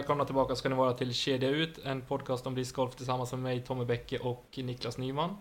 Välkomna 0.00 0.24
tillbaka 0.24 0.56
ska 0.56 0.68
ni 0.68 0.74
vara 0.74 0.92
till 0.92 1.14
Kedja 1.14 1.48
Ut, 1.48 1.78
en 1.78 2.02
podcast 2.02 2.46
om 2.46 2.54
discgolf 2.54 2.94
tillsammans 2.94 3.32
med 3.32 3.40
mig, 3.40 3.60
Tommy 3.60 3.84
Bäcke 3.84 4.18
och 4.18 4.44
Niklas 4.56 4.98
Nyman. 4.98 5.36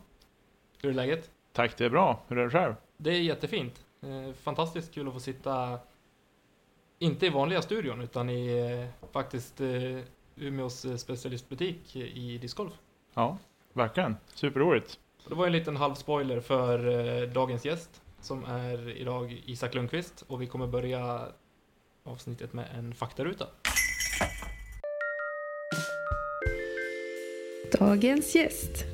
Hur 0.82 0.90
är 0.90 0.94
läget? 0.94 1.32
Tack, 1.54 1.78
det 1.78 1.86
är 1.86 1.90
bra. 1.90 2.24
Hur 2.28 2.38
är 2.38 2.44
det 2.44 2.50
själv? 2.50 2.74
Det 2.98 3.10
är 3.10 3.22
jättefint. 3.22 3.86
Eh, 4.02 4.34
Fantastiskt 4.34 4.94
kul 4.94 5.08
att 5.08 5.14
få 5.14 5.20
sitta, 5.20 5.80
inte 7.00 7.26
i 7.26 7.30
vanliga 7.30 7.62
studion, 7.62 8.02
utan 8.02 8.30
i 8.30 8.58
eh, 9.02 9.08
faktiskt 9.12 9.62
eh, 9.62 9.68
Umeås 10.36 11.02
specialistbutik 11.02 11.96
i 11.96 12.38
discgolf. 12.38 12.74
Ja, 13.14 13.38
verkligen. 13.74 14.16
Superroligt. 14.34 15.00
Det 15.28 15.36
var 15.36 15.46
en 15.46 15.52
liten 15.52 15.76
halv 15.78 15.94
spoiler 15.94 16.40
för 16.40 17.28
dagens 17.28 17.66
gäst, 17.66 18.02
som 18.22 18.46
är 18.46 18.90
idag 18.90 19.42
Isak 19.46 19.74
Lundqvist, 19.74 20.24
och 20.28 20.42
vi 20.42 20.48
kommer 20.48 20.68
börja 20.68 21.28
avsnittet 22.04 22.54
med 22.54 22.66
en 22.76 22.94
faktaruta. 22.94 23.48
Dagens 27.72 28.36
gäst. 28.36 28.86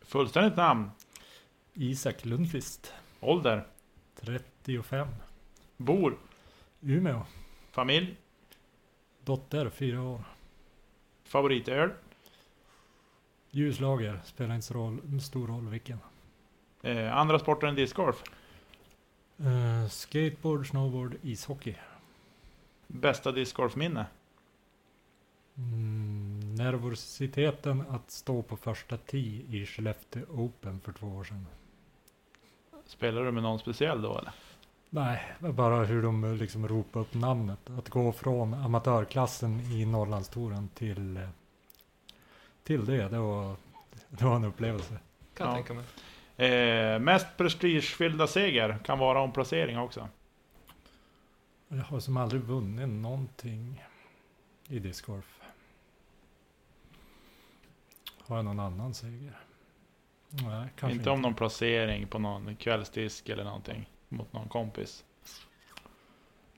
Fullständigt 0.00 0.56
namn, 0.56 0.90
Isak 1.74 2.24
Lundqvist, 2.24 2.92
ålder, 3.20 3.66
35, 4.20 5.08
bor, 5.76 6.16
Umeå, 6.80 7.22
familj, 7.70 8.16
dotter 9.24 9.68
4 9.70 10.02
år. 10.02 10.20
favoritöl, 11.24 11.90
Ljuslager, 13.50 14.20
spelar 14.24 14.54
inte 14.54 14.66
så 14.66 14.74
roll, 14.74 15.20
stor 15.20 15.46
roll 15.46 15.68
vilken. 15.68 15.98
eh, 16.82 17.16
andra 17.16 17.38
sporter 17.38 17.66
än 17.66 17.74
discgolf, 17.74 18.22
Eh, 19.38 19.88
skateboard, 19.88 20.66
snowboard, 20.66 21.14
ishockey. 21.22 21.74
bästa 22.86 23.32
discgolfminne, 23.32 24.06
Mm, 25.58 26.54
nervositeten 26.54 27.84
att 27.90 28.10
stå 28.10 28.42
på 28.42 28.56
första 28.56 28.96
tee 28.96 29.42
i 29.50 29.66
Skellefteå 29.66 30.24
Open 30.28 30.80
för 30.80 30.92
två 30.92 31.06
år 31.06 31.24
sedan. 31.24 31.46
spelar 32.86 33.24
du 33.24 33.30
med 33.32 33.42
någon 33.42 33.58
speciell 33.58 34.02
då 34.02 34.18
eller? 34.18 34.32
Nej, 34.90 35.22
bara 35.38 35.84
hur 35.84 36.02
de 36.02 36.34
liksom 36.36 36.68
ropade 36.68 37.02
upp 37.04 37.14
namnet. 37.14 37.70
Att 37.78 37.88
gå 37.88 38.12
från 38.12 38.54
amatörklassen 38.54 39.60
i 39.60 39.84
Norrlandstouren 39.86 40.68
till, 40.68 41.16
eh, 41.16 41.28
till 42.64 42.84
det, 42.86 43.08
det 43.08 43.18
var, 43.18 43.56
det 44.08 44.24
var 44.24 44.36
en 44.36 44.44
upplevelse. 44.44 44.98
Kan 45.34 45.46
Ja. 45.48 45.54
tänka 45.54 45.74
mig. 45.74 45.84
Eh, 46.50 46.98
mest 46.98 47.26
prestigefyllda 47.36 48.26
seger 48.26 48.78
kan 48.84 48.98
vara 48.98 49.20
om 49.20 49.32
placering 49.32 49.78
också. 49.78 50.08
Jag 51.68 51.76
har 51.82 52.00
som 52.00 52.16
aldrig 52.16 52.42
vunnit 52.42 52.88
någonting 52.88 53.84
i 54.68 54.78
discgolf. 54.78 55.35
Har 58.26 58.36
jag 58.36 58.44
någon 58.44 58.60
annan 58.60 58.94
seger? 58.94 59.38
Nej, 60.28 60.68
kanske 60.76 60.98
inte 60.98 61.10
om 61.10 61.22
någon 61.22 61.34
placering 61.34 62.06
på 62.06 62.18
någon 62.18 62.56
kvällsdisk 62.56 63.28
eller 63.28 63.44
någonting 63.44 63.90
mot 64.08 64.32
någon 64.32 64.48
kompis. 64.48 65.04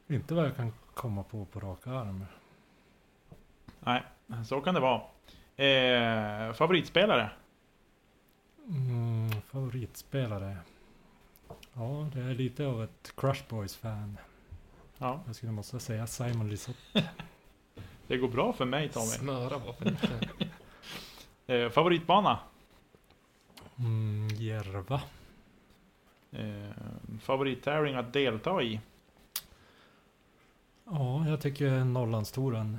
Inte 0.07 0.35
vad 0.35 0.45
jag 0.47 0.57
kan 0.57 0.73
komma 0.95 1.23
på 1.23 1.45
på 1.45 1.61
rak 1.61 1.87
arm. 1.87 2.25
Nej, 3.81 4.03
så 4.47 4.61
kan 4.61 4.75
det 4.75 4.81
vara. 4.81 5.03
Eh, 5.57 6.53
favoritspelare? 6.53 7.31
Mm, 8.69 9.31
favoritspelare? 9.43 10.57
Ja, 11.73 12.11
det 12.15 12.21
är 12.21 12.35
lite 12.35 12.67
av 12.67 12.85
ett 12.85 13.13
Crush 13.17 13.43
Boys-fan. 13.49 14.19
Ja, 14.99 15.21
Jag 15.27 15.37
skulle 15.37 15.53
måste 15.53 15.81
säga 15.81 16.07
Simon 16.07 16.49
Lisotte. 16.49 17.11
det 18.07 18.17
går 18.17 18.29
bra 18.29 18.53
för 18.53 18.65
mig 18.65 18.89
Tommy. 18.89 19.07
Smöra 19.07 19.59
var 19.59 19.73
för 19.73 19.85
mycket. 19.85 20.48
Eh, 21.49 21.69
favoritbana? 21.71 22.39
Mm, 23.79 24.29
Järva. 24.29 25.03
Eh, 26.31 26.71
favorittävling 27.21 27.95
att 27.95 28.13
delta 28.13 28.63
i? 28.63 28.81
Ja, 30.85 31.29
jag 31.29 31.41
tycker 31.41 31.85
Norrlandstouren 31.85 32.79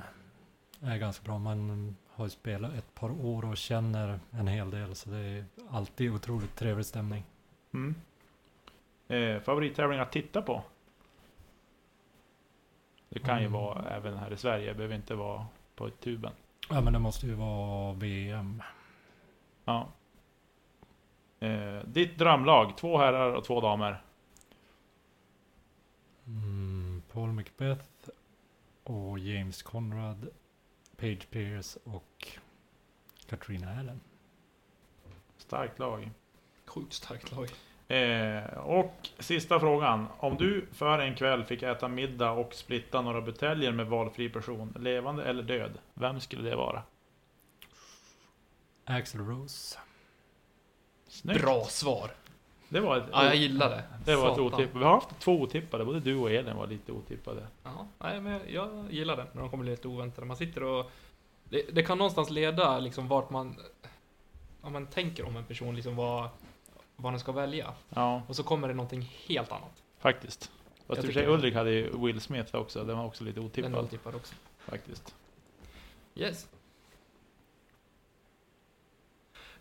är 0.80 0.96
ganska 0.98 1.24
bra. 1.24 1.38
Man 1.38 1.96
har 2.10 2.24
ju 2.26 2.30
spelat 2.30 2.72
ett 2.74 2.94
par 2.94 3.10
år 3.10 3.44
och 3.44 3.56
känner 3.56 4.20
en 4.30 4.46
hel 4.46 4.70
del. 4.70 4.94
Så 4.94 5.10
det 5.10 5.16
är 5.18 5.44
alltid 5.70 6.10
otroligt 6.12 6.56
trevlig 6.56 6.86
stämning. 6.86 7.24
Mm. 7.74 7.94
Eh, 9.08 9.40
favorittävling 9.42 9.98
att 9.98 10.12
titta 10.12 10.42
på? 10.42 10.62
Det 13.08 13.18
kan 13.18 13.40
ju 13.40 13.46
Mm. 13.46 13.52
vara 13.60 13.90
även 13.90 14.16
här 14.16 14.32
i 14.32 14.36
Sverige, 14.36 14.68
det 14.68 14.74
behöver 14.74 14.94
inte 14.96 15.14
vara 15.14 15.46
på 15.74 15.90
tuben. 15.90 16.32
Ja, 16.72 16.80
men 16.80 16.92
det 16.92 16.98
måste 16.98 17.26
ju 17.26 17.34
vara 17.34 17.92
VM. 17.92 18.62
Ja. 19.64 19.88
Eh, 21.40 21.84
ditt 21.84 22.18
drömlag, 22.18 22.76
två 22.76 22.98
herrar 22.98 23.32
och 23.32 23.44
två 23.44 23.60
damer. 23.60 24.02
Mm, 26.26 27.02
Paul 27.12 27.32
Macbeth 27.32 28.08
och 28.84 29.18
James 29.18 29.62
Conrad, 29.62 30.28
Page 30.96 31.30
Pierce 31.30 31.78
och 31.84 32.28
Katrina 33.26 33.78
Allen. 33.78 34.00
Starkt 35.36 35.78
lag. 35.78 36.10
Sjukt 36.66 36.92
starkt 36.92 37.32
lag. 37.32 37.48
Eh, 37.90 38.58
och 38.58 39.08
sista 39.18 39.60
frågan. 39.60 40.06
Om 40.18 40.36
du 40.36 40.66
för 40.72 40.98
en 40.98 41.14
kväll 41.14 41.44
fick 41.44 41.62
äta 41.62 41.88
middag 41.88 42.30
och 42.30 42.54
splitta 42.54 43.02
några 43.02 43.20
buteljer 43.20 43.72
med 43.72 43.86
valfri 43.86 44.28
person, 44.28 44.74
levande 44.78 45.24
eller 45.24 45.42
död, 45.42 45.78
vem 45.94 46.20
skulle 46.20 46.50
det 46.50 46.56
vara? 46.56 46.82
Axel 48.84 49.20
Rose. 49.20 49.78
Snyggt. 51.08 51.40
Bra 51.42 51.64
svar. 51.64 52.10
Det 52.68 52.80
var 52.80 52.96
ett, 52.96 53.04
Ja, 53.12 53.24
jag 53.24 53.36
gillar 53.36 53.70
det. 53.70 53.84
det 54.04 54.16
var 54.16 54.28
ett 54.30 54.36
Satan. 54.36 54.54
otippat. 54.54 54.80
Vi 54.80 54.84
har 54.84 54.94
haft 54.94 55.18
två 55.18 55.40
otippade, 55.40 55.84
både 55.84 56.00
du 56.00 56.16
och 56.16 56.30
Elin 56.30 56.56
var 56.56 56.66
lite 56.66 56.92
otippade. 56.92 57.46
Ja, 57.62 57.86
nej, 57.98 58.20
men 58.20 58.32
jag, 58.32 58.40
jag 58.48 58.86
gillar 58.90 59.16
det 59.16 59.26
när 59.32 59.40
de 59.40 59.50
kommer 59.50 59.64
lite 59.64 59.88
oväntade. 59.88 60.26
Man 60.26 60.36
sitter 60.36 60.62
och... 60.62 60.90
Det, 61.44 61.62
det 61.72 61.82
kan 61.82 61.98
någonstans 61.98 62.30
leda 62.30 62.78
liksom 62.78 63.08
vart 63.08 63.30
man... 63.30 63.56
Om 64.60 64.72
man 64.72 64.86
tänker 64.86 65.26
om 65.26 65.36
en 65.36 65.44
person, 65.44 65.76
liksom 65.76 65.96
vad, 65.96 66.28
vad 67.02 67.12
den 67.12 67.20
ska 67.20 67.32
välja. 67.32 67.74
Ja, 67.88 68.22
Och 68.28 68.36
så 68.36 68.42
kommer 68.42 68.68
det 68.68 68.74
någonting 68.74 69.02
helt 69.28 69.52
annat. 69.52 69.82
faktiskt. 69.98 70.50
Fast 70.86 71.04
i. 71.04 71.26
Ulrik 71.26 71.54
hade 71.54 71.70
ju 71.70 71.98
Will 71.98 72.20
Smith 72.20 72.54
också, 72.56 72.84
den 72.84 72.98
var 72.98 73.04
också 73.06 73.24
lite 73.24 73.40
Den 73.40 73.46
otippad. 73.46 73.74
är 73.74 73.80
otippad 73.82 74.14
också. 74.14 74.34
Faktiskt. 74.58 75.14
Yes. 76.14 76.48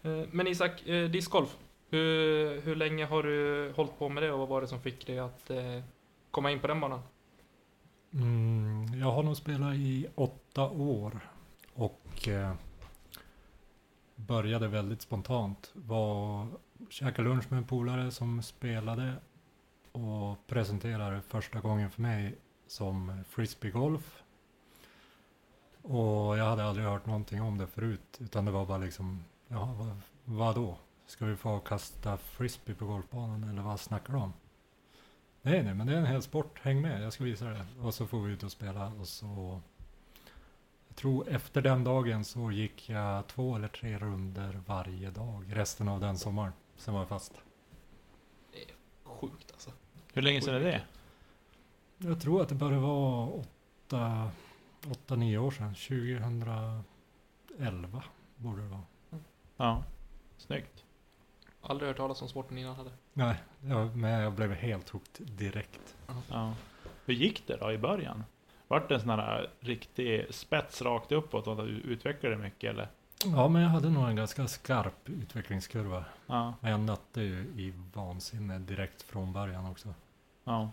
Eh, 0.02 0.24
Men 0.32 0.48
Isak, 0.48 0.88
eh, 0.88 1.10
discgolf. 1.10 1.58
Hur, 1.90 2.62
hur 2.62 2.76
länge 2.76 3.06
har 3.06 3.24
du 3.24 3.72
hållit 3.76 3.98
på 4.00 4.10
med 4.10 4.24
det 4.24 4.32
och 4.32 4.40
vad 4.40 4.48
var 4.48 4.62
det 4.62 4.68
som 4.68 4.82
fick 4.82 5.08
dig 5.08 5.20
att 5.20 5.50
eh, 5.50 5.82
komma 6.32 6.52
in 6.52 6.60
på 6.60 6.68
den 6.68 6.80
banan? 6.80 7.02
Mm, 8.14 9.00
jag 9.00 9.12
har 9.12 9.24
nog 9.24 9.38
spelat 9.38 9.76
i 9.76 10.08
åtta 10.16 10.70
år 10.70 11.20
och 11.74 12.28
eh, 12.28 12.54
började 14.16 14.68
väldigt 14.68 15.02
spontant. 15.02 15.72
Var, 15.74 16.48
käkade 16.90 17.30
lunch 17.30 17.52
med 17.52 17.58
en 17.58 17.66
polare 17.66 18.12
som 18.12 18.44
spelade 18.44 19.14
och 19.92 20.48
presenterade 20.48 21.22
första 21.22 21.60
gången 21.60 21.92
för 21.92 22.02
mig 22.02 22.38
som 22.68 23.24
frisbeegolf. 23.30 24.24
Och 25.82 26.38
jag 26.38 26.46
hade 26.46 26.64
aldrig 26.64 26.86
hört 26.86 27.06
någonting 27.06 27.42
om 27.42 27.58
det 27.58 27.68
förut 27.68 28.18
utan 28.20 28.46
det 28.46 28.52
var 28.52 28.66
bara 28.66 28.78
liksom, 28.78 29.24
ja 29.48 29.76
vad, 29.78 30.02
vadå? 30.26 30.78
ska 31.10 31.26
vi 31.26 31.36
få 31.36 31.60
kasta 31.60 32.18
frisbee 32.18 32.76
på 32.76 32.86
golfbanan 32.86 33.44
eller 33.44 33.62
vad 33.62 33.80
snackar 33.80 34.14
du 34.14 34.20
om? 34.20 34.34
Nej, 35.42 35.64
nej, 35.64 35.74
men 35.74 35.88
det 35.88 35.94
är 35.94 35.98
en 35.98 36.06
hel 36.06 36.22
sport. 36.22 36.60
Häng 36.62 36.82
med, 36.82 37.04
jag 37.04 37.14
ska 37.14 37.24
visa 37.24 37.46
det. 37.46 37.66
Och 37.82 37.94
så 37.94 38.08
får 38.08 38.22
vi 38.22 38.34
ut 38.34 38.44
och 38.44 38.52
spela 38.52 38.88
och 39.00 39.08
så 39.08 39.62
jag 40.88 40.96
tror 40.96 41.30
efter 41.30 41.62
den 41.62 41.84
dagen 41.84 42.26
så 42.26 42.52
gick 42.52 42.90
jag 42.90 43.28
två 43.28 43.56
eller 43.56 43.68
tre 43.68 43.98
runder 43.98 44.62
varje 44.66 45.12
dag 45.12 45.46
resten 45.50 45.88
av 45.88 46.00
den 46.00 46.18
sommaren. 46.18 46.54
Sen 46.80 46.94
var 46.94 47.02
jag 47.02 47.10
fast. 47.10 47.42
Sjukt 49.04 49.52
alltså. 49.52 49.72
Hur 50.14 50.22
länge 50.22 50.42
sedan 50.42 50.56
är 50.56 50.60
det? 50.60 50.82
Jag 51.98 52.22
tror 52.22 52.42
att 52.42 52.50
det 52.50 52.56
började 52.56 52.82
vara 52.82 53.28
åtta, 53.28 54.32
åtta 54.92 55.16
nio 55.16 55.38
år 55.38 55.52
sedan. 55.52 55.76
2011 55.76 56.84
borde 58.36 58.62
det 58.62 58.68
vara. 58.68 58.84
Ja. 59.58 59.84
Snyggt. 60.38 60.86
Aldrig 61.62 61.88
hört 61.88 61.98
talas 61.98 62.22
om 62.22 62.30
sporten 62.30 62.58
innan 62.58 62.76
heller. 62.76 62.94
Nej, 63.14 63.36
jag, 63.62 63.96
men 63.96 64.12
jag 64.12 64.34
blev 64.34 64.52
helt 64.52 64.90
hooked 64.90 65.28
direkt. 65.28 65.98
Ja. 66.30 66.54
Hur 67.06 67.14
gick 67.14 67.48
det 67.48 67.58
då 67.58 67.72
i 67.72 67.78
början? 67.78 68.24
Vart 68.68 68.90
det 68.90 68.96
en 68.96 69.02
sån 69.02 69.10
här 69.10 69.52
riktig 69.60 70.34
spets 70.34 70.82
rakt 70.82 71.12
uppåt 71.12 71.48
och 71.48 71.58
du 71.58 71.64
utvecklade 71.64 72.36
det 72.36 72.42
mycket 72.42 72.70
eller? 72.70 72.88
Ja, 73.26 73.48
men 73.48 73.62
jag 73.62 73.70
hade 73.70 73.90
nog 73.90 74.10
en 74.10 74.16
ganska 74.16 74.48
skarp 74.48 75.10
utvecklingskurva. 75.10 76.06
Ja. 76.28 76.54
Men 76.62 76.72
jag 76.72 76.80
nötte 76.80 77.22
ju 77.22 77.40
i 77.40 77.74
vansinne 77.94 78.60
direkt 78.60 79.02
från 79.02 79.34
början 79.34 79.66
också. 79.66 79.94
Ja. 80.44 80.70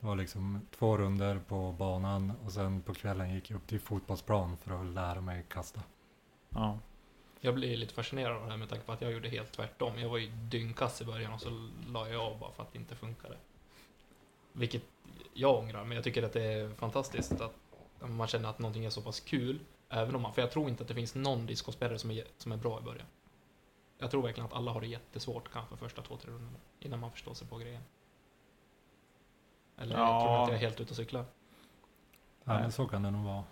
Det 0.00 0.06
var 0.06 0.16
liksom 0.16 0.60
två 0.78 0.96
runder 0.96 1.40
på 1.48 1.72
banan 1.72 2.32
och 2.44 2.52
sen 2.52 2.82
på 2.82 2.94
kvällen 2.94 3.34
gick 3.34 3.50
jag 3.50 3.56
upp 3.56 3.66
till 3.66 3.80
fotbollsplan 3.80 4.56
för 4.56 4.80
att 4.80 4.86
lära 4.86 5.20
mig 5.20 5.44
kasta. 5.48 5.80
Ja. 6.48 6.78
Jag 7.40 7.54
blir 7.54 7.76
lite 7.76 7.94
fascinerad 7.94 8.36
av 8.36 8.44
det 8.44 8.50
här 8.50 8.56
med 8.56 8.68
tanke 8.68 8.84
på 8.84 8.92
att 8.92 9.00
jag 9.00 9.12
gjorde 9.12 9.28
helt 9.28 9.52
tvärtom. 9.52 9.98
Jag 9.98 10.08
var 10.08 10.18
ju 10.18 10.30
dyngkass 10.30 11.00
i 11.00 11.04
början 11.04 11.32
och 11.32 11.40
så 11.40 11.68
la 11.88 12.08
jag 12.08 12.20
av 12.20 12.38
bara 12.38 12.52
för 12.52 12.62
att 12.62 12.72
det 12.72 12.78
inte 12.78 12.94
funkade. 12.96 13.36
Vilket 14.52 14.82
jag 15.34 15.58
ångrar, 15.58 15.84
men 15.84 15.94
jag 15.94 16.04
tycker 16.04 16.22
att 16.22 16.32
det 16.32 16.44
är 16.44 16.74
fantastiskt 16.74 17.40
att 17.40 17.54
man 18.00 18.26
känner 18.26 18.48
att 18.48 18.58
någonting 18.58 18.84
är 18.84 18.90
så 18.90 19.02
pass 19.02 19.20
kul. 19.20 19.60
Även 19.88 20.14
om 20.14 20.22
man, 20.22 20.32
för 20.34 20.42
jag 20.42 20.50
tror 20.50 20.68
inte 20.68 20.82
att 20.82 20.88
det 20.88 20.94
finns 20.94 21.14
någon 21.14 21.46
discospelare 21.46 21.98
som 21.98 22.10
är, 22.10 22.24
som 22.38 22.52
är 22.52 22.56
bra 22.56 22.78
i 22.78 22.82
början. 22.82 23.06
Jag 23.98 24.10
tror 24.10 24.22
verkligen 24.22 24.46
att 24.46 24.52
alla 24.52 24.70
har 24.72 24.80
det 24.80 24.86
jättesvårt 24.86 25.52
kanske 25.52 25.76
första 25.76 26.02
två, 26.02 26.16
tre 26.16 26.30
rundorna 26.30 26.58
innan 26.80 27.00
man 27.00 27.10
förstår 27.12 27.34
sig 27.34 27.48
på 27.48 27.56
grejen. 27.58 27.82
Eller 29.78 29.98
Ja. 29.98 30.20
tror 30.20 30.30
du 30.32 30.42
att 30.42 30.48
jag 30.48 30.56
är 30.56 30.60
helt 30.60 30.80
ute 30.80 30.90
och 30.90 30.96
cyklar? 30.96 31.24
Ja, 32.44 32.52
Nej. 32.52 32.62
men 32.62 32.72
så 32.72 32.86
kan 32.86 33.02
det 33.02 33.10
nog 33.10 33.24
vara. 33.24 33.44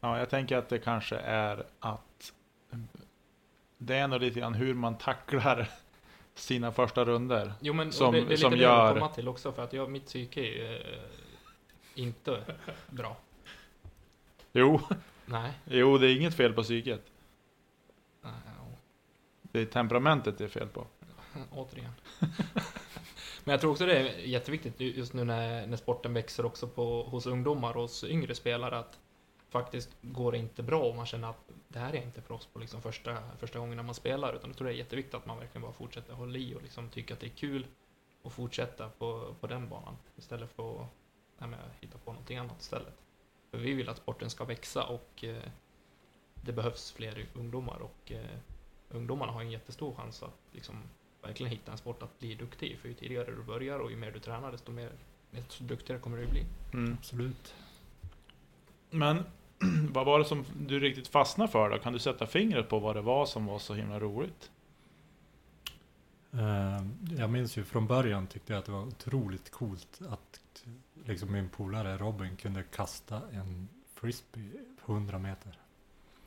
Ja, 0.00 0.18
jag 0.18 0.30
tänker 0.30 0.56
att 0.56 0.68
det 0.68 0.78
kanske 0.78 1.16
är 1.16 1.66
att 1.80 2.32
det 3.78 3.96
är 3.96 4.08
nog 4.08 4.20
lite 4.20 4.40
grann 4.40 4.54
hur 4.54 4.74
man 4.74 4.98
tacklar 4.98 5.70
sina 6.34 6.72
första 6.72 7.04
runder. 7.04 7.52
Jo 7.60 7.72
men 7.74 7.92
Som- 7.92 8.12
det, 8.14 8.20
det 8.20 8.26
är 8.26 8.28
lite 8.28 8.40
som 8.42 8.50
det 8.50 8.56
gör- 8.58 8.78
jag 8.86 8.92
vill 8.94 9.00
komma 9.02 9.14
till 9.14 9.28
också 9.28 9.52
för 9.52 9.64
att 9.64 9.72
jag, 9.72 9.90
mitt 9.90 10.06
psyke 10.06 10.40
är 10.40 10.94
eh, 10.94 12.02
inte 12.02 12.44
bra. 12.90 13.16
Jo, 14.52 14.80
Nej. 15.30 15.52
jo, 15.64 15.98
det 15.98 16.06
är 16.06 16.16
inget 16.16 16.34
fel 16.34 16.52
på 16.52 16.62
psyket. 16.62 17.02
Nej, 18.22 18.32
Det 19.42 19.60
är 19.60 19.66
temperamentet 19.66 20.38
det 20.38 20.44
är 20.44 20.48
fel 20.48 20.68
på. 20.68 20.86
Återigen. 21.50 21.92
Men 23.44 23.52
jag 23.52 23.60
tror 23.60 23.70
också 23.70 23.86
det 23.86 23.98
är 23.98 24.18
jätteviktigt 24.18 24.80
just 24.80 25.12
nu 25.12 25.24
när, 25.24 25.66
när 25.66 25.76
sporten 25.76 26.14
växer 26.14 26.46
också 26.46 26.68
på, 26.68 27.02
hos 27.02 27.26
ungdomar 27.26 27.76
och 27.76 27.82
hos 27.82 28.04
yngre 28.04 28.34
spelare 28.34 28.78
att 28.78 28.98
faktiskt 29.48 29.90
går 30.02 30.32
det 30.32 30.38
inte 30.38 30.62
bra 30.62 30.82
och 30.82 30.96
man 30.96 31.06
känner 31.06 31.30
att 31.30 31.50
det 31.68 31.78
här 31.78 31.92
är 31.92 32.02
inte 32.02 32.22
för 32.22 32.34
oss 32.34 32.46
på 32.46 32.58
liksom 32.58 32.82
första, 32.82 33.16
första 33.38 33.58
gången 33.58 33.76
när 33.76 33.82
man 33.82 33.94
spelar 33.94 34.34
utan 34.34 34.50
jag 34.50 34.56
tror 34.56 34.68
det 34.68 34.74
är 34.74 34.78
jätteviktigt 34.78 35.14
att 35.14 35.26
man 35.26 35.38
verkligen 35.38 35.62
bara 35.62 35.72
fortsätter 35.72 36.12
hålla 36.12 36.38
i 36.38 36.54
och 36.54 36.62
liksom 36.62 36.88
tycka 36.88 37.14
att 37.14 37.20
det 37.20 37.26
är 37.26 37.36
kul 37.36 37.66
och 38.22 38.32
fortsätta 38.32 38.88
på, 38.88 39.34
på 39.40 39.46
den 39.46 39.68
banan 39.68 39.96
istället 40.16 40.52
för 40.52 40.82
att 40.82 40.88
nej, 41.38 41.58
hitta 41.80 41.98
på 41.98 42.12
någonting 42.12 42.38
annat 42.38 42.60
istället. 42.60 43.07
Vi 43.50 43.74
vill 43.74 43.88
att 43.88 43.96
sporten 43.96 44.30
ska 44.30 44.44
växa 44.44 44.84
och 44.84 45.24
eh, 45.24 45.42
det 46.34 46.52
behövs 46.52 46.92
fler 46.92 47.26
ungdomar 47.34 47.78
och 47.82 48.12
eh, 48.12 48.38
ungdomarna 48.88 49.32
har 49.32 49.40
en 49.40 49.50
jättestor 49.50 49.94
chans 49.94 50.22
att 50.22 50.38
liksom 50.52 50.82
verkligen 51.22 51.52
hitta 51.52 51.72
en 51.72 51.78
sport 51.78 52.02
att 52.02 52.18
bli 52.18 52.34
duktig 52.34 52.70
i. 52.70 52.76
För 52.76 52.88
ju 52.88 52.94
tidigare 52.94 53.30
du 53.30 53.42
börjar 53.42 53.78
och 53.78 53.90
ju 53.90 53.96
mer 53.96 54.10
du 54.10 54.20
tränar 54.20 54.52
desto 54.52 54.72
mer 54.72 54.90
desto 55.30 55.64
duktigare 55.64 56.00
kommer 56.00 56.18
du 56.18 56.26
bli. 56.26 56.44
Mm. 56.72 56.96
Absolut. 56.98 57.54
Men 58.90 59.24
vad 59.92 60.06
var 60.06 60.18
det 60.18 60.24
som 60.24 60.44
du 60.66 60.80
riktigt 60.80 61.08
fastnade 61.08 61.52
för 61.52 61.70
då? 61.70 61.78
Kan 61.78 61.92
du 61.92 61.98
sätta 61.98 62.26
fingret 62.26 62.68
på 62.68 62.78
vad 62.78 62.96
det 62.96 63.02
var 63.02 63.26
som 63.26 63.46
var 63.46 63.58
så 63.58 63.74
himla 63.74 64.00
roligt? 64.00 64.50
Eh, 66.32 66.86
jag 67.18 67.30
minns 67.30 67.56
ju 67.56 67.64
från 67.64 67.86
början 67.86 68.26
tyckte 68.26 68.52
jag 68.52 68.58
att 68.60 68.66
det 68.66 68.72
var 68.72 68.86
otroligt 68.86 69.50
coolt 69.50 70.00
att 70.08 70.40
liksom 71.08 71.32
min 71.32 71.48
polare 71.48 71.96
Robin 71.96 72.36
kunde 72.36 72.62
kasta 72.62 73.22
en 73.32 73.68
frisbee 73.94 74.52
100 74.86 75.18
meter. 75.18 75.58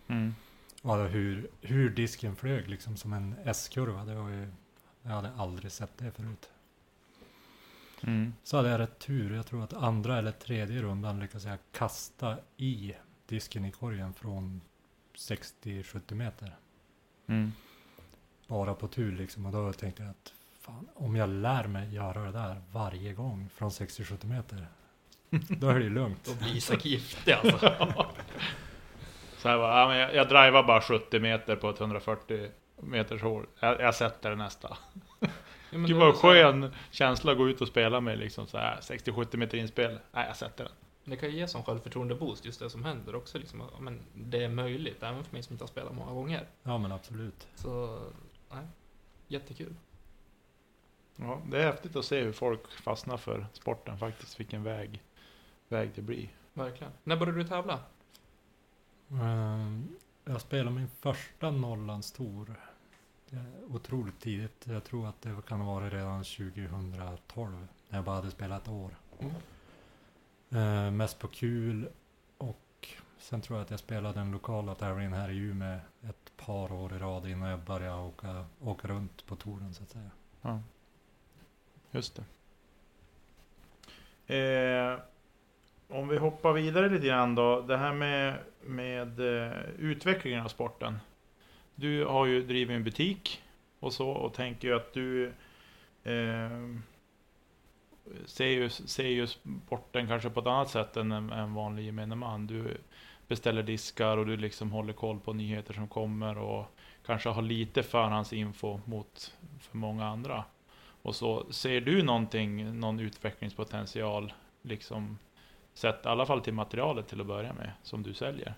Mm. 0.08 0.36
Och 0.82 0.98
hur, 0.98 1.50
hur 1.62 1.90
disken 1.90 2.36
flög 2.36 2.70
liksom 2.70 2.98
som 2.98 3.14
en 3.14 3.36
S-kurva. 3.46 4.06
Det 4.06 4.16
var 4.16 4.30
ju, 4.30 4.48
jag 5.02 5.12
hade 5.12 5.32
aldrig 5.32 5.72
sett 5.72 5.98
det 5.98 6.12
förut. 6.12 6.50
Mm. 8.04 8.34
Så 8.44 8.58
hade 8.58 8.70
jag 8.70 8.80
rätt 8.80 9.00
tur. 9.00 9.36
Jag 9.36 9.46
tror 9.46 9.64
att 9.64 9.74
andra 9.74 10.18
eller 10.18 10.32
tredje 10.32 10.82
rundan 10.82 11.20
lyckades 11.20 11.46
jag 11.46 11.60
kasta 11.72 12.38
i 12.58 12.94
disken 13.26 13.66
i 13.66 13.72
korgen 13.72 14.14
från 14.14 14.62
60-70 15.16 16.14
meter. 16.16 16.56
Mm. 17.28 17.52
Bara 18.48 18.74
på 18.74 18.88
tur 18.88 19.12
liksom. 19.12 19.46
Och 19.46 19.52
då 19.52 19.74
tänkte 19.74 20.04
jag 20.04 20.10
att 20.10 20.34
fan, 20.62 20.88
om 20.96 21.16
jag 21.16 21.30
lär 21.30 21.68
mig 21.68 21.94
göra 21.96 22.24
det 22.26 22.32
där 22.32 22.62
varje 22.72 23.14
gång 23.14 23.50
från 23.56 23.70
60-70 23.70 24.26
meter. 24.26 24.68
Då 25.30 25.70
är 25.70 25.76
det 25.76 25.84
ju 25.84 25.90
lugnt. 25.90 26.26
Då 26.26 26.36
blir 26.46 26.56
Isak 26.58 26.86
giftig 26.86 27.32
alltså. 27.32 27.58
Så 29.38 29.50
här 29.50 29.58
bara, 29.58 29.80
ja, 29.80 29.88
men 29.88 29.98
jag, 29.98 30.16
jag 30.16 30.28
drivar 30.30 30.64
bara 30.64 30.82
70 30.82 31.20
meter 31.20 31.56
på 31.56 31.70
ett 31.70 31.80
140 31.82 32.50
meters 32.82 33.22
hål. 33.22 33.46
Jag, 33.60 33.82
jag 33.82 33.96
sätter 33.96 34.30
det 34.30 34.36
nästa. 34.36 34.78
Ja, 35.20 35.28
Gud 35.72 35.92
vad 35.98 36.08
här- 36.08 36.14
skön 36.22 36.74
känsla 36.92 37.32
att 37.32 37.38
gå 37.38 37.50
ut 37.50 37.62
och 37.62 37.68
spela 37.68 38.02
med 38.02 38.20
liksom 38.20 38.48
så 38.48 38.58
här 38.58 38.80
60-70 38.82 39.38
meter 39.38 39.58
inspel. 39.58 40.00
Nej, 40.12 40.28
jag 40.28 40.36
sätter 40.36 40.64
den. 40.64 40.74
Det 41.04 41.16
kan 41.18 41.30
ju 41.30 41.36
ge 41.38 41.48
som 41.48 41.64
självförtroende-boost, 41.64 42.46
just 42.46 42.60
det 42.60 42.70
som 42.70 42.86
händer 42.86 43.16
också. 43.16 43.38
Liksom, 43.38 43.64
men 43.80 44.00
det 44.14 44.44
är 44.44 44.50
möjligt, 44.50 45.04
även 45.04 45.24
för 45.24 45.34
mig 45.34 45.44
som 45.44 45.54
inte 45.54 45.64
har 45.64 45.68
spelat 45.68 45.96
många 45.96 46.12
gånger. 46.12 46.48
Ja 46.64 46.78
men 46.78 46.92
absolut. 46.92 47.48
Så, 47.56 48.00
nej. 48.52 48.66
Jättekul. 49.28 49.76
Ja, 51.16 51.42
det 51.52 51.62
är 51.62 51.66
häftigt 51.66 51.96
att 51.96 52.06
se 52.06 52.20
hur 52.24 52.32
folk 52.32 52.72
fastnar 52.72 53.18
för 53.18 53.46
sporten 53.54 53.98
faktiskt. 53.98 54.40
Vilken 54.40 54.64
väg, 54.64 55.04
väg 55.68 55.92
det 55.96 56.02
blir. 56.02 56.30
Verkligen. 56.54 56.94
När 57.04 57.18
började 57.18 57.38
du 57.40 57.48
tävla? 57.48 57.80
Ehm, 59.12 59.88
Jag 60.26 60.42
spelade 60.42 60.76
min 60.76 60.88
första 60.88 61.52
Norrlandstour. 61.52 62.56
Otroligt 63.70 64.20
tidigt. 64.20 64.68
Jag 64.68 64.84
tror 64.84 65.08
att 65.08 65.22
det 65.22 65.36
kan 65.48 65.62
ha 65.62 65.74
varit 65.74 65.94
redan 65.94 66.24
2012. 66.24 67.68
När 67.90 67.98
jag 67.98 68.06
bara 68.06 68.16
hade 68.16 68.32
spelat 68.32 68.62
ett 68.62 68.68
år. 68.70 68.96
Mm. 69.20 69.34
Eh, 70.88 70.92
mest 70.92 71.20
på 71.20 71.28
kul. 71.28 71.90
Och 72.38 72.88
sen 73.18 73.42
tror 73.42 73.58
jag 73.58 73.64
att 73.64 73.72
jag 73.72 73.80
spelade 73.80 74.20
den 74.20 74.32
lokala 74.32 74.76
tävlingen 74.76 75.14
här 75.14 75.30
i 75.30 75.38
Umeå 75.38 75.80
ett 76.02 76.32
par 76.38 76.72
år 76.72 76.94
i 76.96 76.98
rad 77.00 77.28
innan 77.28 77.50
jag 77.50 77.60
började 77.60 78.02
åka, 78.02 78.46
åka 78.62 78.88
runt 78.88 79.26
på 79.26 79.36
touren 79.36 79.74
så 79.74 79.84
att 79.84 79.90
säga. 79.90 80.10
Ja. 80.42 80.60
Just 81.92 82.16
det. 82.16 82.24
Eh, 84.36 85.00
om 85.88 86.08
vi 86.08 86.18
hoppar 86.18 86.54
vidare 86.54 86.90
lite 86.90 87.08
grann 87.08 87.36
då. 87.36 87.62
Det 87.62 87.78
här 87.78 87.94
med, 87.94 88.38
med 88.62 89.20
eh, 89.20 89.60
utvecklingen 89.80 90.44
av 90.44 90.48
sporten. 90.48 91.00
Du 91.76 92.06
har 92.06 92.26
ju 92.26 92.42
drivit 92.44 92.76
en 92.76 92.84
butik 92.84 93.42
och 93.80 93.94
så 93.94 94.10
och 94.10 94.34
tänker 94.34 94.68
ju 94.68 94.76
att 94.76 94.94
du 94.94 95.28
eh, 96.04 96.78
ser, 98.26 98.46
ju, 98.46 98.70
ser 98.70 99.08
ju 99.08 99.28
sporten 99.28 100.08
kanske 100.08 100.30
på 100.30 100.40
ett 100.40 100.48
annat 100.48 100.70
sätt 100.70 100.98
än 100.98 101.12
en, 101.12 101.30
en 101.30 101.54
vanlig 101.54 101.86
gemene 101.86 102.16
man. 102.16 102.48
Du 102.48 102.78
beställer 103.28 103.64
diskar 103.64 104.18
och 104.18 104.26
du 104.26 104.38
liksom 104.38 104.72
håller 104.72 104.94
koll 104.94 105.20
på 105.20 105.34
nyheter 105.34 105.74
som 105.74 105.88
kommer 105.88 106.38
och 106.38 106.66
kanske 107.06 107.30
har 107.30 107.42
lite 107.42 107.84
förhandsinfo 107.84 108.80
mot 108.86 109.34
för 109.60 109.78
många 109.78 110.06
andra. 110.08 110.44
Och 111.02 111.16
så 111.16 111.54
ser 111.54 111.82
du 111.82 112.04
någonting, 112.04 112.80
någon 112.80 113.00
utvecklingspotential, 113.00 114.34
liksom 114.62 115.18
sett 115.74 116.06
i 116.06 116.08
alla 116.08 116.26
fall 116.26 116.42
till 116.42 116.54
materialet 116.54 117.08
till 117.08 117.22
att 117.22 117.28
börja 117.28 117.54
med, 117.54 117.72
som 117.84 118.04
du 118.04 118.14
säljer? 118.14 118.54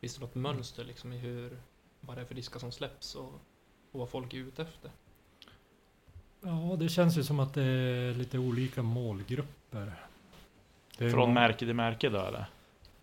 Finns 0.00 0.14
det 0.14 0.20
något 0.20 0.34
mönster 0.34 0.84
liksom 0.84 1.12
i 1.12 1.18
hur, 1.18 1.58
vad 2.00 2.16
det 2.16 2.20
är 2.20 2.26
för 2.26 2.34
diskar 2.34 2.60
som 2.60 2.72
släpps 2.72 3.14
och, 3.14 3.32
och 3.92 4.00
vad 4.00 4.08
folk 4.08 4.34
är 4.34 4.38
ute 4.38 4.62
efter? 4.62 4.90
Ja, 6.40 6.76
det 6.78 6.88
känns 6.88 7.18
ju 7.18 7.22
som 7.22 7.40
att 7.40 7.54
det 7.54 7.62
är 7.62 8.14
lite 8.14 8.38
olika 8.38 8.82
målgrupper. 8.82 9.92
Från 10.98 11.18
må- 11.18 11.26
märke 11.26 11.58
till 11.58 11.74
märke 11.74 12.08
då 12.08 12.18
eller? 12.18 12.46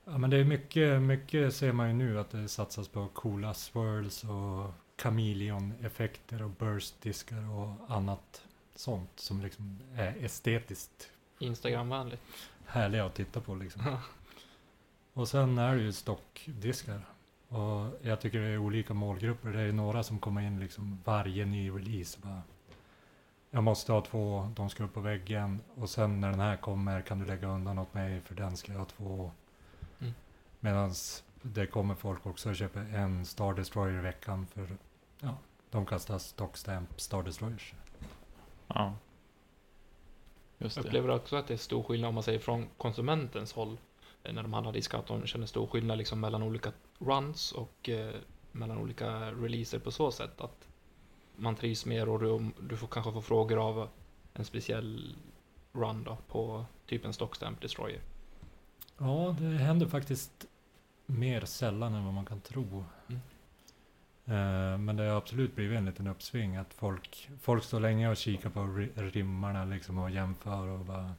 Ja, 0.05 0.17
men 0.17 0.29
det 0.29 0.37
är 0.37 0.43
mycket, 0.43 1.01
mycket 1.01 1.55
ser 1.55 1.71
man 1.71 1.87
ju 1.87 1.93
nu 1.93 2.19
att 2.19 2.29
det 2.29 2.47
satsas 2.47 2.87
på 2.87 3.07
coola 3.07 3.53
swirls 3.53 4.23
och 4.23 4.71
chameleon-effekter 4.97 6.41
och 6.41 6.49
burst-diskar 6.49 7.49
och 7.49 7.95
annat 7.95 8.45
sånt 8.81 9.19
som 9.19 9.41
liksom 9.41 9.79
är 9.95 10.15
estetiskt 10.25 11.11
Instagramvänligt. 11.39 12.21
härliga 12.65 13.05
att 13.05 13.13
titta 13.13 13.41
på 13.41 13.55
liksom. 13.55 13.97
Och 15.13 15.27
sen 15.27 15.57
är 15.57 15.75
det 15.75 15.81
ju 15.81 15.91
stockdiskar. 15.91 17.05
Och 17.47 17.99
jag 18.01 18.21
tycker 18.21 18.39
det 18.39 18.47
är 18.47 18.57
olika 18.57 18.93
målgrupper. 18.93 19.49
Det 19.49 19.61
är 19.61 19.71
några 19.71 20.03
som 20.03 20.19
kommer 20.19 20.41
in 20.41 20.59
liksom 20.59 21.01
varje 21.03 21.45
ny 21.45 21.71
release. 21.71 22.19
Bara, 22.23 22.41
jag 23.49 23.63
måste 23.63 23.91
ha 23.91 24.01
två, 24.01 24.51
de 24.55 24.69
ska 24.69 24.83
upp 24.83 24.93
på 24.93 24.99
väggen. 24.99 25.59
Och 25.75 25.89
sen 25.89 26.21
när 26.21 26.29
den 26.29 26.39
här 26.39 26.57
kommer 26.57 27.01
kan 27.01 27.19
du 27.19 27.25
lägga 27.25 27.47
undan 27.47 27.79
åt 27.79 27.93
mig 27.93 28.21
för 28.21 28.35
den 28.35 28.57
ska 28.57 28.71
jag 28.71 28.79
ha 28.79 28.85
två. 28.85 29.31
Mm. 29.99 30.13
Medan 30.59 30.93
det 31.41 31.65
kommer 31.65 31.95
folk 31.95 32.25
också 32.25 32.49
och 32.49 32.55
köper 32.55 32.79
en 32.79 33.25
Star 33.25 33.53
Destroyer 33.53 33.99
i 33.99 34.01
veckan 34.01 34.47
för 34.47 34.77
ja, 35.19 35.37
de 35.69 35.85
kastar 35.85 36.17
stockstamp 36.17 37.01
Star 37.01 37.23
Destroyers. 37.23 37.73
Ja. 38.75 38.93
Just 40.57 40.75
Jag 40.75 40.85
det. 40.85 40.89
upplever 40.89 41.09
också 41.09 41.35
att 41.35 41.47
det 41.47 41.53
är 41.53 41.57
stor 41.57 41.83
skillnad 41.83 42.07
om 42.09 42.13
man 42.13 42.23
säger 42.23 42.39
från 42.39 42.67
konsumentens 42.77 43.53
håll. 43.53 43.77
eh, 44.23 44.33
När 44.33 44.41
de 44.43 44.53
handlar 44.53 44.73
diskar, 44.73 44.99
att 44.99 45.07
de 45.07 45.25
känner 45.27 45.45
stor 45.45 45.67
skillnad 45.67 45.97
liksom 45.97 46.19
mellan 46.19 46.43
olika 46.43 46.71
runs 46.99 47.51
och 47.51 47.89
eh, 47.89 48.15
mellan 48.51 48.77
olika 48.77 49.31
releaser 49.31 49.79
på 49.79 49.91
så 49.91 50.11
sätt. 50.11 50.41
Att 50.41 50.67
man 51.35 51.55
trivs 51.55 51.85
mer 51.85 52.09
och 52.09 52.19
du, 52.19 52.51
du 52.67 52.77
får 52.77 52.87
kanske 52.87 53.11
få 53.11 53.21
frågor 53.21 53.57
av 53.67 53.89
en 54.33 54.45
speciell 54.45 55.15
run 55.73 56.03
då 56.03 56.17
på 56.27 56.65
typ 56.85 57.05
en 57.05 57.13
stockstamp 57.13 57.61
destroyer. 57.61 58.01
Ja, 58.97 59.35
det 59.39 59.45
händer 59.57 59.87
faktiskt 59.87 60.45
mer 61.05 61.45
sällan 61.45 61.93
än 61.93 62.05
vad 62.05 62.13
man 62.13 62.25
kan 62.25 62.41
tro. 62.41 62.85
Mm. 63.07 63.21
Eh, 64.25 64.77
men 64.77 64.95
det 64.95 65.03
har 65.03 65.17
absolut 65.17 65.55
blivit 65.55 65.77
en 65.77 65.85
liten 65.85 66.07
uppsving 66.07 66.55
att 66.55 66.73
folk, 66.73 67.29
folk 67.41 67.63
står 67.63 67.79
länge 67.79 68.09
och 68.09 68.17
kikar 68.17 68.49
på 68.49 68.59
ri- 68.59 69.11
rimmarna 69.11 69.65
liksom 69.65 69.97
och 69.97 70.11
jämför 70.11 70.67
och 70.67 70.79
bara 70.85 71.13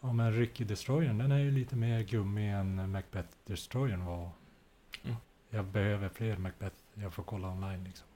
Ja 0.00 0.12
men 0.12 0.32
Ricky 0.32 0.64
Destroyern 0.64 1.18
den 1.18 1.32
är 1.32 1.38
ju 1.38 1.50
lite 1.50 1.76
mer 1.76 2.02
gummi 2.02 2.48
än 2.48 2.90
Macbeth 2.90 3.28
Destroyern 3.46 4.04
var. 4.04 4.30
Mm. 5.04 5.16
Jag 5.50 5.64
behöver 5.64 6.08
fler 6.08 6.36
Macbeth, 6.36 6.76
jag 6.94 7.12
får 7.12 7.22
kolla 7.22 7.48
online 7.48 7.84
liksom. 7.84 8.06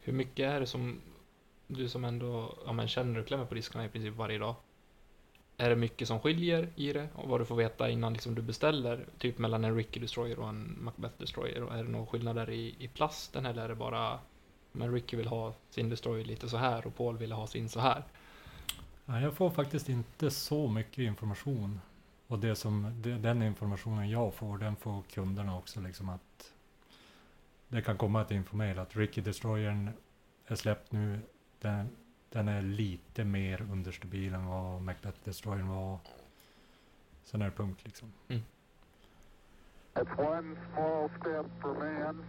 Hur 0.00 0.12
mycket 0.12 0.50
är 0.50 0.60
det 0.60 0.66
som 0.66 1.00
du 1.66 1.88
som 1.88 2.04
ändå 2.04 2.58
ja, 2.66 2.72
men 2.72 2.88
känner 2.88 3.20
och 3.20 3.26
klämmer 3.26 3.44
på 3.44 3.54
diskarna 3.54 3.84
i 3.84 3.88
princip 3.88 4.14
varje 4.14 4.38
dag? 4.38 4.54
Är 5.60 5.70
det 5.70 5.76
mycket 5.76 6.08
som 6.08 6.20
skiljer 6.20 6.68
i 6.76 6.92
det? 6.92 7.08
Och 7.14 7.28
vad 7.28 7.40
du 7.40 7.44
får 7.44 7.56
veta 7.56 7.90
innan 7.90 8.12
liksom 8.12 8.34
du 8.34 8.42
beställer? 8.42 9.06
Typ 9.18 9.38
mellan 9.38 9.64
en 9.64 9.76
Ricky 9.76 10.00
Destroyer 10.00 10.38
och 10.38 10.48
en 10.48 10.78
Macbeth 10.80 11.14
Destroyer? 11.18 11.62
Och 11.62 11.74
är 11.74 11.84
det 11.84 11.90
några 11.90 12.06
skillnader 12.06 12.50
i, 12.50 12.74
i 12.78 12.88
plasten 12.88 13.46
eller 13.46 13.62
är 13.62 13.68
det 13.68 13.74
bara 13.74 14.18
men 14.72 14.92
Ricky 14.92 15.16
vill 15.16 15.26
ha 15.26 15.54
sin 15.70 15.90
Destroyer 15.90 16.24
lite 16.24 16.48
så 16.48 16.56
här 16.56 16.86
och 16.86 16.96
Paul 16.96 17.18
vill 17.18 17.32
ha 17.32 17.46
sin 17.46 17.68
så 17.68 17.80
här? 17.80 18.04
Nej, 19.04 19.22
jag 19.22 19.34
får 19.34 19.50
faktiskt 19.50 19.88
inte 19.88 20.30
så 20.30 20.68
mycket 20.68 20.98
information. 20.98 21.80
Och 22.26 22.38
det 22.38 22.56
som, 22.56 23.02
den 23.02 23.42
informationen 23.42 24.10
jag 24.10 24.34
får, 24.34 24.58
den 24.58 24.76
får 24.76 25.02
kunderna 25.02 25.58
också 25.58 25.80
liksom 25.80 26.08
att 26.08 26.52
det 27.68 27.82
kan 27.82 27.98
komma 27.98 28.22
ett 28.22 28.30
infomail 28.30 28.78
att 28.78 28.96
Ricky 28.96 29.20
Destroyern 29.20 29.90
är 30.46 30.54
släppt 30.54 30.92
nu. 30.92 31.20
Den, 31.60 31.88
den 32.30 32.48
är 32.48 32.62
lite 32.62 33.24
mer 33.24 33.62
understabil 33.62 34.34
än 34.34 34.46
vad 34.46 34.82
Macbeth 34.82 35.18
Destroyern 35.24 35.68
var. 35.68 35.98
Sen 37.24 37.42
är 37.42 37.44
det 37.44 37.50
punkt 37.50 37.80
liksom. 37.84 38.12
It's 39.94 40.18
one 40.18 40.56
small 40.72 41.10
step 41.20 41.46
for 41.60 41.74
man, 41.74 42.24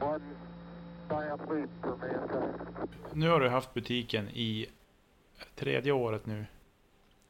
one 0.00 0.24
giant 1.10 1.40
leap 1.50 1.70
for 1.82 1.96
mankind. 1.96 2.88
Nu 3.12 3.28
har 3.28 3.40
du 3.40 3.48
haft 3.48 3.74
butiken 3.74 4.28
i 4.28 4.66
tredje 5.54 5.92
året 5.92 6.26
nu. 6.26 6.46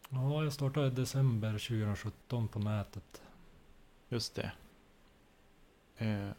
Ja, 0.08 0.44
jag 0.44 0.52
startade 0.52 0.86
i 0.86 0.90
december 0.90 1.52
2017 1.52 2.48
på 2.48 2.58
nätet. 2.58 3.22
Just 4.08 4.34
det. 4.34 4.52
Eh, 5.98 6.30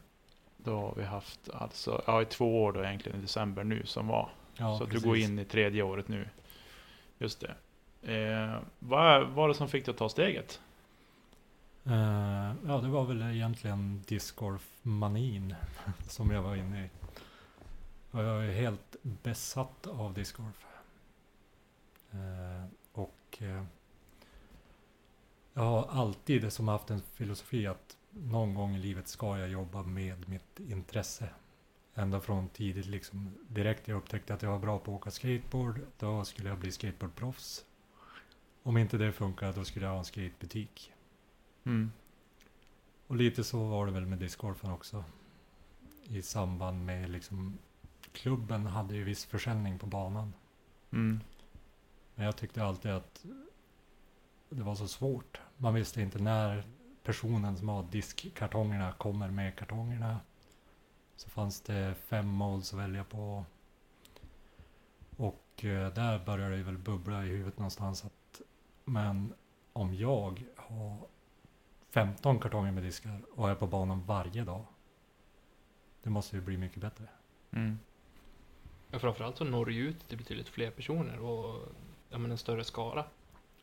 då 0.56 0.80
har 0.80 0.94
vi 0.96 1.04
haft 1.04 1.50
alltså, 1.50 2.02
ja 2.06 2.22
i 2.22 2.24
två 2.24 2.64
år 2.64 2.72
då 2.72 2.84
egentligen 2.84 3.18
i 3.18 3.22
december 3.22 3.64
nu 3.64 3.86
som 3.86 4.08
var. 4.08 4.30
Ja, 4.58 4.78
så 4.78 4.84
att 4.84 4.90
precis. 4.90 5.02
du 5.02 5.08
går 5.08 5.16
in 5.16 5.38
i 5.38 5.44
tredje 5.44 5.82
året 5.82 6.08
nu. 6.08 6.28
Just 7.18 7.40
det. 7.40 7.54
Eh, 8.14 8.60
vad 8.78 9.28
var 9.28 9.48
det 9.48 9.54
som 9.54 9.68
fick 9.68 9.84
dig 9.84 9.92
att 9.92 9.98
ta 9.98 10.08
steget? 10.08 10.60
Eh, 11.84 12.52
ja, 12.66 12.80
det 12.82 12.88
var 12.88 13.04
väl 13.04 13.22
egentligen 13.22 14.02
discgolf-manin 14.06 15.54
som 16.08 16.30
jag 16.30 16.42
var 16.42 16.56
inne 16.56 16.84
i. 16.84 16.88
Och 18.10 18.22
jag 18.22 18.46
är 18.46 18.52
helt 18.52 18.96
besatt 19.02 19.86
av 19.86 20.14
discgolf. 20.14 20.66
Eh, 22.10 22.64
och 22.92 23.38
eh, 23.38 23.64
jag 25.54 25.62
har 25.62 25.88
alltid 25.90 26.52
som 26.52 26.68
haft 26.68 26.90
en 26.90 27.02
filosofi 27.02 27.66
att 27.66 27.96
någon 28.10 28.54
gång 28.54 28.76
i 28.76 28.78
livet 28.78 29.08
ska 29.08 29.38
jag 29.38 29.48
jobba 29.48 29.82
med 29.82 30.28
mitt 30.28 30.60
intresse. 30.60 31.28
Ända 31.98 32.20
från 32.20 32.48
tidigt 32.48 32.86
liksom. 32.86 33.34
Direkt 33.48 33.88
jag 33.88 33.96
upptäckte 33.96 34.34
att 34.34 34.42
jag 34.42 34.50
var 34.50 34.58
bra 34.58 34.78
på 34.78 34.94
att 34.94 35.00
åka 35.00 35.10
skateboard, 35.10 35.80
då 35.98 36.24
skulle 36.24 36.48
jag 36.48 36.58
bli 36.58 36.72
skateboardproffs. 36.72 37.64
Om 38.62 38.76
inte 38.76 38.98
det 38.98 39.12
funkar, 39.12 39.52
då 39.52 39.64
skulle 39.64 39.86
jag 39.86 39.92
ha 39.92 39.98
en 39.98 40.04
skatebutik. 40.04 40.92
Mm. 41.64 41.92
Och 43.06 43.16
lite 43.16 43.44
så 43.44 43.64
var 43.64 43.86
det 43.86 43.92
väl 43.92 44.06
med 44.06 44.18
discgolfen 44.18 44.70
också. 44.70 45.04
I 46.04 46.22
samband 46.22 46.84
med 46.84 47.10
liksom 47.10 47.58
klubben 48.12 48.66
hade 48.66 48.94
ju 48.94 49.04
viss 49.04 49.24
försäljning 49.24 49.78
på 49.78 49.86
banan. 49.86 50.32
Mm. 50.90 51.20
Men 52.14 52.26
jag 52.26 52.36
tyckte 52.36 52.64
alltid 52.64 52.90
att 52.90 53.24
det 54.48 54.62
var 54.62 54.74
så 54.74 54.88
svårt. 54.88 55.40
Man 55.56 55.74
visste 55.74 56.02
inte 56.02 56.18
när 56.18 56.64
personen 57.02 57.56
som 57.56 57.68
har 57.68 57.82
diskkartongerna 57.90 58.92
kommer 58.92 59.30
med 59.30 59.56
kartongerna. 59.56 60.20
Så 61.18 61.28
fanns 61.28 61.60
det 61.60 61.94
fem 61.94 62.28
modes 62.28 62.72
att 62.72 62.78
välja 62.78 63.04
på. 63.04 63.44
Och 65.16 65.64
eh, 65.64 65.92
där 65.92 66.24
började 66.24 66.56
det 66.56 66.62
väl 66.62 66.78
bubbla 66.78 67.24
i 67.24 67.28
huvudet 67.28 67.58
någonstans 67.58 68.04
att 68.04 68.40
men 68.84 69.34
om 69.72 69.94
jag 69.94 70.44
har 70.56 70.96
15 71.90 72.38
kartonger 72.38 72.72
med 72.72 72.82
diskar 72.82 73.20
och 73.34 73.50
är 73.50 73.54
på 73.54 73.66
banan 73.66 74.04
varje 74.06 74.44
dag. 74.44 74.64
Det 76.02 76.10
måste 76.10 76.36
ju 76.36 76.42
bli 76.42 76.56
mycket 76.56 76.80
bättre. 76.80 77.04
Mm. 77.50 77.78
Ja, 78.90 78.98
framförallt 78.98 79.36
så 79.36 79.44
når 79.44 79.66
du 79.66 79.76
ut 79.76 80.08
till 80.08 80.18
betydligt 80.18 80.48
fler 80.48 80.70
personer 80.70 81.18
och 81.18 81.68
ja, 82.10 82.18
men 82.18 82.30
en 82.30 82.38
större 82.38 82.64
skara. 82.64 83.04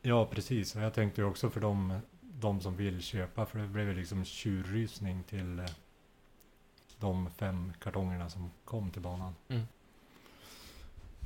Ja, 0.02 0.26
precis. 0.26 0.76
Och 0.76 0.82
jag 0.82 0.94
tänkte 0.94 1.20
ju 1.20 1.26
också 1.26 1.50
för 1.50 1.60
de, 1.60 2.00
de 2.20 2.60
som 2.60 2.76
vill 2.76 3.02
köpa, 3.02 3.46
för 3.46 3.58
det 3.58 3.66
blev 3.66 3.88
ju 3.88 3.94
liksom 3.94 4.24
tjurrysning 4.24 5.22
till 5.22 5.58
eh, 5.58 5.66
de 7.00 7.30
fem 7.30 7.72
kartongerna 7.80 8.30
som 8.30 8.50
kom 8.64 8.90
till 8.90 9.02
banan. 9.02 9.34
Mm. 9.48 9.66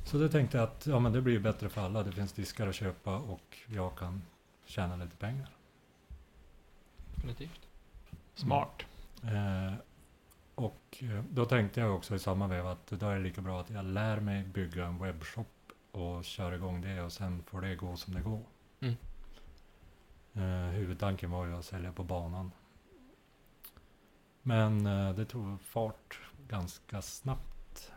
Så 0.05 0.17
det 0.17 0.29
tänkte 0.29 0.57
jag 0.57 0.63
att 0.63 0.87
ja, 0.87 0.99
men 0.99 1.13
det 1.13 1.21
blir 1.21 1.33
ju 1.33 1.39
bättre 1.39 1.69
för 1.69 1.81
alla. 1.81 2.03
Det 2.03 2.11
finns 2.11 2.33
diskar 2.33 2.67
att 2.67 2.75
köpa 2.75 3.17
och 3.17 3.57
jag 3.67 3.97
kan 3.97 4.21
tjäna 4.65 4.95
lite 4.95 5.15
pengar. 5.15 5.49
Definitivt. 7.15 7.61
Smart. 8.35 8.85
Eh, 9.23 9.73
och 10.55 10.97
eh, 10.99 11.23
då 11.29 11.45
tänkte 11.45 11.79
jag 11.79 11.95
också 11.95 12.15
i 12.15 12.19
samma 12.19 12.47
veva 12.47 12.71
att 12.71 12.87
då 12.87 13.09
är 13.09 13.15
det 13.15 13.21
lika 13.23 13.41
bra 13.41 13.61
att 13.61 13.69
jag 13.69 13.85
lär 13.85 14.19
mig 14.19 14.43
bygga 14.43 14.85
en 14.85 14.97
webbshop 14.97 15.47
och 15.91 16.25
kör 16.25 16.51
igång 16.51 16.81
det 16.81 17.01
och 17.01 17.11
sen 17.11 17.43
får 17.43 17.61
det 17.61 17.75
gå 17.75 17.97
som 17.97 18.13
det 18.13 18.21
går. 18.21 18.43
Mm. 18.79 18.95
Eh, 20.33 20.71
huvudtanken 20.71 21.31
var 21.31 21.45
ju 21.45 21.55
att 21.55 21.65
sälja 21.65 21.91
på 21.91 22.03
banan. 22.03 22.51
Men 24.43 24.87
eh, 24.87 25.15
det 25.15 25.25
tog 25.25 25.61
fart 25.61 26.19
ganska 26.47 27.01
snabbt. 27.01 27.91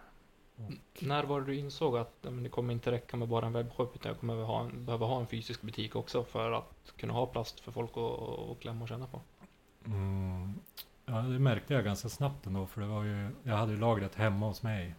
Och, 0.56 1.02
När 1.02 1.24
var 1.24 1.40
det 1.40 1.46
du 1.46 1.56
insåg 1.56 1.96
att 1.96 2.22
det 2.42 2.48
kommer 2.48 2.72
inte 2.72 2.90
räcka 2.90 3.16
med 3.16 3.28
bara 3.28 3.46
en 3.46 3.52
webbshop 3.52 3.96
utan 3.96 4.08
jag 4.10 4.20
kommer 4.20 4.34
behöva 4.34 4.52
ha 4.52 4.60
en, 4.60 4.84
behöva 4.84 5.06
ha 5.06 5.20
en 5.20 5.26
fysisk 5.26 5.62
butik 5.62 5.96
också 5.96 6.24
för 6.24 6.52
att 6.52 6.92
kunna 6.96 7.12
ha 7.12 7.26
plast 7.26 7.60
för 7.60 7.72
folk 7.72 7.90
att 7.90 8.38
att 8.50 8.60
klämma 8.60 8.82
och 8.82 8.88
känna 8.88 9.06
på? 9.06 9.20
mm, 9.86 10.54
ja, 11.04 11.12
det 11.12 11.38
märkte 11.38 11.74
jag 11.74 11.84
ganska 11.84 12.08
snabbt 12.08 12.46
ändå 12.46 12.66
för 12.66 12.80
det 12.80 12.86
var 12.86 13.04
ju, 13.04 13.30
jag 13.42 13.56
hade 13.56 13.72
ju 13.72 13.78
lagret 13.78 14.14
hemma 14.14 14.46
hos 14.46 14.62
mig. 14.62 14.94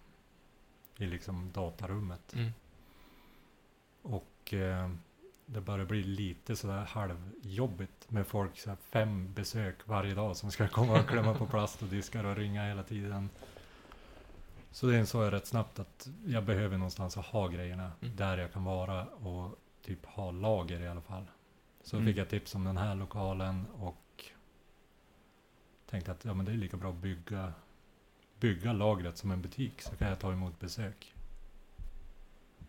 I 0.97 1.05
liksom 1.05 1.51
datarummet. 1.51 2.33
Mm. 2.33 2.51
Och 4.01 4.53
eh, 4.53 4.89
det 5.45 5.61
börjar 5.61 5.85
bli 5.85 6.03
lite 6.03 6.55
sådär 6.55 6.85
halvjobbigt 6.85 8.11
med 8.11 8.27
folk, 8.27 8.59
så 8.59 8.75
fem 8.75 9.33
besök 9.33 9.87
varje 9.87 10.13
dag 10.15 10.35
som 10.37 10.51
ska 10.51 10.67
komma 10.77 10.99
och 10.99 11.07
klämma 11.07 11.33
på 11.33 11.45
plast 11.45 11.81
och 11.81 11.87
diskar 11.87 12.23
och 12.23 12.35
ringa 12.35 12.67
hela 12.67 12.83
tiden. 12.83 13.29
Så 14.71 14.87
det 14.87 14.99
insåg 14.99 15.23
jag 15.23 15.33
rätt 15.33 15.47
snabbt 15.47 15.79
att 15.79 16.07
jag 16.25 16.43
behöver 16.45 16.77
någonstans 16.77 17.17
att 17.17 17.25
ha 17.25 17.47
grejerna 17.47 17.91
Mm. 18.01 18.15
där 18.15 18.37
jag 18.37 18.53
kan 18.53 18.63
vara 18.63 19.05
och 19.05 19.59
typ 19.81 20.05
ha 20.05 20.31
lager 20.31 20.79
i 20.81 20.87
alla 20.87 21.01
fall. 21.01 21.25
Så 21.83 21.95
Mm. 21.97 22.07
fick 22.07 22.17
jag 22.17 22.29
tips 22.29 22.55
om 22.55 22.63
den 22.63 22.77
här 22.77 22.95
lokalen 22.95 23.65
och 23.73 24.23
tänkte 25.89 26.11
att 26.11 26.25
ja, 26.25 26.33
men 26.33 26.45
det 26.45 26.51
är 26.51 26.55
lika 26.55 26.77
bra 26.77 26.89
att 26.89 26.95
bygga, 26.95 27.53
bygga 28.39 28.73
lagret 28.73 29.17
som 29.17 29.31
en 29.31 29.41
butik 29.41 29.81
så 29.81 29.95
kan 29.95 30.07
jag 30.09 30.19
ta 30.19 30.31
emot 30.31 30.59
besök. 30.59 31.13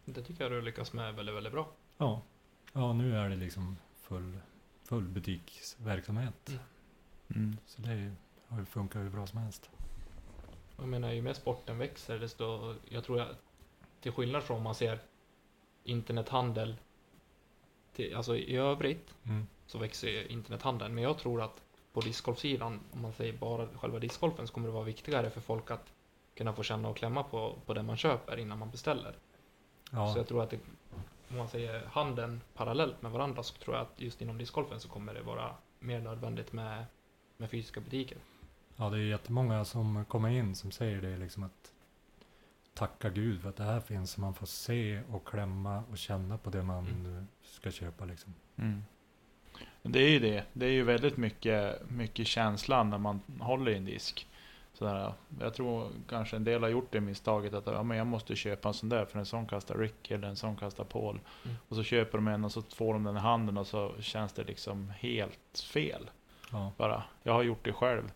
Det 0.04 0.22
tycker 0.22 0.42
jag 0.44 0.52
du 0.52 0.62
lyckas 0.62 0.92
med 0.92 1.14
väldigt, 1.14 1.34
väldigt 1.36 1.52
bra. 1.52 1.68
Ja, 1.98 2.22
ja 2.76 2.92
nu 2.92 3.16
är 3.16 3.28
det 3.28 3.36
liksom 3.36 3.76
full, 4.00 4.38
full 4.84 5.04
butiksverksamhet. 5.08 6.48
Mm. 6.48 6.60
Mm. 7.34 7.56
Så 7.66 7.82
det 7.82 8.12
har 8.48 8.58
ju 8.58 8.64
funkat 8.64 9.02
hur 9.02 9.10
bra 9.10 9.26
som 9.26 9.38
helst. 9.38 9.70
Jag 10.76 10.88
menar, 10.88 11.12
ju 11.12 11.22
mer 11.22 11.32
sporten 11.32 11.78
växer, 11.78 12.18
desto... 12.18 12.74
Jag 12.88 13.04
tror 13.04 13.20
att 13.20 13.36
till 14.00 14.12
skillnad 14.12 14.42
från 14.42 14.56
om 14.56 14.62
man 14.62 14.74
ser 14.74 14.98
internethandel 15.84 16.76
till, 17.92 18.16
alltså 18.16 18.36
i 18.36 18.56
övrigt 18.56 19.14
Mm. 19.24 19.46
så 19.66 19.78
växer 19.78 20.08
ju 20.08 20.26
internethandeln. 20.26 20.94
Men 20.94 21.04
jag 21.04 21.18
tror 21.18 21.42
att 21.42 21.62
på 21.92 22.00
discgolfsidan, 22.00 22.80
om 22.92 23.02
man 23.02 23.12
säger 23.12 23.32
bara 23.32 23.68
själva 23.68 23.98
discgolfen, 23.98 24.46
så 24.46 24.54
kommer 24.54 24.68
det 24.68 24.74
vara 24.74 24.84
viktigare 24.84 25.30
för 25.30 25.40
folk 25.40 25.70
att 25.70 25.92
kunna 26.34 26.52
få 26.52 26.62
känna 26.62 26.88
och 26.88 26.96
klämma 26.96 27.22
på, 27.22 27.58
på 27.66 27.74
det 27.74 27.82
man 27.82 27.96
köper 27.96 28.36
innan 28.36 28.58
man 28.58 28.70
beställer. 28.70 29.16
Ja, 29.90 30.12
Så 30.12 30.18
jag 30.18 30.28
tror 30.28 30.42
att 30.42 30.50
det, 30.50 30.58
om 31.30 31.36
man 31.36 31.48
säger 31.48 31.86
handeln 31.86 32.40
parallellt 32.54 33.02
med 33.02 33.12
varandra 33.12 33.42
så 33.42 33.54
tror 33.54 33.76
jag 33.76 33.82
att 33.82 34.00
just 34.00 34.22
inom 34.22 34.38
discgolfen 34.38 34.80
så 34.80 34.88
kommer 34.88 35.14
det 35.14 35.22
vara 35.22 35.54
mer 35.78 36.00
nödvändigt 36.00 36.52
med, 36.52 36.84
med 37.36 37.50
fysiska 37.50 37.80
butiker. 37.80 38.18
ja, 38.76 38.90
det 38.90 38.96
är 38.96 39.00
jättemånga 39.00 39.64
som 39.64 40.04
kommer 40.04 40.28
in 40.28 40.54
som 40.54 40.70
säger 40.70 41.02
det 41.02 41.16
liksom 41.16 41.42
att 41.42 41.72
tacka 42.74 43.10
gud 43.10 43.42
för 43.42 43.48
att 43.48 43.56
det 43.56 43.64
här 43.64 43.80
finns 43.80 44.10
så 44.10 44.20
man 44.20 44.34
får 44.34 44.46
se 44.46 45.00
och 45.10 45.28
klämma 45.28 45.82
och 45.90 45.98
känna 45.98 46.38
på 46.38 46.50
det 46.50 46.62
man 46.62 46.86
Mm. 46.86 47.26
ska 47.42 47.70
köpa 47.70 48.04
liksom. 48.04 48.34
Mm. 48.56 48.84
Det 49.82 49.98
är 49.98 50.08
ju 50.10 50.18
det. 50.18 50.44
Det 50.52 50.66
är 50.66 50.70
ju 50.70 50.82
väldigt 50.82 51.16
mycket, 51.16 51.90
mycket 51.90 52.26
känslan 52.26 52.90
när 52.90 52.98
man 52.98 53.20
håller 53.40 53.72
i 53.72 53.76
en 53.76 53.84
disk. 53.84 54.28
Sådär, 54.78 55.12
jag 55.40 55.54
tror 55.54 55.88
kanske 56.08 56.36
en 56.36 56.44
del 56.44 56.62
har 56.62 56.68
gjort 56.68 56.92
det 56.92 57.00
misstaget 57.00 57.54
att 57.54 57.66
ja, 57.66 57.82
men 57.82 57.98
jag 57.98 58.06
måste 58.06 58.36
köpa 58.36 58.68
en 58.68 58.74
sån 58.74 58.88
där 58.88 59.04
för 59.04 59.18
en 59.18 59.26
sån 59.26 59.46
kastar 59.46 59.74
Rick 59.78 60.10
eller 60.10 60.28
en 60.28 60.36
sån 60.36 60.56
kastar 60.56 60.84
Paul. 60.84 61.20
Mm. 61.44 61.56
Och 61.68 61.76
så 61.76 61.82
köper 61.82 62.18
de 62.18 62.28
en 62.28 62.44
och 62.44 62.52
så 62.52 62.62
får 62.62 62.92
de 62.92 63.04
den 63.04 63.16
i 63.16 63.20
handen 63.20 63.58
och 63.58 63.66
så 63.66 63.94
känns 64.00 64.32
det 64.32 64.44
liksom 64.44 64.92
helt 64.98 65.58
fel. 65.72 66.10
Ja, 66.52 66.72
Bara. 66.76 67.02
Jag 67.22 67.32
har 67.32 67.42
gjort 67.42 67.64
det 67.64 67.72
själv 67.72 68.12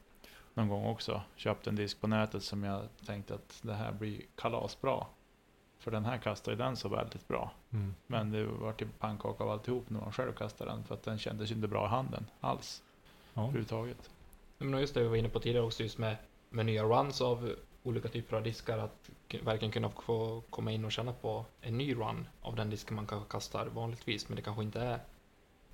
någon 0.55 0.69
gång 0.69 0.87
också. 0.87 1.23
Köpt 1.37 1.67
en 1.67 1.77
disk 1.77 2.01
på 2.01 2.07
nätet 2.07 2.43
som 2.43 2.65
jag 2.65 2.83
tänkte 3.07 3.35
att 3.35 3.59
det 3.63 3.75
här 3.75 3.93
blir 3.93 4.21
kalasbra. 4.37 5.07
För 5.79 5.91
den 5.91 6.05
här 6.05 6.19
kastar 6.19 6.53
ju 6.53 6.59
den 6.59 6.77
så 6.77 6.89
väldigt 6.89 7.29
bra. 7.29 7.51
mm. 7.71 7.95
Men 8.07 8.31
det 8.31 8.45
var 8.45 8.73
typ 8.73 8.99
pannkaka 8.99 9.45
av 9.45 9.51
alltihop 9.51 9.91
när 9.91 10.01
man 10.01 10.13
själv 10.13 10.33
kastade 10.33 10.71
den. 10.71 10.85
För 10.85 10.95
att 10.95 11.03
den 11.03 11.19
kändes 11.19 11.51
inte 11.51 11.69
bra 11.69 11.85
i 11.85 11.89
handen 11.89 12.27
alls. 12.41 12.83
ja. 13.35 13.43
Överhuvudtaget. 13.43 14.11
Men 14.59 14.81
just 14.81 14.95
det 14.95 15.03
vi 15.03 15.09
var 15.09 15.17
inne 15.17 15.29
på 15.29 15.41
tidigare 15.41 15.67
också, 15.67 15.83
just 15.83 15.99
med, 15.99 16.17
med 16.51 16.67
nya 16.67 16.83
runs 16.83 17.21
av 17.21 17.55
olika 17.83 18.09
typer 18.09 18.37
av 18.37 18.43
diskar, 18.43 18.79
att 18.79 19.11
verkligen 19.43 19.73
kunna 19.73 19.91
få 19.91 20.43
komma 20.51 20.73
in 20.73 20.85
och 20.85 20.93
känna 20.93 21.13
på 21.13 21.45
en 21.61 21.79
ny 21.79 21.95
run 21.95 22.27
av 22.43 22.57
den 22.57 22.71
disken 22.71 22.97
man 22.97 23.07
kanske 23.07 23.31
kastar 23.31 23.67
vanligtvis, 23.67 24.29
men 24.29 24.37
det 24.37 24.43
kanske 24.43 24.63
inte 24.63 24.81
är 24.81 25.01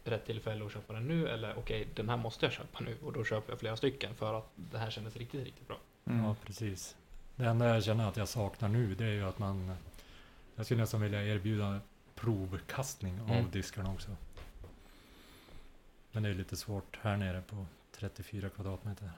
rätt 0.04 0.26
tillfälle 0.26 0.66
att 0.66 0.72
köpa 0.72 0.92
den 0.92 1.08
nu, 1.08 1.28
eller 1.28 1.58
okej, 1.58 1.88
den 1.94 2.08
här 2.08 2.16
måste 2.16 2.46
jag 2.46 2.52
köpa 2.52 2.80
nu, 2.80 2.96
och 3.04 3.12
då 3.12 3.24
köper 3.24 3.52
jag 3.52 3.60
flera 3.60 3.76
stycken 3.76 4.14
för 4.14 4.38
att 4.38 4.50
det 4.56 4.78
här 4.78 4.90
kändes 4.90 5.16
riktigt, 5.16 5.44
riktigt 5.44 5.68
bra. 5.68 5.78
Mm. 6.04 6.24
Ja, 6.24 6.36
precis. 6.44 6.96
Det 7.36 7.44
enda 7.44 7.74
jag 7.74 7.84
känner 7.84 8.08
att 8.08 8.16
jag 8.16 8.28
saknar 8.28 8.68
nu, 8.68 8.94
det 8.94 9.04
är 9.04 9.10
ju 9.12 9.24
att 9.24 9.38
man... 9.38 9.76
Jag 10.56 10.66
skulle 10.66 10.80
nästan 10.80 11.00
vilja 11.00 11.24
erbjuda 11.24 11.80
provkastning 12.14 13.20
av 13.20 13.30
Mm. 13.30 13.50
diskarna 13.50 13.92
också. 13.92 14.16
Men 16.12 16.22
det 16.22 16.28
är 16.28 16.34
lite 16.34 16.56
svårt 16.56 16.98
här 17.02 17.16
nere 17.16 17.42
på 17.42 17.66
34 17.92 18.48
kvadratmeter. 18.48 19.10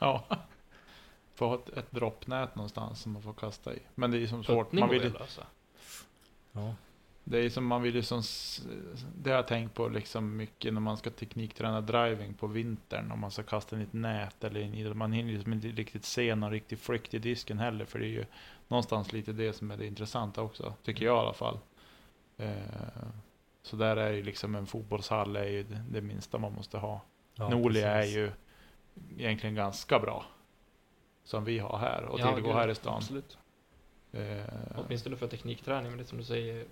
Ja. 0.00 0.24
Få 1.34 1.48
ha 1.48 1.54
ett, 1.54 1.68
ett 1.68 1.90
droppnät 1.90 2.54
någonstans 2.56 3.00
som 3.00 3.12
man 3.12 3.22
får 3.22 3.32
kasta 3.32 3.74
i. 3.74 3.78
Men 3.94 4.10
det 4.10 4.16
är 4.16 4.20
ju 4.20 4.28
som 4.28 4.44
svårt. 4.44 4.72
Man 4.72 4.88
vill, 4.88 5.02
ju 5.02 5.10
lösa. 5.10 5.46
Ja, 6.52 6.74
det 7.24 7.38
är 7.38 7.50
som 7.50 7.66
man 7.66 7.82
vill 7.82 7.94
ju 7.94 8.02
som... 8.02 8.22
Det 9.16 9.30
har 9.30 9.36
jag 9.36 9.46
tänkt 9.46 9.74
på 9.74 9.88
liksom 9.88 10.36
mycket 10.36 10.74
när 10.74 10.80
man 10.80 10.96
ska 10.96 11.10
teknikträna 11.10 11.80
driving 11.80 12.34
på 12.34 12.46
vintern. 12.46 13.12
Om 13.12 13.20
man 13.20 13.30
ska 13.30 13.42
kasta 13.42 13.76
in 13.76 13.82
i 13.82 13.84
ett 13.84 13.92
nät 13.92 14.44
eller 14.44 14.60
in. 14.60 14.98
Man 14.98 15.12
hinner 15.12 15.32
liksom 15.32 15.52
inte 15.52 15.68
riktigt 15.68 16.04
se 16.04 16.34
någon 16.34 16.50
riktig 16.50 16.78
flikt 16.78 17.14
i 17.14 17.18
disken 17.18 17.58
heller. 17.58 17.84
För 17.84 17.98
det 17.98 18.06
är 18.06 18.10
ju 18.10 18.24
någonstans 18.68 19.12
lite 19.12 19.32
det 19.32 19.52
som 19.52 19.70
är 19.70 19.76
det 19.76 19.86
intressanta 19.86 20.42
också. 20.42 20.74
Tycker 20.82 21.04
jag 21.04 21.16
i 21.16 21.18
alla 21.18 21.34
fall. 21.34 21.58
Eh, 22.36 22.52
så 23.62 23.76
där 23.76 23.96
är 23.96 24.12
ju 24.12 24.22
liksom 24.22 24.54
en 24.54 24.66
fotbollshall 24.66 25.36
är 25.36 25.44
ju 25.44 25.66
det, 25.90 26.00
minsta 26.00 26.38
man 26.38 26.52
måste 26.52 26.78
ha. 26.78 27.00
ja 27.34 27.48
Norli 27.48 27.82
är 27.82 28.04
ju 28.04 28.32
egentligen 29.16 29.54
ganska 29.54 29.98
bra. 29.98 30.24
Som 31.24 31.44
vi 31.44 31.58
har 31.58 31.78
här 31.78 32.04
och 32.04 32.20
Ja, 32.20 32.34
tillgå 32.34 32.52
här 32.52 32.68
i 32.68 32.74
stan. 32.74 32.96
Absolut. 32.96 33.38
Eh, 34.12 34.44
Åtminstone 34.76 35.16
för 35.16 35.28
teknikträning, 35.28 35.90
men 35.90 35.98
det 35.98 36.04
är 36.04 36.06
som 36.06 36.18
du 36.18 36.24
säger, 36.24 36.66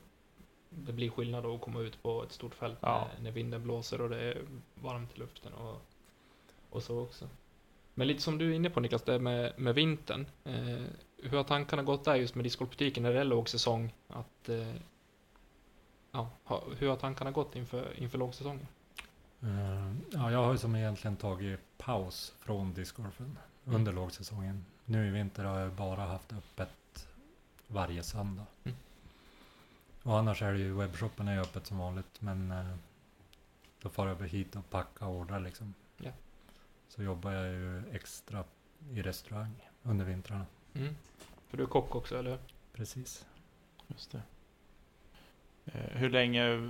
det 0.70 0.92
blir 0.92 1.10
skillnad 1.10 1.46
att 1.46 1.60
komma 1.60 1.80
ut 1.80 2.02
på 2.02 2.22
ett 2.22 2.32
stort 2.32 2.54
fält 2.54 2.78
Ja. 2.80 3.08
när, 3.16 3.22
när 3.24 3.30
vinden 3.30 3.62
blåser 3.62 4.00
och 4.00 4.10
det 4.10 4.20
är 4.20 4.42
varmt 4.74 5.16
i 5.16 5.18
luften 5.18 5.52
och, 5.52 5.82
och 6.70 6.82
så 6.82 7.00
också. 7.02 7.28
Men 7.94 8.06
lite 8.06 8.22
som 8.22 8.38
du 8.38 8.50
är 8.50 8.54
inne 8.54 8.70
på 8.70 8.80
Niklas, 8.80 9.02
det 9.02 9.18
med, 9.18 9.58
med 9.58 9.74
vintern. 9.74 10.26
Eh, 10.44 10.84
hur 11.16 11.36
har 11.36 11.44
tankarna 11.44 11.82
gått 11.82 12.04
där 12.04 12.14
just 12.14 12.34
med 12.34 12.44
discgolfbutiken 12.44 13.02
när 13.02 13.12
det 13.12 13.20
är 13.20 13.24
lågsäsong? 13.24 13.94
Att, 14.08 14.48
eh, 14.48 14.74
ja, 16.12 16.30
hur 16.78 16.88
har 16.88 16.96
tankarna 16.96 17.30
gått 17.30 17.56
inför, 17.56 17.98
inför 17.98 18.18
lågsäsongen? 18.18 18.66
Eh, 19.42 19.92
ja, 20.10 20.30
jag 20.30 20.44
har 20.44 20.52
ju 20.52 20.58
som 20.58 20.76
egentligen 20.76 21.16
tagit 21.16 21.60
paus 21.78 22.34
från 22.38 22.74
discgolfen 22.74 23.38
under 23.64 23.92
lågsäsongen. 23.92 24.64
Nu 24.84 25.06
i 25.06 25.10
vinter 25.10 25.44
har 25.44 25.58
jag 25.60 25.72
bara 25.72 26.00
haft 26.00 26.32
öppet 26.32 27.08
varje 27.66 28.02
söndag. 28.02 28.46
Mm. 28.64 28.76
Och 30.02 30.18
annars 30.18 30.42
är 30.42 30.52
det 30.52 30.58
ju 30.58 30.72
webbshoppen 30.72 31.28
är 31.28 31.34
ju 31.34 31.40
öppet 31.40 31.66
som 31.66 31.78
vanligt. 31.78 32.20
Men 32.20 32.50
eh, 32.50 32.76
då 33.82 33.88
får 33.88 34.08
jag 34.08 34.28
hit 34.28 34.56
och 34.56 34.70
packa 34.70 35.06
och 35.06 35.14
ordra 35.14 35.38
liksom. 35.38 35.74
Ja. 35.96 36.10
Så 36.88 37.02
jobbar 37.02 37.32
jag 37.32 37.52
ju 37.52 37.82
extra 37.92 38.44
i 38.90 39.02
restaurang 39.02 39.54
under 39.82 40.04
vintrarna. 40.04 40.46
Mm. 40.74 40.96
För 41.48 41.56
du 41.56 41.62
är 41.62 41.66
kock 41.66 41.94
också, 41.94 42.18
eller 42.18 42.30
hur? 42.30 42.38
Precis. 42.72 43.26
Just 43.86 44.10
det. 44.10 44.22
Eh, 45.72 45.96
hur 45.96 46.10
länge 46.10 46.52
eh, 46.52 46.60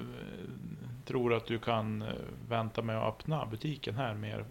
tror 1.04 1.30
du 1.30 1.36
att 1.36 1.46
du 1.46 1.58
kan 1.58 2.02
eh, 2.02 2.08
vänta 2.48 2.82
med 2.82 2.98
att 2.98 3.14
öppna 3.14 3.46
butiken 3.46 3.94
här 3.94 4.14
mer 4.14 4.44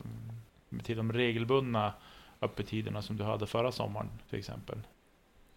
mm, 0.70 0.84
till 0.84 0.98
de 0.98 1.14
regelbundna 1.14 1.94
öppettiderna 2.42 3.02
som 3.02 3.18
du 3.18 3.24
hade 3.24 3.48
förra 3.48 3.72
sommaren 3.72 4.10
till 4.30 4.40
exempel? 4.40 4.80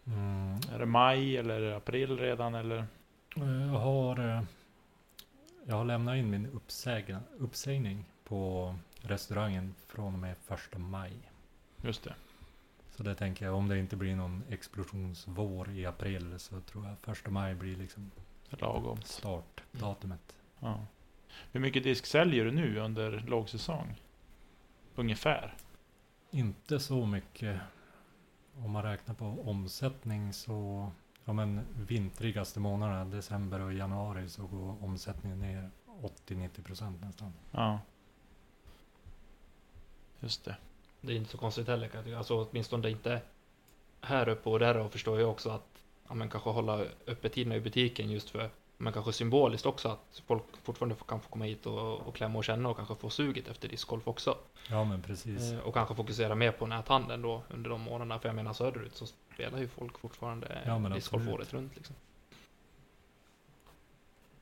Mm. 0.06 0.54
Är 0.72 0.78
det 0.78 0.86
maj 0.86 1.36
eller 1.36 1.60
det 1.60 1.76
april 1.76 2.18
redan 2.18 2.54
eller? 2.54 2.84
Jag 3.34 3.78
har, 3.78 4.46
jag 5.64 5.76
har 5.76 5.84
lämnat 5.84 6.16
in 6.16 6.30
min 6.30 6.46
uppsägning, 6.46 7.16
uppsägning 7.38 8.04
på 8.24 8.74
restaurangen 9.00 9.74
från 9.86 10.14
och 10.14 10.20
med 10.20 10.36
första 10.36 10.78
maj. 10.78 11.12
Just 11.82 12.04
det. 12.04 12.14
Så 12.96 13.02
det 13.02 13.14
tänker 13.14 13.44
jag, 13.44 13.54
om 13.54 13.68
det 13.68 13.78
inte 13.78 13.96
blir 13.96 14.16
någon 14.16 14.42
explosionsvår 14.48 15.70
i 15.70 15.86
april 15.86 16.34
så 16.38 16.60
tror 16.60 16.86
jag 16.86 16.98
första 16.98 17.30
maj 17.30 17.54
blir 17.54 17.76
liksom 17.76 18.10
Lagom. 18.50 19.02
startdatumet. 19.02 20.36
Ja. 20.60 20.86
Hur 21.52 21.60
mycket 21.60 21.82
disk 21.82 22.06
säljer 22.06 22.44
du 22.44 22.50
nu 22.50 22.78
under 22.78 23.24
lågsäsong? 23.26 24.00
Ungefär. 24.94 25.54
Inte 26.30 26.80
så 26.80 27.06
mycket. 27.06 27.60
Om 28.64 28.70
man 28.70 28.82
räknar 28.82 29.14
på 29.14 29.24
omsättning 29.44 30.32
så, 30.32 30.90
ja 31.24 31.32
men 31.32 31.60
vintrigaste 31.86 32.60
månaderna, 32.60 33.04
december 33.04 33.60
och 33.60 33.72
januari, 33.72 34.28
så 34.28 34.46
går 34.46 34.84
omsättningen 34.84 35.38
ner 35.38 35.70
80-90 36.26 36.62
procent 36.62 37.00
nästan. 37.00 37.32
Ja. 37.50 37.80
Just 40.20 40.44
det. 40.44 40.56
Det 41.00 41.12
är 41.12 41.16
inte 41.16 41.30
så 41.30 41.38
konstigt 41.38 41.68
heller 41.68 41.88
kan 41.88 41.98
jag 41.98 42.04
tycka. 42.04 42.18
Alltså 42.18 42.48
åtminstone 42.50 42.90
inte 42.90 43.22
här 44.00 44.28
uppe 44.28 44.48
och 44.48 44.58
där 44.58 44.76
och 44.76 44.92
förstår 44.92 45.20
jag 45.20 45.30
också 45.30 45.50
att 45.50 45.79
ja, 46.10 46.14
man 46.14 46.28
kanske 46.30 46.50
hålla 46.50 46.84
öppettiderna 47.06 47.56
i 47.56 47.60
butiken 47.60 48.10
just 48.10 48.30
för 48.30 48.50
men 48.76 48.92
kanske 48.92 49.12
symboliskt 49.12 49.66
också 49.66 49.88
att 49.88 50.22
folk 50.26 50.42
fortfarande 50.62 50.94
får- 50.94 51.06
kan 51.06 51.20
få 51.20 51.28
komma 51.30 51.44
hit 51.44 51.66
och, 51.66 52.00
och 52.00 52.14
klämma 52.14 52.38
och 52.38 52.44
känna 52.44 52.68
och 52.68 52.76
kanske 52.76 52.94
få 52.94 53.10
suget 53.10 53.48
efter 53.48 53.68
discgolf 53.68 54.08
också. 54.08 54.34
Ja 54.68 54.84
men 54.84 55.02
precis. 55.02 55.52
Eh, 55.52 55.58
och 55.58 55.74
kanske 55.74 55.94
fokusera 55.94 56.34
mer 56.34 56.52
på 56.52 56.66
näthandeln 56.66 57.22
då 57.22 57.42
under 57.48 57.70
de 57.70 57.80
månaderna. 57.80 58.18
För 58.18 58.28
jag 58.28 58.36
menar 58.36 58.52
söderut 58.52 58.96
så 58.96 59.06
spelar 59.06 59.58
ju 59.58 59.68
folk 59.68 59.98
fortfarande 59.98 60.58
Ja, 60.66 60.78
men 60.78 60.92
discgolf 60.92 61.28
året 61.28 61.52
runt 61.54 61.76
liksom. 61.76 61.96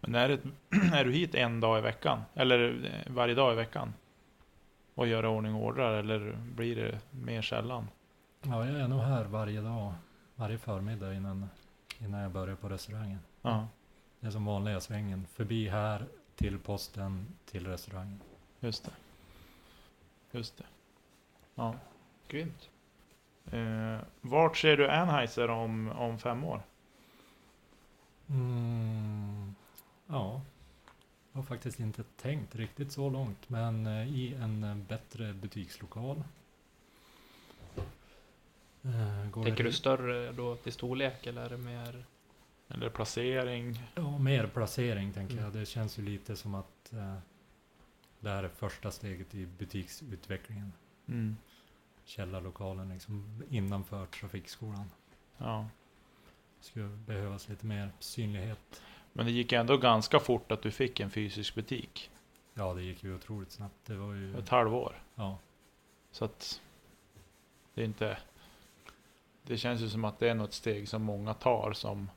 Men 0.01 0.15
är, 0.15 0.29
det, 0.29 0.39
är 0.95 1.05
du 1.05 1.13
hit 1.13 1.35
en 1.35 1.61
dag 1.61 1.79
i 1.79 1.83
veckan? 1.83 2.23
Eller 2.35 2.85
eh, 3.07 3.13
varje 3.15 3.35
dag 3.35 3.53
i 3.53 3.57
veckan? 3.57 3.95
Och 4.95 5.07
gör 5.07 5.25
i 5.25 5.27
ordning 5.27 5.55
och 5.55 5.63
ordrar? 5.67 5.95
Eller 5.95 6.39
blir 6.55 6.77
det 6.77 6.99
mer 7.11 7.43
sällan? 7.43 7.89
Ja, 8.43 8.67
jag 8.67 8.81
är 8.81 8.89
nog 8.89 9.01
här 9.01 9.25
varje 9.25 9.61
dag, 9.61 9.93
varje 10.39 10.59
förmiddag 10.59 11.15
innan, 11.15 11.49
innan 11.99 12.21
jag 12.21 12.31
börjar 12.31 12.57
på 12.57 12.69
restaurangen. 12.69 13.19
Ja, 13.43 13.69
Det 14.21 14.27
är 14.27 14.31
som 14.31 14.45
vanliga 14.45 14.81
svängen. 14.81 15.27
Förbi 15.33 15.69
här, 15.69 16.07
till 16.37 16.59
posten, 16.59 17.27
till 17.45 17.67
restaurangen. 17.67 18.21
just 18.61 18.85
det. 18.85 18.91
Just 20.39 20.59
det. 20.59 20.65
Ja. 21.55 21.75
Grymt. 22.29 22.71
Eh, 23.51 23.99
vart 24.21 24.57
ser 24.57 24.77
du 24.77 24.91
Anheuser 24.91 25.51
om, 25.51 25.89
om 25.89 26.19
fem 26.19 26.45
år? 26.45 26.63
Mm, 28.31 29.55
ja, 30.07 30.41
jag 31.33 31.39
har 31.39 31.43
faktiskt 31.43 31.81
inte 31.81 32.03
tänkt 32.03 32.55
riktigt 32.57 32.93
så 32.93 33.11
långt, 33.11 33.49
men 33.49 33.87
eh, 33.87 34.09
i 34.09 34.35
en 34.35 34.65
eh, 34.65 34.75
bättre 34.77 35.33
butikslokal. 35.35 36.23
Eh, 38.85 39.31
går 39.31 39.45
Tänker 39.45 39.65
det- 39.65 39.71
du 39.71 39.73
större 39.77 40.33
då 40.33 40.57
till 40.57 40.73
storlek 40.73 41.27
eller 41.27 41.43
är 41.45 41.49
det 41.51 41.57
mer? 41.57 42.05
Eller 42.69 42.89
placering? 42.91 43.83
Ja, 43.95 44.19
mer 44.19 44.47
placering 44.47 45.13
tänker 45.13 45.33
Mm. 45.33 45.45
jag. 45.45 45.53
Det 45.53 45.67
känns 45.67 45.99
ju 45.99 46.03
lite 46.03 46.37
som 46.37 46.55
att 46.55 46.93
eh, 46.93 47.15
det 48.21 48.31
här 48.31 48.45
är 48.45 48.49
första 48.49 48.91
steget 48.91 49.35
i 49.35 49.47
butiksutvecklingen. 49.47 50.73
Mm. 51.09 51.37
Källarlokalen 52.05 52.89
liksom 52.89 53.43
innanför 53.51 54.07
trafikskolan. 54.07 54.91
Ja. 55.39 55.69
Skulle 56.61 56.89
behövas 56.89 57.49
lite 57.49 57.67
mer 57.67 57.91
synlighet. 57.99 58.83
Men 59.13 59.27
det 59.27 59.33
gick 59.33 59.53
ändå 59.53 59.77
ganska 59.77 60.21
fort 60.21 60.53
att 60.53 60.63
du 60.63 60.71
fick 60.71 61.01
en 61.01 61.11
fysisk 61.11 61.55
butik. 61.55 62.11
Ja, 62.55 62.75
det 62.75 62.83
gick 62.83 63.05
ju 63.05 63.15
otroligt 63.15 63.51
snabbt. 63.51 63.75
Det 63.87 63.95
var 63.97 64.13
ju... 64.15 64.39
Ett 64.39 64.49
halvår. 64.49 65.03
Ja, 65.15 65.39
Så 66.11 66.25
att 66.25 66.61
det 67.75 67.81
är 67.81 67.85
inte... 67.85 68.19
Det 69.49 69.59
känns 69.59 69.81
ju 69.81 69.89
som 69.89 70.05
att 70.05 70.19
det 70.19 70.29
är 70.29 70.35
något 70.35 70.53
steg 70.53 70.89
som 70.89 71.03
många 71.03 71.35
tar 71.35 71.73
som, 71.73 72.11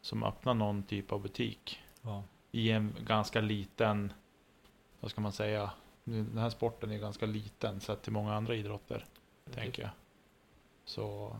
som 0.00 0.22
öppnar 0.24 0.54
någon 0.54 0.82
typ 0.82 1.12
av 1.12 1.20
butik. 1.22 1.80
ja, 2.02 2.22
I 2.50 2.70
en 2.70 2.94
ganska 3.06 3.40
liten, 3.40 4.12
vad 5.00 5.10
ska 5.10 5.20
man 5.20 5.32
säga, 5.32 5.70
den 6.04 6.38
här 6.38 6.50
sporten 6.50 6.90
är 6.90 6.98
ganska 6.98 7.26
liten 7.26 7.80
sett 7.80 8.02
till 8.02 8.12
många 8.12 8.34
andra 8.34 8.54
idrotter. 8.54 9.06
Tänker 9.54 9.82
jag. 9.82 9.90
Så, 10.84 11.36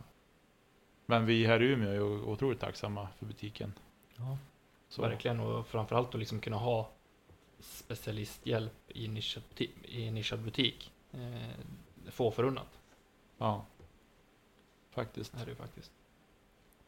men 1.05 1.25
vi 1.25 1.45
här 1.45 1.61
i 1.63 1.65
Umeå 1.65 1.89
är 1.89 1.93
ju 1.93 2.01
otroligt 2.21 2.59
tacksamma 2.59 3.07
för 3.17 3.25
butiken. 3.25 3.73
ja. 4.15 4.37
Så, 4.89 5.01
Verkligen 5.01 5.39
och 5.39 5.67
framförallt 5.67 6.13
att 6.13 6.19
liksom 6.19 6.39
kunna 6.39 6.57
ha 6.57 6.89
specialisthjälp 7.59 8.73
i 8.87 9.07
nischad, 9.07 9.43
buti- 9.55 9.69
i 9.85 10.07
en 10.07 10.13
nischad 10.13 10.39
butik. 10.39 10.91
Eh, 11.11 12.11
få 12.11 12.31
förunnat 12.31 12.79
Ja. 13.37 13.65
Faktiskt, 14.89 15.33
är 15.41 15.45
det 15.45 15.55
faktiskt. 15.55 15.91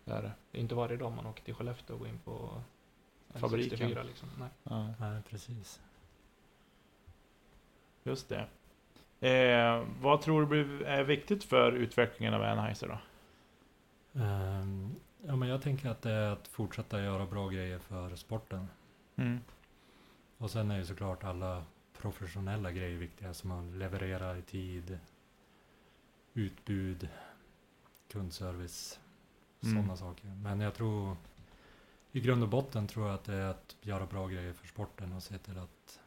det 0.06 0.12
är 0.12 0.22
det. 0.22 0.32
Det 0.52 0.58
är 0.58 0.62
inte 0.62 0.76
varje 0.76 0.98
dag 0.98 1.12
man 1.12 1.26
åker 1.26 1.44
till 1.44 1.54
Skellefteå 1.54 1.94
och 1.94 2.00
går 2.00 2.08
in 2.10 2.20
på 2.20 2.62
Fabriken. 3.30 3.78
64 3.78 4.04
liksom. 4.04 4.30
Nej. 4.40 4.50
Ja, 4.64 4.94
Nej, 5.00 5.22
precis. 5.30 5.82
just 8.04 8.30
det. 8.30 8.48
Eh, 9.30 9.86
vad 10.02 10.22
tror 10.22 10.42
du 10.42 10.48
blir- 10.48 10.82
är 10.84 11.04
viktigt 11.04 11.44
för 11.44 11.72
utvecklingen 11.72 12.34
av 12.34 12.44
Anheuser 12.44 12.88
då? 12.88 12.98
Ehm, 14.22 14.96
ja, 15.26 15.36
men 15.36 15.50
jag 15.50 15.62
tänker 15.62 15.90
att 15.90 16.02
det 16.02 16.12
är 16.12 16.32
att 16.32 16.48
fortsätta 16.48 17.02
göra 17.02 17.26
bra 17.26 17.50
grejer 17.50 17.80
för 17.80 18.16
sporten. 18.16 18.68
Mm. 19.16 19.40
Och 20.38 20.52
sen 20.52 20.72
är 20.72 20.78
ju 20.78 20.86
såklart 20.86 21.24
alla 21.24 21.64
professionella 21.98 22.72
grejer 22.72 22.98
viktiga 22.98 23.34
som 23.34 23.52
att 23.52 23.76
leverera 23.76 24.38
i 24.38 24.42
tid, 24.42 25.00
utbud, 26.34 27.10
kundservice, 28.12 29.00
Mm. 29.64 29.76
sådana 29.76 29.98
saker. 29.98 30.28
Men 30.28 30.60
jag 30.62 30.74
tror 30.74 31.18
i 32.12 32.20
grund 32.22 32.44
och 32.44 32.50
botten 32.50 32.88
tror 32.88 33.06
jag 33.08 33.16
att 33.16 33.24
det 33.24 33.34
är 33.36 33.50
att 33.50 33.76
göra 33.82 34.06
bra 34.06 34.28
grejer 34.28 34.54
för 34.54 34.68
sporten 34.68 35.14
och 35.14 35.24
se 35.24 35.38
till 35.38 35.58
att, 35.58 36.00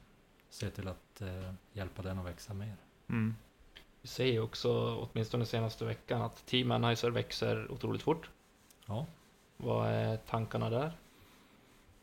se 0.51 0.71
till 0.71 0.88
att 0.88 1.21
eh, 1.21 1.53
hjälpa 1.73 2.03
den 2.03 2.19
att 2.19 2.27
växa 2.27 2.55
mer. 2.55 2.77
Mm. 3.09 3.35
Vi 4.01 4.09
ser 4.09 4.25
ju 4.27 4.40
också, 4.40 4.97
åtminstone 4.97 5.47
senaste 5.47 5.85
veckan, 5.85 6.23
att 6.23 6.47
Team 6.47 6.71
Anheuser 6.71 7.11
växer 7.11 7.71
otroligt 7.71 8.03
fort. 8.03 8.31
Ja. 8.87 9.07
Vad 9.57 9.88
är 9.88 10.17
tankarna 10.17 10.71
där? 10.71 10.93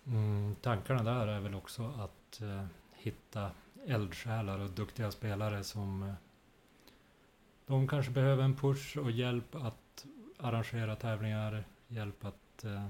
Mm, 0.05 0.55
tankarna 0.61 1.03
där 1.03 1.27
är 1.27 1.39
väl 1.39 1.55
också 1.55 1.93
att 1.99 2.41
eh, 2.41 2.65
hitta 2.93 3.51
eldsjälar 3.87 4.59
och 4.59 4.69
duktiga 4.69 5.11
spelare 5.11 5.63
som 5.63 6.03
eh, 6.03 6.13
de 7.71 7.87
kanske 7.87 8.11
behöver 8.11 8.43
en 8.43 8.55
push 8.55 8.97
och 8.97 9.11
hjälp 9.11 9.55
att 9.55 10.05
arrangera 10.37 10.95
tävlingar, 10.95 11.63
hjälp 11.87 12.25
att 12.25 12.63
eh, 12.63 12.89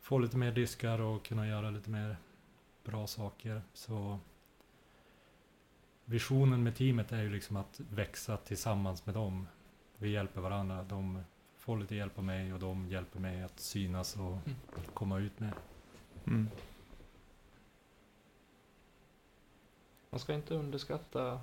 få 0.00 0.18
lite 0.18 0.36
mer 0.36 0.52
diskar 0.52 0.98
och 1.00 1.24
kunna 1.24 1.48
göra 1.48 1.70
lite 1.70 1.90
mer 1.90 2.16
bra 2.84 3.06
saker. 3.06 3.62
Så 3.72 4.18
visionen 6.04 6.62
med 6.62 6.76
teamet 6.76 7.12
är 7.12 7.22
ju 7.22 7.30
liksom 7.30 7.56
att 7.56 7.80
växa 7.90 8.36
tillsammans 8.36 9.06
med 9.06 9.14
dem. 9.14 9.46
Vi 9.98 10.08
hjälper 10.10 10.40
varandra. 10.40 10.82
De 10.82 11.22
får 11.56 11.78
lite 11.78 11.94
hjälp 11.94 12.18
av 12.18 12.24
mig 12.24 12.52
och 12.54 12.60
de 12.60 12.88
hjälper 12.88 13.20
mig 13.20 13.42
att 13.42 13.60
synas 13.60 14.16
och 14.16 14.38
Mm. 14.46 14.56
komma 14.94 15.18
ut 15.18 15.40
med. 15.40 15.52
Mm. 16.26 16.48
Man 20.10 20.20
ska 20.20 20.34
inte 20.34 20.54
underskatta 20.54 21.40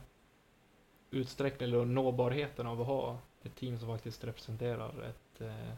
utsträckningen 1.15 1.75
eller 1.75 1.86
nåbarheten 1.86 2.67
av 2.67 2.82
att 2.82 2.88
ha 2.88 3.19
ett 3.43 3.56
team 3.56 3.80
som 3.80 3.88
faktiskt 3.88 4.23
representerar 4.23 5.04
ett, 5.04 5.41
eh, 5.41 5.71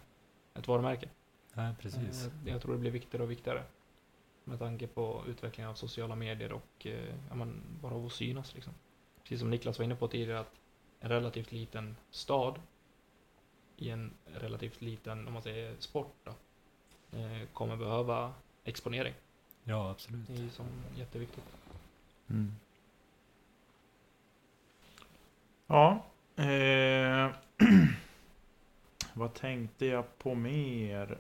ett 0.54 0.68
varumärke. 0.68 1.10
Nej, 1.54 1.76
precis. 1.82 2.26
Eh, 2.26 2.52
Jag 2.52 2.62
tror 2.62 2.74
det 2.74 2.80
blir 2.80 2.92
viktigare 2.92 3.24
och 3.24 3.32
viktigare. 3.32 3.64
Med 4.44 4.60
tanke 4.60 4.88
på 4.88 5.24
utvecklingen 5.28 5.70
av 5.70 5.76
sociala 5.76 6.16
medier 6.16 6.52
och 6.52 6.86
eh, 6.88 7.16
ja, 7.30 7.48
bara 7.82 7.96
av 7.96 8.06
att 8.06 8.12
synas. 8.12 8.56
Liksom. 8.56 8.74
Precis 9.24 9.40
som 9.40 9.50
Niklas 9.50 9.78
var 9.80 9.86
inne 9.86 9.96
på 9.96 10.08
tidigare, 10.08 10.40
att 10.40 10.56
en 11.00 11.10
relativt 11.10 11.52
liten 11.52 11.96
stad 12.12 12.60
i 13.78 13.90
en 13.90 14.14
relativt 14.26 14.82
liten, 14.82 15.28
om 15.28 15.34
man 15.34 15.42
säger 15.42 15.76
sport, 15.80 16.16
då, 16.24 16.34
kommer 17.54 17.76
behöva 17.76 18.34
exponering. 18.64 19.14
Ja, 19.64 19.90
absolut. 19.92 20.28
Det 20.28 20.34
är 20.34 20.50
som 20.50 20.66
jätteviktigt. 20.96 21.44
Mm. 22.30 22.56
Ja. 25.68 26.06
Eh, 26.36 27.32
vad 29.14 29.34
tänkte 29.34 29.86
jag 29.86 30.18
på 30.18 30.36
mer? 30.36 31.18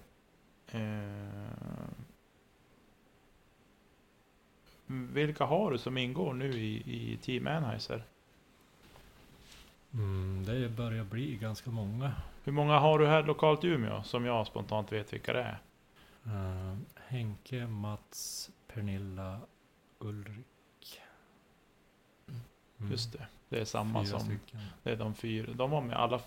Eh, 0.72 1.88
vilka 4.88 5.44
har 5.46 5.72
du 5.72 5.78
som 5.78 5.98
ingår 5.98 6.34
nu 6.34 6.52
i, 6.52 6.84
i 6.86 7.18
Team 7.18 7.48
Anheuser? 7.48 8.04
Mm, 9.94 10.46
det 10.46 10.70
börjar 10.70 11.04
bli 11.04 11.36
ganska 11.38 11.70
många. 11.70 12.14
Hur 12.44 12.52
många 12.52 12.80
har 12.80 13.00
du 13.00 13.08
här 13.08 13.24
lokalt 13.24 13.64
i 13.64 13.68
Umeå 13.68 14.04
som 14.04 14.26
jag 14.26 14.48
spontant 14.48 14.92
vet 14.92 15.14
vilka 15.14 15.34
det 15.34 15.42
är? 15.42 15.60
Eh, 16.26 16.78
Henke, 16.96 17.68
Mats, 17.68 18.52
Pernilla, 18.68 19.40
Ulrik. 20.00 21.02
Mm, 22.80 22.92
Just 22.92 23.14
det, 23.14 23.28
det 23.50 23.60
är 23.60 23.66
samma 23.66 24.04
fyra 24.06 24.20
som... 24.20 24.28
stycken. 24.28 24.60
Det 24.84 24.92
är 24.92 24.96
de 24.96 25.16
fyra. 25.16 25.54
De 25.54 25.72
var 25.72 25.82
med 25.82 25.98
alla 25.98 26.22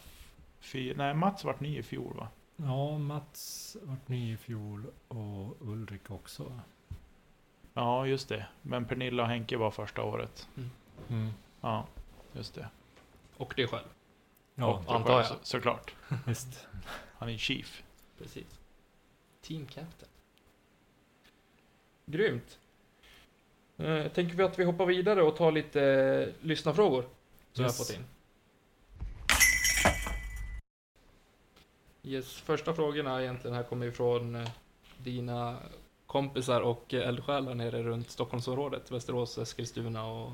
fyra. 0.61 0.95
Nej, 0.97 1.15
Mats 1.15 1.45
vart 1.45 1.61
ny 1.61 1.79
i 1.79 1.83
fjol 1.83 2.17
va? 2.17 2.29
Ja, 2.57 2.99
Mats 2.99 3.77
vart 3.83 4.09
ny 4.09 4.33
i 4.33 4.37
fjol 4.37 4.87
och 5.09 5.57
Ulrik 5.69 6.11
också. 6.11 6.61
Ja, 7.75 8.07
just 8.07 8.29
det. 8.29 8.47
Men 8.63 8.85
Pernilla 8.85 9.23
och 9.23 9.29
Henke 9.29 9.57
var 9.57 9.71
första 9.71 10.03
året. 10.03 10.49
Mm. 11.09 11.31
Ja, 11.61 11.87
just 12.33 12.55
det. 12.55 12.69
Och 13.37 13.53
det 13.57 13.67
själv. 13.67 13.89
Ja, 14.55 14.67
Och- 14.67 14.95
antar 14.95 15.17
jag. 15.17 15.27
Så, 15.27 15.35
såklart. 15.43 15.95
visst. 16.27 16.67
Han 17.19 17.29
är 17.29 17.37
chief. 17.37 17.83
Precis. 18.19 18.61
Team 19.41 19.67
Captain. 19.67 20.11
Grymt. 22.07 22.59
Eh, 23.81 24.09
tänker 24.13 24.37
vi 24.37 24.43
att 24.43 24.59
vi 24.59 24.65
hoppar 24.65 24.87
vidare 24.87 25.23
och 25.23 25.37
tar 25.37 25.53
lite 25.53 25.83
eh, 25.85 26.47
lyssnarfrågor 26.47 27.03
som 27.03 27.09
Yes. 27.09 27.57
jag 27.57 27.65
har 27.65 27.73
fått 27.73 27.91
in. 27.91 28.05
Yes, 32.03 32.35
första 32.37 32.75
frågorna 32.75 33.23
egentligen 33.23 33.57
här 33.57 33.63
kommer 33.63 33.87
ifrån 33.87 34.35
eh, 34.37 34.49
dina 34.99 35.57
kompisar 36.07 36.61
och 36.61 36.95
eh, 36.95 37.09
eldsjälar 37.09 37.55
nere 37.55 37.83
runt 37.83 38.11
Stockholmsområdet, 38.11 38.91
Västerås, 38.91 39.39
Eskilstuna 39.39 40.07
och 40.07 40.33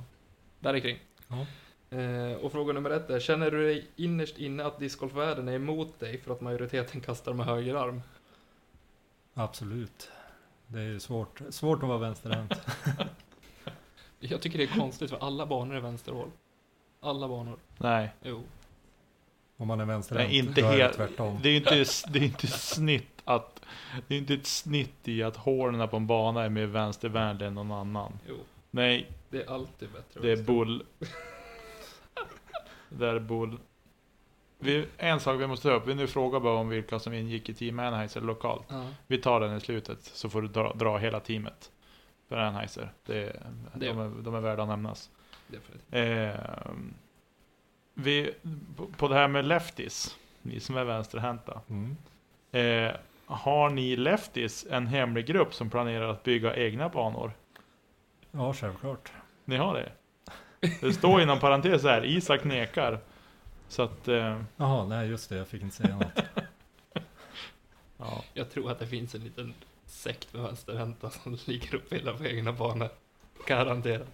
där 0.61 0.81
kring. 0.81 0.99
Ja. 1.29 1.47
Eh, 1.99 2.33
och 2.37 2.53
fråga 2.53 2.73
nummer 2.73 2.91
ett 2.91 3.11
är, 3.11 3.21
känner 3.21 3.51
du 3.51 3.63
dig 3.67 3.87
innerst 3.97 4.39
inne 4.39 4.65
att 4.65 4.79
discgolfvärlden 4.79 5.49
är 5.49 5.53
emot 5.53 6.01
dig 6.01 6.19
för 6.21 6.33
att 6.33 6.41
majoriteten 6.41 7.01
kastar 7.07 7.33
med 7.33 7.47
höger 7.47 7.75
arm? 7.75 8.03
Absolut. 9.35 10.11
Det 10.67 10.81
är 10.81 10.99
svårt, 10.99 11.41
svårt 11.51 11.83
att 11.83 11.89
vara 11.89 11.99
vänsterhänt. 11.99 12.53
Jag 14.21 14.41
tycker 14.43 14.59
det 14.59 14.65
är 14.65 14.79
konstigt 14.79 15.11
för 15.11 15.19
alla 15.19 15.47
banor 15.47 15.75
är 15.77 15.81
vänsterhåll. 15.81 16.31
Alla 17.01 17.29
banor. 17.29 17.57
Nej, 17.79 18.11
Jo. 18.23 18.43
Om 19.57 19.69
man 19.69 19.81
är 19.81 19.85
vänsterhänt, 19.85 20.29
Nej 20.31 20.39
inte 20.39 20.61
då 20.61 20.67
är 20.67 20.77
det 20.77 20.83
helt. 20.83 20.97
tvärtom. 20.97 21.39
Det 21.43 21.49
är 21.49 21.57
inte, 21.57 21.85
det 22.13 22.19
är 22.19 22.23
inte 22.23 22.47
snitt 22.47 23.23
att... 23.25 23.61
Det 24.09 24.15
är 24.15 24.19
inte 24.19 24.35
ett 24.35 24.47
snitt 24.47 25.09
i 25.09 25.23
att 25.23 25.37
hålen 25.37 25.89
på 25.89 25.97
en 25.97 26.07
bana 26.07 26.43
är 26.45 26.49
mer 26.49 26.67
vänstervänlig 26.67 27.47
än 27.47 27.55
någon 27.55 27.73
annan. 27.73 28.13
Jo. 28.29 28.37
Nej, 28.71 29.07
Det 29.31 29.43
är 29.43 29.51
alltid 29.55 29.89
bättre. 29.91 30.21
det 30.21 30.33
är 30.33 30.43
bull. 30.43 30.85
där 32.89 33.19
Bull... 33.19 33.59
Vi, 34.59 34.87
en 34.97 35.21
sak 35.21 35.41
vi 35.41 35.47
måste 35.47 35.69
ta 35.69 35.75
upp, 35.75 35.87
vi 35.87 35.95
nu 35.95 36.07
frågar 36.07 36.41
bara 36.41 36.59
om 36.59 36.69
vilka 36.69 36.99
som 36.99 37.13
ingick 37.13 37.49
i 37.49 37.55
Team 37.55 37.79
Anheuser 37.79 38.21
lokalt. 38.21 38.65
Ja. 38.69 38.87
Vi 39.07 39.19
tar 39.19 39.41
den 39.41 39.57
i 39.57 39.61
slutet, 39.61 39.99
så 40.03 40.29
får 40.29 40.43
du 40.43 40.49
dra, 40.49 40.73
dra 40.75 40.99
hela 40.99 41.21
teamet. 41.21 41.71
För 42.29 42.37
Anheuser. 42.37 42.93
Det, 43.07 43.15
Det- 43.75 43.87
de, 43.87 43.99
är, 43.99 44.23
de 44.23 44.35
är 44.35 44.41
värda 44.41 44.63
att 44.63 44.69
nämnas. 44.69 45.11
Eh, 45.91 46.41
vi, 47.95 48.35
på- 48.77 48.87
på 48.87 49.09
det 49.09 49.15
här 49.15 49.29
med 49.29 49.45
lefties, 49.45 50.17
ni 50.43 50.61
som 50.61 50.77
är 50.77 50.85
vänsterhänta. 50.85 51.61
Mm. 51.69 51.97
Eh, 52.53 52.93
har 53.27 53.71
ni 53.71 53.97
lefties 53.97 54.67
en 54.71 54.87
hemlig 54.87 55.27
grupp 55.27 55.55
som 55.55 55.71
planerar 55.71 56.09
att 56.09 56.23
bygga 56.23 56.57
egna 56.57 56.89
banor? 56.89 57.33
Ja, 58.31 58.53
självklart. 58.55 59.13
Ni 59.45 59.57
har 59.57 59.75
det? 59.75 59.93
Det 60.81 60.93
står 60.93 61.23
inom 61.23 61.41
parentes 61.41 61.83
här, 61.83 62.05
Isak 62.05 62.45
nekar. 62.45 62.99
Så 63.69 63.83
att, 63.83 64.09
eh, 64.09 64.41
Jaha, 64.57 64.85
nej 64.87 65.09
just 65.09 65.29
det, 65.29 65.37
jag 65.37 65.49
fick 65.49 65.63
inte 65.63 65.77
säga 65.77 65.97
något. 65.97 66.23
ja. 67.99 68.25
Jag 68.35 68.51
tror 68.51 68.71
att 68.71 68.79
det 68.79 68.87
finns 68.87 69.15
en 69.15 69.21
liten 69.21 69.55
sekt 69.87 70.33
med 70.33 70.43
vänsterhänta 70.43 71.11
som 71.11 71.39
ligger 71.45 71.75
och 71.75 71.89
pillar 71.89 72.13
på 72.15 72.25
egna 72.27 72.53
banor. 72.53 72.89
Garanterat. 73.47 74.09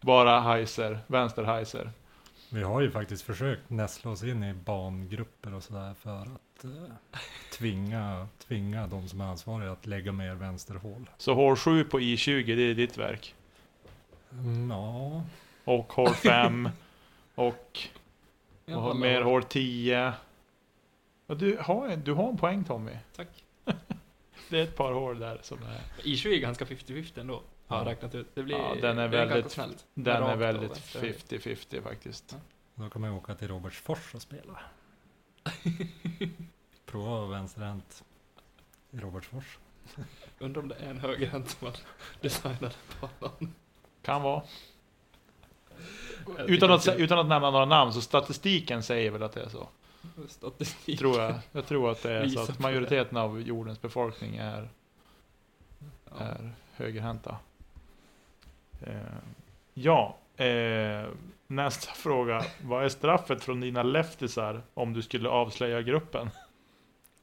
Bara 0.00 0.40
Heiser, 0.40 0.98
vänster 1.06 1.44
Heiser. 1.44 1.90
Vi 2.50 2.62
har 2.62 2.80
ju 2.80 2.90
faktiskt 2.90 3.22
försökt 3.22 3.70
nästla 3.70 4.10
oss 4.10 4.22
in 4.22 4.44
i 4.44 4.54
bangrupper 4.54 5.54
och 5.54 5.62
sådär 5.62 5.94
för 5.94 6.20
att 6.22 6.64
eh, 6.64 6.70
tvinga, 7.52 8.28
tvinga 8.46 8.86
de 8.86 9.08
som 9.08 9.20
är 9.20 9.24
ansvariga 9.24 9.72
att 9.72 9.86
lägga 9.86 10.12
mer 10.12 10.34
vänsterhål. 10.34 11.10
Så 11.18 11.34
hål 11.34 11.56
7 11.56 11.84
på 11.84 12.00
I20, 12.00 12.56
det 12.56 12.62
är 12.62 12.74
ditt 12.74 12.98
verk. 12.98 13.34
Mm, 14.32 14.70
ja, 14.70 15.22
Och 15.64 15.92
hål 15.92 16.14
5. 16.14 16.68
och 17.34 17.78
och 18.66 18.96
mer 18.96 19.22
hål 19.22 19.44
10. 19.44 20.12
Ja, 21.26 21.34
du, 21.34 21.58
har, 21.60 21.88
en- 21.88 22.04
du 22.04 22.12
har 22.12 22.28
en 22.28 22.36
poäng 22.36 22.64
Tommy. 22.64 22.92
Tack. 23.16 23.43
Det 24.54 24.60
är 24.60 24.64
ett 24.64 24.76
par 24.76 24.92
hål 24.92 25.18
där 25.18 25.38
som 25.42 25.58
är... 25.62 26.02
I20 26.02 26.28
är 26.28 26.38
ganska 26.38 26.64
50-50 26.64 27.20
ändå. 27.20 27.42
Har 27.66 27.76
jag 27.76 27.86
Ja. 27.86 27.90
räknat 27.90 28.14
ut. 28.14 28.34
Det 28.34 28.42
blir 28.42 28.56
Ja, 28.56 28.74
den 28.80 28.98
är 28.98 29.08
väldigt- 29.08 29.50
snällt. 29.52 29.84
Den 29.94 30.22
är 30.22 30.36
väldigt 30.36 30.70
vänster. 30.70 31.00
50-50 31.38 31.82
faktiskt. 31.82 32.36
då 32.74 32.90
kan 32.90 33.00
man 33.00 33.10
ju 33.10 33.16
åka 33.16 33.34
till 33.34 33.48
Robertsfors 33.48 34.14
och 34.14 34.22
spela. 34.22 34.60
Prova 36.86 37.04
att 37.14 37.18
vara 37.20 37.26
vänsterhänt 37.38 38.04
i 38.90 38.96
Robertsfors. 38.98 39.58
Undrar 40.38 40.62
om 40.62 40.68
det 40.68 40.74
är 40.74 40.90
en 40.90 40.98
högerhänt 41.00 41.50
som 41.50 41.66
har 41.66 41.76
designat 42.20 42.78
banan. 43.00 43.54
Kan 44.02 44.22
vara. 44.22 44.42
Utan 46.46 46.72
att, 46.72 46.88
utan 46.88 47.18
att 47.18 47.26
nämna 47.26 47.50
några 47.50 47.64
namn, 47.64 47.92
så 47.92 48.00
statistiken 48.00 48.82
säger 48.82 49.10
väl 49.10 49.22
att 49.22 49.32
det 49.32 49.42
är 49.42 49.48
så. 49.48 49.68
Statistik. 50.28 50.98
Tror 50.98 51.20
jag. 51.20 51.34
Jag 51.52 51.66
tror 51.66 51.90
att 51.90 52.02
det 52.02 52.12
är 52.12 52.28
så 52.28 52.40
att 52.40 52.58
majoriteten 52.58 53.18
av 53.18 53.40
jordens 53.40 53.80
befolkning 53.80 54.36
är, 54.36 54.68
Ja. 56.10 56.24
är 56.24 56.50
högerhänta. 56.72 57.36
Eh, 58.80 58.96
ja, 59.74 60.16
eh, 60.36 61.04
nästa 61.46 61.92
fråga. 61.94 62.44
Vad 62.62 62.84
är 62.84 62.88
straffet 62.88 63.42
från 63.42 63.60
dina 63.60 63.82
leftisar 63.82 64.62
om 64.74 64.92
du 64.92 65.02
skulle 65.02 65.28
avslöja 65.28 65.82
gruppen? 65.82 66.30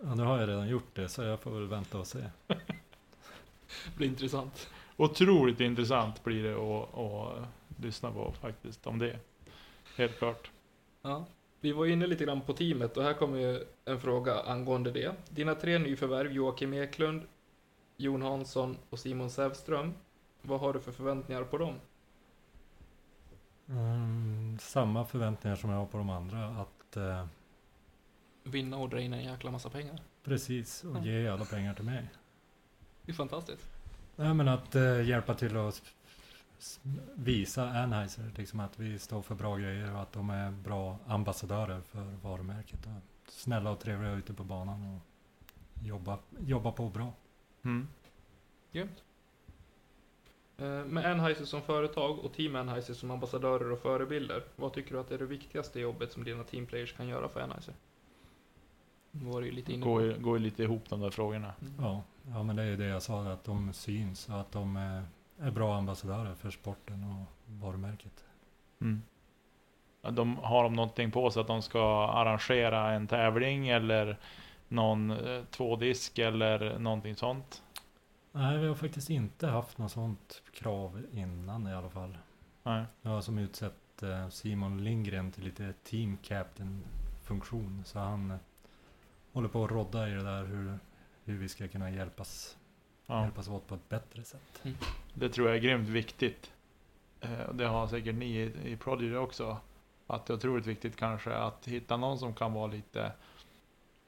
Ja, 0.04 0.16
nu 0.16 0.24
har 0.24 0.40
jag 0.40 0.50
redan 0.50 0.68
gjort 0.70 0.96
det 0.96 1.10
så 1.10 1.24
jag 1.24 1.40
får 1.40 1.52
väl 1.52 1.68
vänta 1.68 1.98
och 2.00 2.08
se. 2.08 2.20
Det 2.48 2.58
blir 3.96 4.08
intressant. 4.08 4.70
Otroligt 4.98 5.60
intressant 5.60 6.24
blir 6.24 6.44
det 6.44 6.54
att, 6.56 6.98
att 6.98 7.48
lyssna 7.84 8.12
på 8.12 8.34
faktiskt 8.42 8.88
om 8.88 9.00
det. 9.00 9.20
Helt 9.98 10.18
klart. 10.18 10.52
Ja. 11.02 11.26
Vi 11.62 11.72
var 11.72 11.86
inne 11.86 12.08
lite 12.08 12.26
grann 12.26 12.42
på 12.42 12.54
teamet 12.54 12.98
och 12.98 13.04
här 13.04 13.14
kommer 13.14 13.38
ju 13.40 13.66
en 13.86 14.00
fråga 14.02 14.40
angående 14.40 14.92
det. 14.92 15.16
Dina 15.30 15.56
tre 15.56 15.80
nyförvärv, 15.80 16.32
Joakim 16.32 16.74
Eklund, 16.74 17.22
Jon 17.98 18.22
Hansson 18.22 18.78
och 18.90 19.00
Simon 19.00 19.30
Sävström. 19.30 19.94
Vad 20.42 20.60
har 20.60 20.74
du 20.74 20.80
för 20.80 20.92
förväntningar 20.92 21.44
på 21.44 21.58
dem? 21.58 21.76
Mm, 23.70 24.58
samma 24.62 25.06
förväntningar 25.06 25.56
som 25.56 25.70
jag 25.70 25.78
har 25.78 25.86
på 25.86 25.98
de 25.98 26.10
andra. 26.10 26.48
Att 26.48 26.98
eh, 26.98 27.26
Vinna 28.44 28.78
och 28.78 28.90
dra 28.90 29.02
in 29.02 29.14
en 29.14 29.24
jäkla 29.24 29.52
massa 29.52 29.70
pengar. 29.70 30.00
precis, 30.24 30.84
och 30.84 31.06
ge 31.06 31.28
alla 31.28 31.46
pengar 31.46 31.74
till 31.74 31.86
mig. 31.86 32.08
Det 33.06 33.12
är 33.12 33.16
fantastiskt. 33.16 33.68
Nej 34.16 34.34
men 34.34 34.48
att 34.48 34.76
eh, 34.76 35.02
hjälpa 35.10 35.34
till 35.34 35.58
att 35.58 35.82
visa 37.16 37.70
Anheuser 37.70 38.32
liksom 38.38 38.60
att 38.60 38.80
vi 38.80 39.00
står 39.00 39.22
för 39.22 39.36
bra 39.36 39.58
grejer 39.58 39.94
och 39.94 40.02
att 40.02 40.12
de 40.12 40.30
är 40.30 40.52
bra 40.52 40.98
ambassadörer 41.08 41.82
för 41.82 42.04
varumärket. 42.24 42.86
Och 42.86 43.32
snälla 43.32 43.72
och 43.72 43.80
trevliga 43.80 44.12
ute 44.12 44.34
på 44.34 44.44
banan 44.44 44.96
och 44.96 45.02
jobba, 45.88 46.20
jobba 46.40 46.72
på 46.72 46.90
bra. 46.90 47.14
Mm. 47.64 47.88
Grymt. 48.72 49.04
Eh, 50.58 50.86
Med 50.86 51.06
Anheuser 51.06 51.46
som 51.46 51.62
företag 51.62 52.20
och 52.20 52.34
Team 52.34 52.56
Anheuser 52.56 52.94
som 52.94 53.12
ambassadörer 53.12 53.72
och 53.72 53.80
förebilder, 53.80 54.44
vad 54.56 54.74
tycker 54.74 54.94
du 54.94 55.00
att 55.00 55.12
är 55.12 55.18
det 55.18 55.26
viktigaste 55.26 55.80
jobbet 55.80 56.12
som 56.12 56.24
dina 56.24 56.44
teamplayers 56.44 56.94
kan 56.94 57.08
göra 57.08 57.30
för 57.30 57.40
Anheuser? 57.40 57.74
Det 59.12 59.46
ju 59.46 59.52
lite 59.52 59.78
Går, 59.78 60.14
går 60.14 60.40
lite 60.40 60.64
ihop 60.64 60.90
de 60.90 61.02
där 61.02 61.10
frågorna. 61.10 61.54
Mm. 61.62 61.74
Ja, 61.80 62.04
ja 62.28 62.44
men 62.44 62.56
det 62.56 62.64
är 62.64 62.68
ju 62.68 62.78
det 62.78 62.86
jag 62.86 63.02
sa, 63.02 63.32
att 63.32 63.44
de 63.44 63.74
syns 63.74 64.30
och 64.30 64.40
att 64.40 64.52
de 64.52 64.78
är, 65.42 65.52
bra 65.52 65.78
ambassadörer 65.78 66.36
för 66.36 66.50
sporten 66.50 67.04
och 67.04 67.54
varumärket. 67.62 68.26
Mm. 68.82 69.02
Ja, 70.02 70.12
De, 70.12 70.38
har 70.38 70.64
de 70.64 70.74
någonting 70.74 71.12
på 71.12 71.32
sig 71.32 71.42
att 71.42 71.48
de 71.48 71.62
ska 71.62 72.08
arrangera 72.08 72.92
en 72.92 73.08
tävling 73.08 73.68
eller 73.68 74.18
någon 74.68 75.12
eh, 75.12 75.44
tvådisk 75.44 76.20
eller 76.20 76.80
någonting 76.80 77.16
sånt? 77.16 77.64
Nej, 78.32 78.58
vi 78.58 78.68
har 78.68 78.76
faktiskt 78.76 79.10
inte 79.10 79.48
haft 79.48 79.78
något 79.78 79.92
sånt 79.92 80.42
krav 80.54 81.02
innan 81.14 81.68
i 81.68 81.74
alla 81.74 81.90
fall. 81.90 82.18
Nej. 82.64 82.86
Jag 83.02 83.12
har 83.12 83.22
som 83.22 83.38
utsett 83.38 84.04
eh, 84.04 84.30
Simon 84.30 84.84
Lindgren 84.84 85.32
till 85.32 85.44
lite 85.44 85.74
team 85.84 86.18
captain 86.24 86.84
funktion. 87.24 87.84
Så 87.86 88.00
han 88.00 88.32
eh, 88.32 88.38
håller 89.34 89.48
på 89.50 89.66
att 89.66 89.72
rodda 89.72 90.10
i 90.10 90.12
det 90.12 90.24
där 90.24 90.46
hur, 90.46 90.80
hur 91.24 91.38
vi 91.38 91.50
ska 91.50 91.68
kunna 91.68 91.92
hjälpas, 91.92 92.58
Ja. 93.12 93.24
hjälpas 93.24 93.48
åt 93.48 93.68
på 93.68 93.76
ett 93.76 93.90
bättre 93.90 94.24
sätt. 94.24 94.64
Det 95.14 95.30
tror 95.30 95.48
jag 95.48 95.58
är 95.58 95.62
grymt 95.62 95.90
viktigt. 95.90 96.52
Eh, 97.22 97.42
och 97.42 97.56
Det 97.56 97.68
har 97.68 97.88
säkert 97.88 98.16
ni 98.16 98.26
i, 98.26 98.72
i 98.72 98.78
Prodigy 98.78 99.16
också. 99.16 99.58
Att 100.08 100.26
det 100.26 100.34
är 100.34 100.36
otroligt 100.36 100.66
viktigt 100.66 100.96
kanske 100.96 101.34
att 101.34 101.68
hitta 101.68 101.98
någon 101.98 102.20
som 102.20 102.34
kan 102.34 102.54
vara 102.54 102.68
lite 102.68 103.12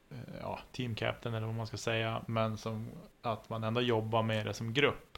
eh, 0.10 0.18
ja, 0.42 0.60
team 0.72 0.96
captain 0.96 1.36
eller 1.36 1.48
vad 1.48 1.56
man 1.56 1.68
ska 1.68 1.78
säga. 1.78 2.22
Men 2.28 2.58
som 2.58 2.90
att 3.22 3.50
man 3.50 3.64
ändå 3.64 3.82
jobbar 3.82 4.24
med 4.24 4.46
det 4.46 4.54
som 4.54 4.74
grupp. 4.74 5.18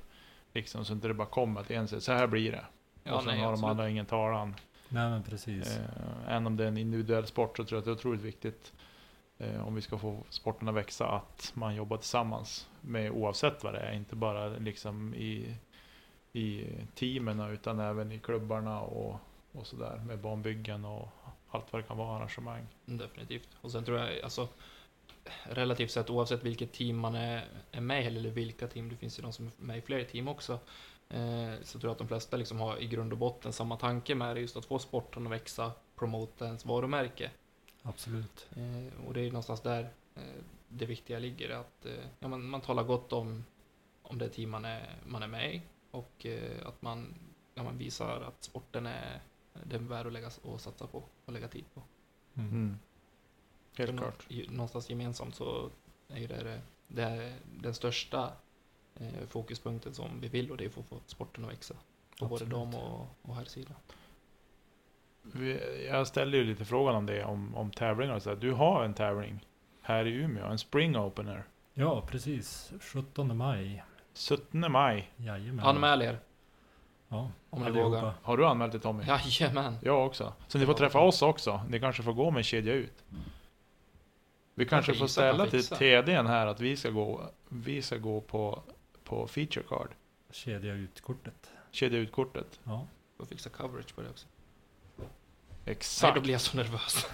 Liksom 0.54 0.86
så 0.86 0.94
inte 0.94 1.08
det 1.08 1.14
bara 1.14 1.28
kommer 1.28 1.64
till 1.64 1.76
en 1.76 1.88
säger 1.88 2.02
så 2.02 2.12
här 2.12 2.28
blir 2.28 2.52
det. 2.52 2.66
Ja, 3.04 3.16
och 3.16 3.24
sen 3.24 3.32
nej, 3.32 3.40
har 3.40 3.46
de 3.46 3.54
absolut. 3.54 3.72
andra 3.72 3.90
ingen 3.90 4.06
talan. 4.06 4.56
Nej 4.90 5.10
men 5.10 5.24
precis. 5.24 5.78
Eh, 5.78 5.84
även 6.28 6.48
om 6.48 6.58
det 6.58 6.64
är 6.64 6.68
en 6.68 6.78
individuell 6.78 7.26
sport 7.28 7.58
så 7.58 7.64
tror 7.64 7.78
jag 7.78 7.80
att 7.80 7.86
det 7.86 7.92
är 7.92 7.96
otroligt 7.96 8.22
viktigt 8.22 8.74
Eh, 9.38 9.68
om 9.68 9.76
vi 9.76 9.82
ska 9.82 9.98
få 9.98 10.24
sporten 10.30 10.68
att 10.68 10.76
växa 10.76 11.08
att 11.08 11.52
man 11.54 11.76
jobbar 11.76 11.98
tillsammans 11.98 12.68
med 12.82 13.12
oavsett 13.12 13.64
vad 13.64 13.74
det 13.74 13.80
är. 13.80 13.94
Inte 13.94 14.16
bara 14.16 14.48
liksom 14.48 15.14
i, 15.14 15.56
i 16.34 16.66
teamen 16.96 17.40
utan 17.40 17.80
även 17.80 18.12
i 18.12 18.20
klubbarna 18.20 18.82
och, 18.82 19.20
och 19.52 19.68
sådär 19.68 20.02
med 20.06 20.20
banbyggen 20.20 20.86
och 20.86 21.08
allt 21.50 21.74
vad 21.74 21.82
det 21.82 21.88
kan 21.88 21.98
vara 21.98 22.18
arrangemang. 22.18 22.68
Definitivt. 22.86 23.50
Och 23.62 23.72
sen 23.72 23.86
tror 23.86 24.00
jag, 24.00 24.22
alltså 24.22 24.48
relativt 25.44 25.92
sett 25.92 26.10
oavsett 26.10 26.44
vilket 26.44 26.74
team 26.74 26.98
man 26.98 27.16
är, 27.16 27.46
är 27.72 27.82
med 27.82 28.04
i 28.04 28.06
eller 28.06 28.30
vilka 28.30 28.68
team, 28.68 28.90
det 28.90 28.96
finns 28.96 29.20
ju 29.20 29.24
de 29.24 29.34
som 29.34 29.48
är 29.48 29.52
med 29.58 29.78
i 29.78 29.82
fler 29.82 30.04
team 30.04 30.28
också, 30.28 30.60
eh, 31.10 31.54
så 31.64 31.80
tror 31.80 31.90
jag 31.90 31.92
att 31.92 31.98
de 31.98 32.08
flesta 32.08 32.38
liksom 32.38 32.60
har 32.60 32.78
i 32.78 32.88
grund 32.88 33.12
och 33.12 33.18
botten 33.18 33.54
samma 33.54 33.78
tanke 33.78 34.16
med 34.16 34.36
det, 34.36 34.42
just 34.42 34.58
att 34.58 34.66
få 34.66 34.80
sporten 34.80 35.26
att 35.26 35.32
växa, 35.32 35.72
promota 35.96 36.46
ens 36.46 36.66
varumärke. 36.66 37.32
Absolut. 37.86 38.48
Eh, 38.56 39.08
och 39.08 39.14
det 39.14 39.22
är 39.22 39.28
någonstans 39.28 39.62
där 39.62 39.90
eh, 40.16 40.44
det 40.68 40.86
viktiga 40.86 41.20
ligger, 41.20 41.50
att 41.50 41.86
eh, 41.86 42.06
ja, 42.20 42.28
man, 42.28 42.46
man 42.46 42.62
talar 42.62 42.84
gott 42.84 43.14
om, 43.14 43.46
om 44.02 44.18
det 44.18 44.30
team 44.30 44.50
man 44.50 44.66
är, 44.66 44.96
man 45.06 45.24
är 45.24 45.28
med 45.28 45.56
i 45.56 45.62
och 45.92 46.26
eh, 46.26 46.68
att 46.68 46.82
man, 46.82 47.16
ja, 47.54 47.64
man 47.64 47.78
visar 47.78 48.22
att 48.22 48.44
sporten 48.44 48.86
är, 48.86 49.22
den 49.64 49.84
är 49.84 49.90
värd 49.90 50.08
att 50.08 50.14
lägga 50.14 50.32
och 50.42 50.62
satsa 50.62 50.88
på 50.88 51.04
och 51.26 51.34
lägga 51.34 51.48
tid 51.48 51.66
på. 51.74 51.82
Mm. 52.34 52.50
Mm. 52.50 52.78
Helt 53.78 53.92
För 53.92 53.98
klart. 53.98 54.28
Någonstans 54.50 54.90
gemensamt 54.90 55.36
så 55.36 55.70
är 56.08 56.20
ju 56.20 56.28
det, 56.28 56.62
det, 56.88 57.04
är 57.04 57.36
den 57.62 57.74
största 57.74 58.32
eh, 58.96 59.28
fokuspunkten 59.28 59.94
som 59.94 60.20
vi 60.22 60.28
vill 60.28 60.52
och 60.52 60.58
det 60.58 60.66
är 60.66 60.70
för 60.70 60.82
att 60.82 60.88
få 60.88 61.00
sporten 61.06 61.46
att 61.46 61.52
växa. 61.52 61.76
På 62.20 62.26
både 62.26 62.34
Absolut. 62.34 62.54
dam 62.54 62.76
och, 62.76 63.08
och 63.22 63.36
herrsidan. 63.36 63.76
Vi- 65.32 65.88
Jag 65.92 66.08
ställde 66.08 66.38
ju 66.38 66.44
lite 66.44 66.66
frågan 66.66 66.96
om 66.96 67.06
det, 67.06 67.24
om, 67.24 67.56
om 67.56 67.72
tävlingar 67.72 68.16
och 68.16 68.22
så. 68.24 68.36
Du 68.36 68.52
har 68.52 68.84
en 68.84 68.94
tävling 68.94 69.46
här 69.82 70.06
i 70.08 70.12
Umeå, 70.14 70.46
en 70.46 70.58
spring 70.58 70.98
opener. 70.98 71.44
Ja, 71.74 72.02
precis. 72.08 72.74
17 72.82 73.38
maj. 73.38 73.84
17 74.30 74.72
maj. 74.72 75.12
Jajamän. 75.18 75.66
Anmäl 75.66 76.02
er. 76.02 76.20
Ja, 77.08 77.32
Om 77.50 77.62
ni 77.62 77.66
allihopa. 77.68 77.90
vågar. 77.90 78.14
Har 78.22 78.38
du 78.38 78.46
anmält 78.46 78.72
dig 78.72 78.82
Tommy? 78.82 79.04
Jajamän. 79.08 79.78
Jag 79.82 80.06
också. 80.06 80.34
Så 80.48 80.58
ni 80.58 80.66
får 80.66 80.74
träffa 80.74 81.00
oss 81.00 81.22
också. 81.22 81.62
Ni 81.70 81.80
kanske 81.80 82.04
får 82.04 82.14
gå 82.14 82.32
med 82.32 82.38
en 82.38 82.44
kedja 82.44 82.74
ut. 82.74 83.04
Vi 84.54 84.66
kanske 84.66 84.94
får 84.94 85.08
ställa 85.08 85.46
till. 85.46 85.64
TDn 85.68 86.28
här 86.28 86.48
att 86.48 86.60
vi 86.60 86.78
ska 86.78 86.90
gå, 86.90 87.30
vi 87.50 87.82
ska 87.82 87.98
gå 87.98 88.22
på, 88.22 88.64
på 89.04 89.28
feature 89.28 89.64
card. 89.70 89.90
Kedja 90.32 90.74
ut 90.74 91.02
kortet. 91.02 91.52
Kedja 91.72 92.00
ut 92.00 92.12
kortet. 92.12 92.60
Ja. 92.64 92.88
Får 93.18 93.26
fixa 93.26 93.50
coverage 93.50 93.96
på 93.96 94.02
det 94.02 94.10
också. 94.10 94.28
Nej, 95.66 95.76
Exakt. 95.76 96.16
då 96.16 96.22
blir 96.22 96.32
jag 96.32 96.42
så 96.42 96.58
nervös. 96.58 97.08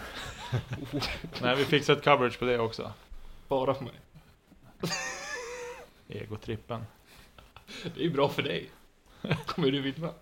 Nej, 1.42 1.56
vi 1.56 1.66
fixar 1.66 1.94
ett 1.94 2.04
coverage 2.04 2.40
på 2.40 2.46
det 2.46 2.60
också. 2.60 2.94
Bara 3.48 3.74
för 3.74 3.84
mig. 3.84 3.94
Egotrippen. 6.08 6.86
Det 7.84 8.00
är 8.00 8.04
ju 8.04 8.10
bra 8.10 8.30
för 8.30 8.42
dig. 8.44 8.70
Kommer 9.46 9.72
du 9.72 9.82
vinna? 9.82 10.14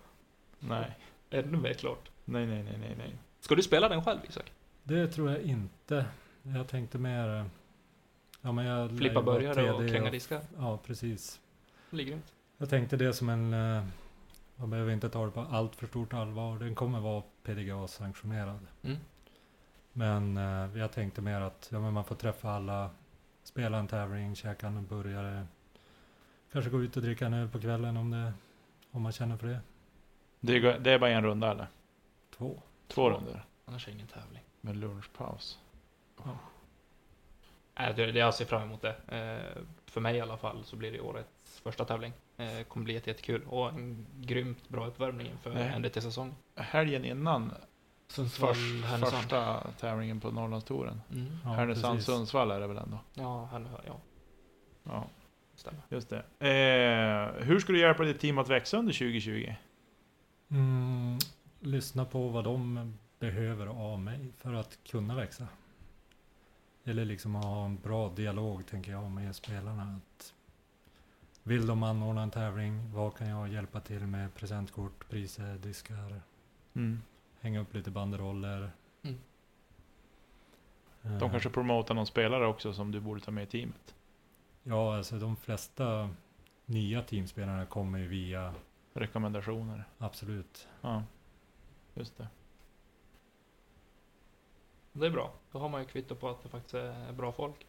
Nej. 0.58 0.98
Ännu 1.30 1.56
mer 1.58 1.74
klart. 1.74 2.10
Nej, 2.24 2.46
nej, 2.46 2.62
nej, 2.62 2.78
nej, 2.78 2.94
nej. 2.98 3.14
Ska 3.40 3.54
du 3.54 3.62
spela 3.62 3.88
den 3.88 4.04
själv 4.04 4.18
Isak? 4.28 4.52
Det 4.82 5.06
tror 5.06 5.30
jag 5.30 5.40
inte. 5.40 6.06
Jag 6.42 6.68
tänkte 6.68 6.98
mer... 6.98 7.36
eh, 7.36 7.44
Ja, 8.42 8.52
men 8.52 8.64
jag 8.66 8.98
Flippa 8.98 9.22
burgare 9.22 9.72
och 9.72 9.88
kränga 9.88 10.10
diskar? 10.10 10.40
Ja, 10.58 10.78
precis. 10.86 11.40
Det 11.90 11.96
ligger 11.96 12.12
inte. 12.12 12.28
Jag 12.58 12.70
tänkte 12.70 12.96
det 12.96 13.12
som 13.12 13.28
en... 13.28 13.54
Man 14.60 14.70
behöver 14.70 14.92
inte 14.92 15.08
ta 15.08 15.24
det 15.24 15.30
på 15.30 15.40
allt 15.40 15.76
för 15.76 15.86
stort 15.86 16.12
allvar. 16.12 16.58
Den 16.58 16.74
kommer 16.74 17.00
vara 17.00 17.22
PDGA-sanktionerad. 17.42 18.66
Mm. 18.82 18.96
Men 19.92 20.36
eh, 20.36 20.78
jag 20.78 20.92
tänkte 20.92 21.22
mer 21.22 21.40
att 21.40 21.68
ja, 21.72 21.80
men 21.80 21.92
man 21.92 22.04
får 22.04 22.14
träffa 22.14 22.50
alla, 22.50 22.90
spela 23.42 23.78
en 23.78 23.88
tävling, 23.88 24.36
käka 24.36 24.66
en 24.66 24.86
burgare. 24.86 25.46
Kanske 26.52 26.70
gå 26.70 26.82
ut 26.82 26.96
och 26.96 27.02
dricka 27.02 27.26
en 27.26 27.34
öl 27.34 27.48
på 27.48 27.60
kvällen 27.60 27.96
om, 27.96 28.10
det, 28.10 28.32
om 28.90 29.02
man 29.02 29.12
känner 29.12 29.36
för 29.36 29.46
det. 29.46 29.60
Det 30.40 30.56
är, 30.56 30.78
det 30.78 30.90
är 30.90 30.98
bara 30.98 31.10
en 31.10 31.24
runda 31.24 31.50
eller? 31.50 31.66
Två. 32.36 32.62
Två 32.88 33.10
runder. 33.10 33.44
Annars 33.64 33.86
är 33.86 33.90
det 33.90 33.94
ingen 33.94 34.08
tävling. 34.08 34.42
Med 34.60 34.76
lunchpaus. 34.76 35.58
Nej, 37.74 37.94
det, 37.96 38.12
det 38.12 38.18
jag 38.18 38.34
ser 38.34 38.44
fram 38.44 38.62
emot 38.62 38.82
det. 38.82 38.96
Eh, 39.08 39.62
för 39.86 40.00
mig 40.00 40.16
i 40.16 40.20
alla 40.20 40.36
fall 40.36 40.64
så 40.64 40.76
blir 40.76 40.92
det 40.92 41.00
årets 41.00 41.60
första 41.60 41.84
tävling. 41.84 42.12
Eh, 42.40 42.62
kommer 42.64 42.84
bli 42.84 42.94
jätte- 42.94 43.10
jättekul 43.10 43.42
och 43.48 43.68
en 43.68 44.06
grymt 44.20 44.68
bra 44.68 44.86
uppvärmning 44.86 45.26
inför. 45.26 45.78
NDT-säsongen. 45.78 46.34
Helgen 46.56 47.04
innan 47.04 47.52
Sundsvall, 48.08 48.54
först, 48.54 48.84
Härnösand. 48.84 49.22
första 49.22 49.70
tävlingen 49.80 50.20
på 50.20 50.30
Norrlandstouren. 50.30 51.00
Mm. 51.12 51.36
Ja, 51.44 51.50
Härnösand. 51.50 52.02
Sundsvall 52.02 52.50
är 52.50 52.60
det 52.60 52.66
väl 52.66 52.76
ändå? 52.78 52.98
Ja, 53.14 53.48
Härnö- 53.52 53.80
ja, 53.86 54.00
Ja, 54.84 55.06
stämmer. 55.54 55.80
just 55.88 56.08
det. 56.10 56.18
Eh, 56.48 57.44
hur 57.46 57.60
ska 57.60 57.72
du 57.72 57.78
hjälpa 57.80 58.02
ditt 58.02 58.20
team 58.20 58.38
att 58.38 58.48
växa 58.48 58.76
under 58.78 58.92
2020? 58.92 59.54
Mm, 60.50 61.18
lyssna 61.60 62.04
på 62.04 62.28
vad 62.28 62.44
de 62.44 62.94
behöver 63.18 63.66
av 63.66 64.00
mig 64.00 64.32
för 64.38 64.54
att 64.54 64.78
kunna 64.90 65.14
växa. 65.14 65.46
Eller 66.84 67.04
liksom 67.04 67.34
ha 67.34 67.64
en 67.64 67.76
bra 67.76 68.08
dialog 68.08 68.66
tänker 68.66 68.92
jag 68.92 69.10
med 69.10 69.36
spelarna. 69.36 69.82
Att 70.16 70.34
vill 71.42 71.66
de 71.66 71.82
anordna 71.82 72.22
en 72.22 72.30
tävling, 72.30 72.92
vad 72.94 73.14
kan 73.16 73.28
jag 73.28 73.48
hjälpa 73.48 73.80
till 73.80 74.06
med? 74.06 74.34
Presentkort, 74.34 75.08
priser, 75.08 75.54
diskar, 75.58 76.20
Mm. 76.74 77.02
hänga 77.40 77.60
upp 77.60 77.74
lite 77.74 77.90
banderoller. 77.90 78.70
Mm. 79.02 79.18
De 81.02 81.08
Eh, 81.12 81.30
kanske 81.30 81.50
promotar 81.50 81.94
någon 81.94 82.06
spelare 82.06 82.46
också 82.46 82.72
som 82.72 82.92
du 82.92 83.00
borde 83.00 83.20
ta 83.20 83.30
med 83.30 83.42
i 83.44 83.46
teamet. 83.46 83.94
Ja, 84.62 84.96
alltså 84.96 85.18
de 85.18 85.36
flesta 85.36 86.10
nya 86.66 87.02
teamspelarna 87.02 87.66
kommer 87.66 87.98
ju 87.98 88.06
via, 88.08 88.54
Rekommendationer. 88.92 89.84
absolut. 89.98 90.68
Ja, 90.80 91.02
just 91.94 92.16
det. 92.18 92.28
Det 94.92 95.06
är 95.06 95.10
bra. 95.10 95.32
Då 95.52 95.58
har 95.58 95.68
man 95.68 95.80
ju 95.80 95.86
kvitto 95.86 96.14
på 96.14 96.28
att 96.28 96.42
det 96.42 96.48
faktiskt 96.48 96.74
är 96.74 97.12
bra 97.12 97.32
folk. 97.32 97.66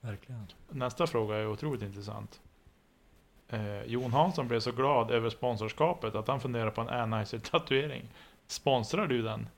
Verkligen. 0.00 0.46
Nästa 0.68 1.06
fråga 1.06 1.36
är 1.36 1.46
otroligt 1.46 1.82
intressant. 1.82 2.40
Eh, 3.48 3.82
Jon 3.86 4.12
Hansson 4.12 4.48
blev 4.48 4.60
så 4.60 4.72
glad 4.72 5.10
över 5.10 5.30
sponsorskapet 5.30 6.14
att 6.14 6.28
han 6.28 6.40
funderar 6.40 6.70
på 6.70 6.80
en 6.80 6.88
Anheuser-tatuering. 6.88 8.02
Sponsrar 8.46 9.06
du 9.06 9.22
den? 9.22 9.48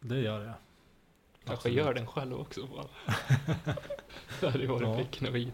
Det 0.00 0.20
gör 0.20 0.44
jag. 0.44 0.54
Kanske 1.44 1.52
Absolut. 1.68 1.76
gör 1.78 1.94
den 1.94 2.06
själv 2.06 2.40
också 2.40 2.66
bara. 2.66 2.86
det 4.40 4.46
hade 4.46 4.58
ju 4.58 4.66
varit 4.66 4.82
Ja. 4.82 4.96
pricken 4.96 5.28
över 5.28 5.38
i. 5.38 5.52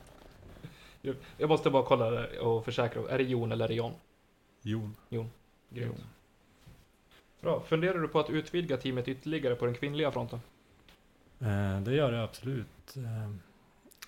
Jag- 1.38 1.48
måste 1.48 1.70
bara 1.70 1.82
kolla 1.82 2.10
det 2.10 2.38
och 2.40 2.64
försäkra. 2.64 3.02
Är 3.10 3.18
det 3.18 3.24
Jon 3.24 3.52
eller 3.52 3.64
är 3.64 3.68
det 3.68 3.74
John? 3.74 3.92
Jon. 4.62 4.96
Grymt. 5.70 6.04
Bra. 7.40 7.60
Funderar 7.60 7.98
du 7.98 8.08
på 8.08 8.20
att 8.20 8.30
utvidga 8.30 8.76
teamet 8.76 9.08
ytterligare 9.08 9.54
på 9.54 9.66
den 9.66 9.74
kvinnliga 9.74 10.12
fronten? 10.12 10.40
Eh, 11.40 11.80
det 11.80 11.94
gör 11.94 12.12
jag 12.12 12.24
absolut. 12.24 12.96
Eh, 12.96 13.30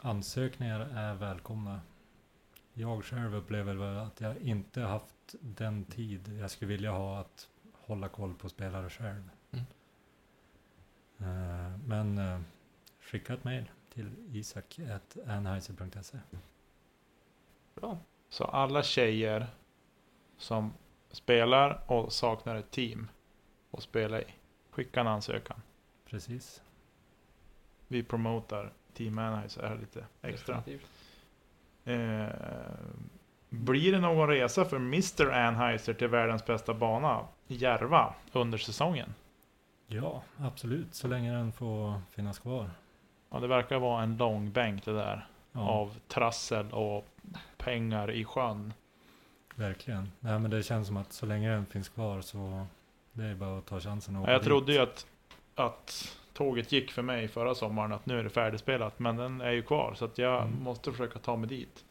ansökningar 0.01 0.81
är 0.81 1.15
välkomna. 1.15 1.81
Jag 2.75 3.05
själv 3.05 3.35
upplever 3.35 3.75
väl 3.75 3.99
att 3.99 4.21
jag 4.21 4.37
inte 4.37 4.81
haft 4.81 5.35
den 5.41 5.85
tid 5.85 6.39
jag 6.41 6.51
skulle 6.51 6.69
vilja 6.69 6.91
ha 6.91 7.19
att 7.19 7.49
hålla 7.73 8.09
koll 8.09 8.35
på 8.35 8.49
spelare 8.49 8.91
själv. 8.91 9.31
Mm. 9.51 9.65
Eh, 11.19 11.79
men 11.87 12.19
eh, 12.19 12.41
skicka 13.01 13.35
ett 13.35 13.45
mejl 13.45 13.71
till 13.91 14.11
isak.anheiser.se. 14.33 16.19
Bra. 17.75 17.99
Så 18.29 18.45
alla 18.45 18.83
tjejer 18.83 19.47
som 20.37 20.73
spelar 21.11 21.83
och 21.87 22.13
saknar 22.13 22.57
ett 22.57 22.71
team 22.71 23.09
att 23.71 23.83
spela 23.83 24.21
i, 24.21 24.25
skicka 24.71 25.01
en 25.01 25.07
ansökan. 25.07 25.63
Precis. 26.05 26.63
Vi 27.89 28.03
promotar 28.03 28.73
Team 28.95 29.19
Anheuser 29.19 29.63
här 29.63 29.79
lite 29.79 30.07
extra. 30.23 30.57
Definitivt. 30.57 30.91
Eh, 31.85 32.27
blir 33.49 33.93
det 33.93 34.01
någon 34.01 34.29
resa 34.29 34.65
för 34.65 34.77
Mr 34.77 35.31
Anheuser 35.33 35.95
till 35.95 36.09
världens 36.09 36.47
bästa 36.47 36.75
bana, 36.75 37.21
Järva, 37.47 38.15
under 38.33 38.59
säsongen? 38.59 39.15
Ja, 39.87 40.23
absolut. 40.39 40.95
Så 40.95 41.09
länge 41.09 41.33
den 41.33 41.53
får 41.53 42.01
finnas 42.11 42.39
kvar. 42.39 42.71
Ja, 43.31 43.41
det 43.41 43.47
verkar 43.47 43.79
vara 43.79 44.03
en 44.03 44.17
lång 44.17 44.51
bänk 44.53 44.85
det 44.85 44.93
där. 44.93 45.27
Ja, 45.53 45.61
Av 45.61 45.97
trassel 46.09 46.71
och 46.73 47.07
pengar 47.57 48.11
i 48.11 48.25
sjön. 48.25 48.73
verkligen. 49.55 50.13
Nej, 50.21 50.39
men 50.39 50.51
det 50.51 50.63
känns 50.63 50.87
som 50.87 50.97
att 50.97 51.13
så 51.13 51.27
länge 51.27 51.51
den 51.51 51.67
finns 51.67 51.89
kvar 51.89 52.21
så 52.21 52.67
det 53.13 53.25
är 53.25 53.35
bara 53.35 53.59
att 53.59 53.67
ta 53.67 53.81
chansen 53.81 54.17
och 54.17 54.29
Ja, 54.29 54.33
jag 54.33 54.41
dit. 54.41 54.47
trodde 54.47 54.73
ju 54.73 54.79
att, 54.79 55.07
att 55.55 56.17
tåget 56.35 56.73
gick 56.73 56.91
för 56.91 57.03
mig 57.03 57.29
förra 57.29 57.55
sommaren, 57.55 57.93
att 57.93 58.07
nu 58.07 58.19
är 58.19 58.25
det 58.25 58.31
färdigspelat. 58.31 58.99
Men 58.99 59.17
den 59.17 59.41
är 59.41 59.51
ju 59.51 59.63
kvar, 59.63 59.95
så 59.95 60.05
att 60.05 60.19
jag 60.19 60.43
Mm. 60.43 60.63
måste 60.63 60.91
försöka 60.93 61.19
ta 61.19 61.37
mig 61.37 61.49
dit. 61.49 61.85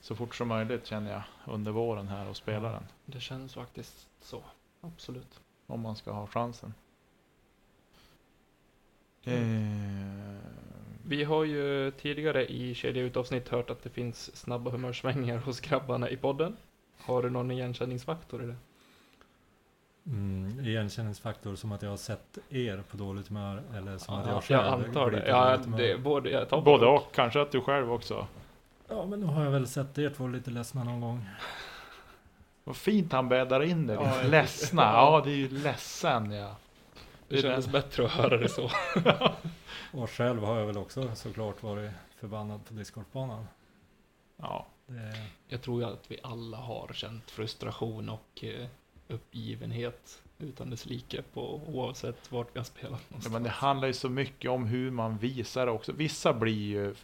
Så 0.00 0.14
fort 0.14 0.34
som 0.34 0.48
möjligt 0.48 0.86
känner 0.86 1.12
jag 1.12 1.22
under 1.46 1.72
våren 1.72 2.08
här 2.08 2.28
och 2.28 2.36
spela 2.36 2.68
den. 2.72 2.82
Det 3.04 3.20
känns 3.20 3.54
faktiskt 3.54 4.08
så. 4.20 4.42
Absolut. 4.80 5.40
Om 5.66 5.80
man 5.80 5.96
ska 5.96 6.12
ha 6.12 6.26
chansen. 6.26 6.74
Mm. 9.24 10.36
Eh, 10.36 10.40
Vi 11.06 11.24
har 11.24 11.44
ju 11.44 11.90
tidigare 11.90 12.46
i 12.52 12.74
kedja 12.74 13.02
ut 13.02 13.16
avsnitt 13.16 13.48
hört 13.48 13.70
att 13.70 13.82
det 13.82 13.90
finns 13.90 14.36
snabba 14.36 14.70
humörsvängningar 14.70 15.38
hos 15.38 15.60
grabbarna 15.60 16.10
i 16.10 16.16
podden. 16.16 16.56
Har 16.98 17.22
du 17.22 17.30
någon 17.30 17.50
igenkänningsfaktor 17.50 18.42
i 18.44 18.46
det? 18.46 18.56
Mm, 20.06 20.60
igenkänningsfaktor 20.66 21.56
som 21.56 21.72
att 21.72 21.82
jag 21.82 21.90
har 21.90 21.96
sett 21.96 22.38
er 22.50 22.82
på 22.90 22.96
dåligt 22.96 23.28
humör 23.28 23.62
eller 23.76 23.98
som 23.98 24.14
att 24.14 24.26
jag 24.26 24.34
jag 24.34 24.42
själv 24.44 24.60
antar 24.86 25.08
blir 25.10 25.18
det. 25.20 25.24
på 25.24 25.30
Ja, 25.30 25.56
det 25.76 25.98
både, 25.98 26.30
jag 26.30 26.48
tar 26.48 26.60
både 26.62 26.86
och, 26.86 27.14
kanske 27.14 27.40
att 27.40 27.52
du 27.52 27.60
själv 27.60 27.92
också. 27.92 28.26
Ja, 28.88 29.06
men 29.06 29.20
nu 29.20 29.26
har 29.26 29.44
jag 29.44 29.50
väl 29.50 29.66
sett 29.66 29.98
er 29.98 30.10
två 30.10 30.28
lite 30.28 30.50
ledsna 30.50 30.84
någon 30.84 31.00
gång. 31.00 31.24
Vad 32.64 32.76
fint 32.76 33.12
han 33.12 33.28
bäddar 33.28 33.62
in 33.62 33.86
det. 33.86 33.94
Ja, 33.94 34.16
jag- 34.22 34.30
Ledsna, 34.30 34.82
ja. 34.82 35.18
ja 35.18 35.22
det 35.24 35.30
är 35.30 35.36
ju 35.36 35.48
ledsen 35.48 36.30
ja. 36.32 36.56
Det 37.28 37.42
kändes 37.42 37.68
bättre 37.68 38.04
att 38.04 38.10
höra 38.10 38.36
det 38.36 38.48
så. 38.48 38.70
Och 39.92 40.10
själv 40.10 40.42
har 40.44 40.58
jag 40.58 40.66
väl 40.66 40.78
också 40.78 41.14
såklart 41.14 41.62
varit 41.62 41.90
förbannad 42.16 42.64
på 42.66 42.74
discgolfbanan. 42.74 43.46
Ja, 44.36 44.66
Det, 44.86 45.12
Jag 45.48 45.62
tror 45.62 45.80
ju 45.82 45.86
att 45.88 46.10
vi 46.10 46.18
alla 46.22 46.56
har 46.56 46.88
känt 46.92 47.30
frustration 47.30 48.08
och 48.08 48.44
eh, 48.44 48.66
uppgivenhet 49.08 50.22
utan 50.38 50.70
dess 50.70 50.86
like 50.86 51.22
på 51.22 51.60
oavsett 51.66 52.32
vart 52.32 52.48
vi 52.52 52.58
har 52.58 52.64
spelat 52.64 52.90
Ja, 52.92 52.98
någonstans. 53.08 53.32
men 53.32 53.42
det 53.42 53.48
handlar 53.50 53.88
ju 53.88 53.94
så 53.94 54.08
mycket 54.08 54.50
om 54.50 54.64
hur 54.66 54.90
man 54.90 55.18
visar 55.18 55.66
också. 55.66 55.92
Vissa 55.92 56.32
blir 56.32 56.52
ju 56.68 56.94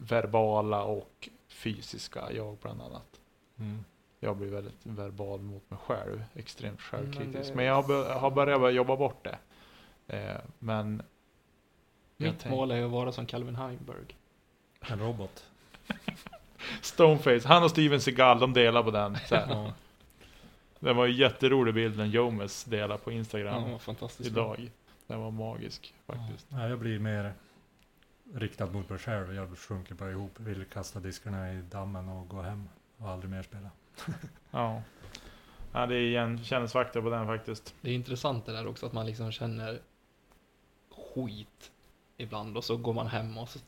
verbala 0.00 0.82
och 0.82 1.28
fysiska, 1.48 2.32
jag 2.32 2.56
bland 2.62 2.82
annat. 2.82 3.20
mm, 3.58 3.84
Jag 4.20 4.36
blir 4.36 4.48
väldigt 4.48 4.78
verbal 4.86 5.40
mot 5.40 5.70
mig 5.70 5.78
själv, 5.86 6.24
extremt 6.34 6.80
självkritisk. 6.80 7.48
det- 7.50 7.54
Men, 7.54 7.64
jag 7.64 7.74
har, 7.74 7.82
bör, 7.88 8.14
har 8.14 8.30
börjat 8.30 8.74
jobba 8.74 8.96
bort 8.96 9.24
det. 9.24 9.38
Eh, 10.16 10.36
men 10.58 11.02
Mitt 12.16 12.34
tänk- 12.38 12.54
mål 12.54 12.70
är 12.70 12.84
att 12.84 12.90
vara 12.90 13.12
som 13.12 13.26
Calvin 13.26 13.56
Heimberg. 13.56 14.16
en 14.80 14.98
robot. 14.98 15.44
Stoneface, 16.82 17.48
han 17.48 17.62
och 17.64 17.70
Steven 17.70 18.00
Seagal, 18.00 18.38
de 18.40 18.52
delar 18.52 18.82
på 18.82 18.90
den. 18.90 19.16
Det 20.80 20.92
var 20.92 21.06
en 21.06 21.12
jätterolig 21.16 21.74
bild 21.74 21.96
när 21.96 22.04
Jomes 22.06 22.64
delade 22.64 22.98
på 22.98 23.12
Instagram 23.12 23.70
Ja, 23.70 23.78
fantastiskt. 23.78 24.30
bra. 24.30 24.54
idag. 24.58 24.70
Den 25.06 25.20
var 25.20 25.30
magisk 25.30 25.94
faktiskt. 26.06 26.46
Ja, 26.48 26.68
jag 26.68 26.78
blir 26.78 26.98
mer 26.98 27.32
riktad 28.34 28.66
mot 28.66 28.88
mig 28.88 28.98
själv. 28.98 29.34
Jag 29.34 29.58
sjunker 29.58 29.94
bara 29.94 30.10
ihop, 30.10 30.40
vill 30.40 30.64
kasta 30.64 31.00
diskarna 31.00 31.52
i 31.52 31.62
dammen 31.62 32.08
och 32.08 32.28
gå 32.28 32.42
hem 32.42 32.68
och 32.96 33.08
aldrig 33.08 33.30
mer 33.30 33.42
spela. 33.42 33.70
Ja. 34.50 34.82
Ja, 35.72 35.86
det 35.86 35.94
är 35.94 36.00
igenkänningsfaktor 36.00 37.02
på 37.02 37.10
den 37.10 37.26
faktiskt. 37.26 37.74
Det 37.80 37.90
är 37.90 37.94
intressant 37.94 38.46
det 38.46 38.52
där 38.52 38.66
också 38.66 38.86
att 38.86 38.92
man 38.92 39.06
liksom 39.06 39.32
känner 39.32 39.80
skit 41.14 41.70
ibland 42.16 42.56
och 42.56 42.64
så 42.64 42.76
går 42.76 42.92
man 42.92 43.06
hem 43.06 43.38
och 43.38 43.48
så 43.48 43.58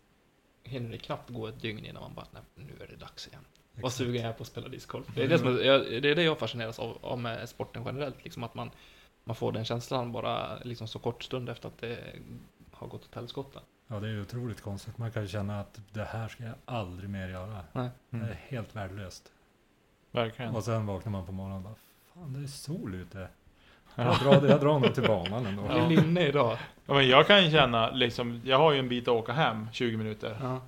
hinner 0.62 0.90
det 0.90 0.98
knappt 0.98 1.30
gå 1.30 1.46
ett 1.46 1.60
dygn 1.60 1.84
innan 1.84 2.02
man 2.02 2.14
bara, 2.14 2.26
nej, 2.32 2.42
nu 2.54 2.84
är 2.84 2.86
det 2.88 2.96
dags 2.96 3.28
igen. 3.28 3.44
Vad 3.74 3.92
sugen 3.92 4.22
jag 4.22 4.28
är 4.28 4.32
på 4.32 4.42
att 4.42 4.46
spela 4.48 4.68
discgolf. 4.68 5.06
Det 5.14 5.22
är 5.24 5.28
det, 5.28 5.38
som 5.38 5.48
jag, 5.48 5.80
det 6.02 6.10
är 6.10 6.14
det 6.14 6.22
jag 6.22 6.38
fascineras 6.38 6.78
av, 6.78 6.98
av 7.00 7.18
med 7.18 7.48
sporten 7.48 7.82
generellt, 7.86 8.24
liksom 8.24 8.42
att 8.44 8.54
man, 8.54 8.70
man 9.24 9.36
får 9.36 9.52
den 9.52 9.64
känslan 9.64 10.12
bara 10.12 10.58
liksom 10.58 10.88
så 10.88 10.98
kort 10.98 11.22
stund 11.22 11.48
efter 11.48 11.68
att 11.68 11.78
det 11.78 11.98
har 12.70 12.86
gått 12.86 13.04
åt 13.04 13.14
helskotta. 13.14 13.60
Ja, 13.86 14.00
det 14.00 14.06
är 14.06 14.10
ju 14.12 14.22
otroligt 14.22 14.60
konstigt. 14.60 14.98
Man 14.98 15.12
kan 15.12 15.28
känna 15.28 15.60
att 15.60 15.80
det 15.92 16.04
här 16.04 16.28
ska 16.28 16.44
jag 16.44 16.54
aldrig 16.64 17.10
mer 17.10 17.28
göra. 17.28 17.64
Nej. 17.72 17.88
Det 18.10 18.16
Mm. 18.16 18.28
är 18.30 18.34
helt 18.34 18.76
värdelöst. 18.76 19.32
Verkligen. 20.10 20.54
Och 20.54 20.64
sen 20.64 20.86
vaknar 20.86 21.12
man 21.12 21.26
på 21.26 21.32
morgonen 21.32 21.56
och 21.56 21.62
bara, 21.62 21.74
fan 22.14 22.32
det 22.32 22.40
är 22.40 22.46
sol 22.46 22.94
ute. 22.94 23.28
Ja. 23.94 24.02
Jag 24.04 24.18
drar, 24.42 24.48
jag 24.48 24.60
drar 24.60 24.78
nog 24.78 24.94
till 24.94 25.02
banan 25.06 25.46
ändå. 25.46 25.62
Det 25.68 25.72
är 25.80 25.88
linne 25.88 26.26
idag. 26.26 26.58
Ja, 26.86 26.94
men 26.94 27.08
jag 27.08 27.26
kan 27.26 27.50
känna, 27.50 27.90
liksom, 27.90 28.40
jag 28.44 28.58
har 28.58 28.72
ju 28.72 28.78
en 28.78 28.88
bit 28.88 29.08
att 29.08 29.14
åka 29.14 29.32
hem, 29.32 29.68
20 29.72 29.96
minuter. 29.96 30.36
Ja. 30.42 30.60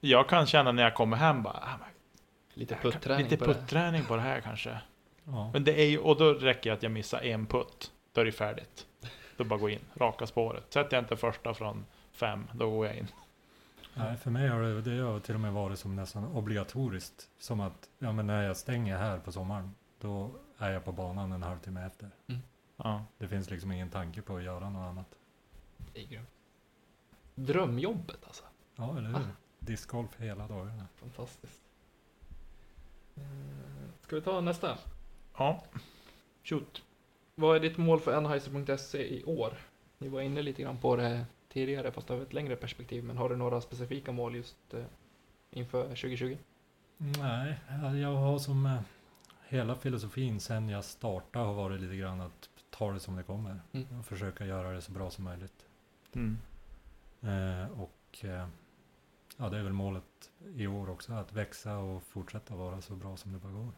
Jag 0.00 0.28
kan 0.28 0.46
känna 0.46 0.72
när 0.72 0.82
jag 0.82 0.94
kommer 0.94 1.16
hem 1.16 1.42
bara, 1.42 1.54
ah, 1.54 1.86
Lite 2.54 2.74
putträning 2.74 3.24
lite 3.24 3.36
på 3.36 3.46
det. 3.46 3.54
putträning 3.54 4.04
på 4.04 4.16
det 4.16 4.22
här 4.22 4.40
kanske. 4.40 4.78
Ja. 5.24 5.50
Men 5.52 5.64
det 5.64 5.80
är 5.80 5.86
ju, 5.86 5.98
och 5.98 6.16
då 6.16 6.32
räcker 6.32 6.70
det 6.70 6.76
att 6.76 6.82
jag 6.82 6.92
missar 6.92 7.20
en 7.20 7.46
putt. 7.46 7.90
Då 8.12 8.20
är 8.20 8.24
det 8.24 8.32
färdigt. 8.32 8.86
Då 9.36 9.44
bara 9.44 9.58
gå 9.58 9.70
in, 9.70 9.78
raka 9.94 10.26
spåret. 10.26 10.64
Sätter 10.68 10.96
jag 10.96 11.02
inte 11.04 11.16
första 11.16 11.54
från 11.54 11.84
fem, 12.12 12.46
då 12.52 12.70
går 12.70 12.86
jag 12.86 12.96
in. 12.96 13.06
Nej, 13.94 14.16
för 14.16 14.30
mig 14.30 14.48
har 14.48 14.62
det, 14.62 14.80
det 14.82 15.02
har 15.02 15.20
till 15.20 15.34
och 15.34 15.40
med 15.40 15.52
varit 15.52 15.78
som 15.78 15.96
nästan 15.96 16.24
obligatoriskt. 16.24 17.28
Som 17.38 17.60
att, 17.60 17.88
ja 17.98 18.12
men 18.12 18.26
när 18.26 18.42
jag 18.42 18.56
stänger 18.56 18.96
här 18.98 19.18
på 19.18 19.32
sommaren, 19.32 19.74
då 20.00 20.30
är 20.60 20.70
jag 20.70 20.84
på 20.84 20.92
banan 20.92 21.32
en 21.32 21.42
halvtimme 21.42 21.86
efter. 21.86 22.10
Ja. 22.76 23.04
Det 23.18 23.28
finns 23.28 23.50
liksom 23.50 23.72
ingen 23.72 23.90
tanke 23.90 24.22
på 24.22 24.36
att 24.36 24.42
göra 24.42 24.70
något 24.70 24.88
annat. 24.90 25.06
Det 25.94 26.00
är 26.00 26.06
grymt. 26.06 26.28
Drömjobbet 27.34 28.24
alltså. 28.26 28.44
Ja, 28.76 28.98
eller 28.98 29.08
hur? 29.08 29.16
Ah. 29.16 29.20
Discgolf 29.58 30.20
hela 30.20 30.46
dagarna. 30.48 30.86
Fantastiskt. 30.94 31.60
Eh, 33.16 33.22
Ska 34.00 34.16
vi 34.16 34.22
ta 34.22 34.40
nästa? 34.40 34.78
ja. 35.36 35.64
Shoot. 36.44 36.82
Vad 37.34 37.56
är 37.56 37.60
ditt 37.60 37.76
mål 37.76 38.00
för 38.00 38.12
Anheuser.se 38.16 39.18
i 39.18 39.24
år? 39.24 39.54
Ni 39.98 40.08
var 40.08 40.20
inne 40.20 40.42
lite 40.42 40.62
grann 40.62 40.78
på 40.78 40.96
det 40.96 41.26
tidigare, 41.48 41.92
fast 41.92 42.10
över 42.10 42.22
ett 42.22 42.32
längre 42.32 42.56
perspektiv. 42.56 43.04
Men 43.04 43.16
har 43.16 43.28
du 43.28 43.36
några 43.36 43.60
specifika 43.60 44.12
mål 44.12 44.34
just 44.36 44.74
eh, 44.74 44.84
inför 45.50 45.82
2020? 45.82 46.36
Nej, 46.96 47.60
ja, 47.82 47.96
jag 47.96 48.14
har 48.16 48.38
som 48.38 48.66
eh, 48.66 48.80
hela 49.50 49.74
filosofin 49.74 50.40
sen 50.40 50.68
jag 50.68 50.84
startade 50.84 51.44
har 51.44 51.54
varit 51.54 51.80
lite 51.80 51.96
grann 51.96 52.20
att 52.20 52.48
ta 52.70 52.92
det 52.92 53.00
som 53.00 53.16
det 53.16 53.22
kommer. 53.22 53.60
Mm. 53.72 53.98
Och 53.98 54.06
försöka 54.06 54.46
göra 54.46 54.72
det 54.72 54.80
så 54.80 54.92
bra 54.92 55.10
som 55.10 55.24
möjligt. 55.24 55.66
Mm. 56.12 56.38
Eh, 57.20 57.80
och 57.80 58.24
eh, 58.24 58.46
ja, 59.36 59.48
det 59.48 59.58
är 59.58 59.62
väl 59.62 59.72
målet 59.72 60.30
i 60.54 60.66
år 60.66 60.90
också, 60.90 61.12
att 61.12 61.32
växa 61.32 61.78
och 61.78 62.02
fortsätta 62.02 62.56
vara 62.56 62.80
så 62.80 62.94
bra 62.94 63.16
som 63.16 63.32
det 63.32 63.38
bara 63.38 63.52
går. 63.52 63.72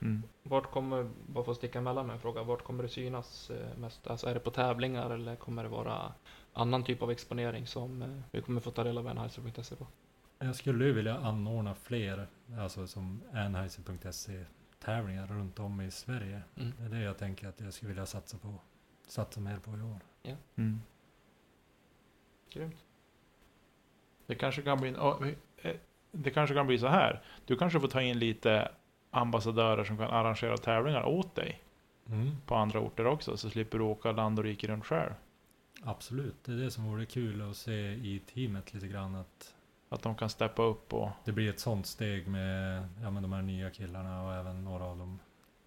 Mm. 0.00 0.22
Vart 0.42 0.70
kommer, 0.70 1.10
bara 1.26 1.44
för 1.44 1.52
att 1.52 1.58
sticka 1.58 1.78
emellan 1.78 2.06
med 2.06 2.14
en 2.14 2.20
fråga, 2.20 2.42
vart 2.42 2.64
kommer 2.64 2.82
det 2.82 2.88
synas 2.88 3.50
eh, 3.50 3.78
mest? 3.78 4.06
Alltså 4.06 4.26
är 4.26 4.34
det 4.34 4.40
på 4.40 4.50
tävlingar 4.50 5.10
eller 5.10 5.36
kommer 5.36 5.62
det 5.62 5.68
vara 5.68 6.12
annan 6.52 6.84
typ 6.84 7.02
av 7.02 7.10
exponering 7.10 7.66
som 7.66 8.02
eh, 8.02 8.08
vi 8.30 8.42
kommer 8.42 8.60
få 8.60 8.70
ta 8.70 8.84
del 8.84 8.98
av 8.98 9.08
Anheuser.se 9.08 9.76
på? 9.76 9.86
Jag 10.38 10.56
skulle 10.56 10.84
ju 10.84 10.92
vilja 10.92 11.18
anordna 11.18 11.74
fler, 11.74 12.26
alltså 12.58 12.86
som 12.86 13.22
Anheuser.se 13.32 14.44
tävlingar 14.78 15.26
runt 15.26 15.58
om 15.58 15.80
i 15.80 15.90
Sverige. 15.90 16.42
Mm. 16.56 16.72
Det 16.78 16.84
är 16.84 16.88
det 16.88 17.00
jag 17.00 17.18
tänker 17.18 17.48
att 17.48 17.60
jag 17.60 17.74
skulle 17.74 17.88
vilja 17.88 18.06
satsa 18.06 18.38
på, 18.38 18.54
satsa 19.06 19.40
mer 19.40 19.58
på 19.58 19.70
i 19.70 19.82
år. 19.82 20.00
Mm. 20.56 20.80
Grymt. 22.52 22.84
Det 24.26 24.34
kanske 24.34 24.62
kan 24.62 24.80
bli 24.80 24.88
eh, 25.62 25.76
det 26.12 26.30
kanske 26.30 26.54
kan 26.54 26.66
bli 26.66 26.78
så 26.78 26.86
här. 26.86 27.22
Du 27.46 27.56
kanske 27.56 27.80
får 27.80 27.88
ta 27.88 28.02
in 28.02 28.18
lite 28.18 28.72
ambassadörer 29.10 29.84
som 29.84 29.96
kan 29.96 30.10
arrangera 30.10 30.56
tävlingar 30.56 31.04
åt 31.04 31.34
dig 31.34 31.62
Mm. 32.10 32.36
på 32.46 32.54
andra 32.54 32.80
orter 32.80 33.06
också, 33.06 33.36
så 33.36 33.50
slipper 33.50 33.78
du 33.78 33.84
åka 33.84 34.12
land 34.12 34.38
och 34.38 34.44
rike 34.44 34.66
runt 34.66 34.84
själv. 34.86 35.12
Absolut, 35.82 36.44
det 36.44 36.52
är 36.52 36.56
det 36.56 36.70
som 36.70 36.84
vore 36.84 37.06
kul 37.06 37.50
att 37.50 37.56
se 37.56 37.72
i 37.92 38.22
teamet 38.34 38.74
lite 38.74 38.88
grann 38.88 39.14
att 39.14 39.54
Att 39.88 40.02
de 40.02 40.14
kan 40.14 40.30
steppa 40.30 40.62
upp 40.62 40.92
och... 40.92 41.10
det 41.24 41.32
blir 41.32 41.50
ett 41.50 41.60
sånt 41.60 41.86
steg 41.86 42.28
med 42.28 42.88
ja, 43.02 43.10
men 43.10 43.22
de 43.22 43.32
här 43.32 43.42
nya 43.42 43.70
killarna 43.70 44.22
och 44.26 44.34
även 44.34 44.64
några 44.64 44.84
av 44.84 44.98
de 44.98 45.18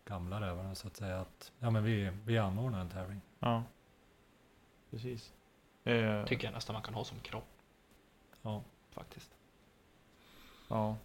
gamla 0.05 0.41
rävarna 0.41 0.76
så 0.76 0.88
att 0.88 0.95
säga 0.97 1.22
att 1.22 1.51
ja, 1.59 1.69
men 1.69 1.84
vi, 1.84 2.11
vi 2.26 2.38
anordnar 2.38 2.82
en 2.82 2.89
tävling. 2.89 3.22
Ja. 3.39 3.63
Precis. 4.91 5.34
Eh, 5.84 6.26
Tycker 6.26 6.47
jag 6.47 6.53
nästan 6.53 6.74
man 6.74 6.82
kan 6.84 6.93
ha 6.93 7.03
som 7.03 7.19
kropp 7.19 7.47
Ja, 8.41 8.63
faktiskt. 8.91 9.32
ja. 10.67 10.95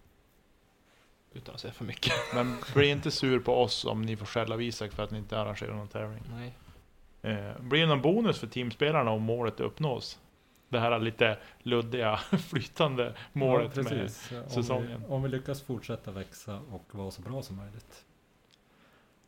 Utan 1.33 1.55
att 1.55 1.61
säga 1.61 1.73
för 1.73 1.85
mycket. 1.85 2.13
Men 2.35 2.57
bli 2.73 2.89
inte 2.89 3.11
sur 3.11 3.39
på 3.39 3.53
oss 3.63 3.85
om 3.85 4.01
ni 4.01 4.17
får 4.17 4.25
skälla 4.25 4.61
Isak 4.61 4.91
för 4.91 5.03
att 5.03 5.11
ni 5.11 5.17
inte 5.17 5.39
arrangerar 5.39 5.73
någon 5.73 5.87
tävling. 5.87 6.23
Nej. 6.31 6.57
Eh, 7.21 7.59
blir 7.59 7.81
det 7.81 7.87
någon 7.87 8.01
bonus 8.01 8.39
för 8.39 8.47
teamspelarna 8.47 9.11
om 9.11 9.21
målet 9.23 9.59
uppnås? 9.59 10.19
Det 10.69 10.79
här 10.79 10.99
lite 10.99 11.37
luddiga, 11.59 12.17
flytande 12.49 13.15
målet 13.33 13.75
ja, 13.77 13.83
med... 13.83 13.91
precis. 13.91 14.31
Om 14.31 14.49
säsongen. 14.49 14.99
Vi, 14.99 15.13
om 15.13 15.23
vi 15.23 15.29
lyckas 15.29 15.61
fortsätta 15.61 16.11
växa 16.11 16.59
och 16.59 16.95
vara 16.95 17.11
så 17.11 17.21
bra 17.21 17.41
som 17.41 17.55
möjligt 17.55 18.05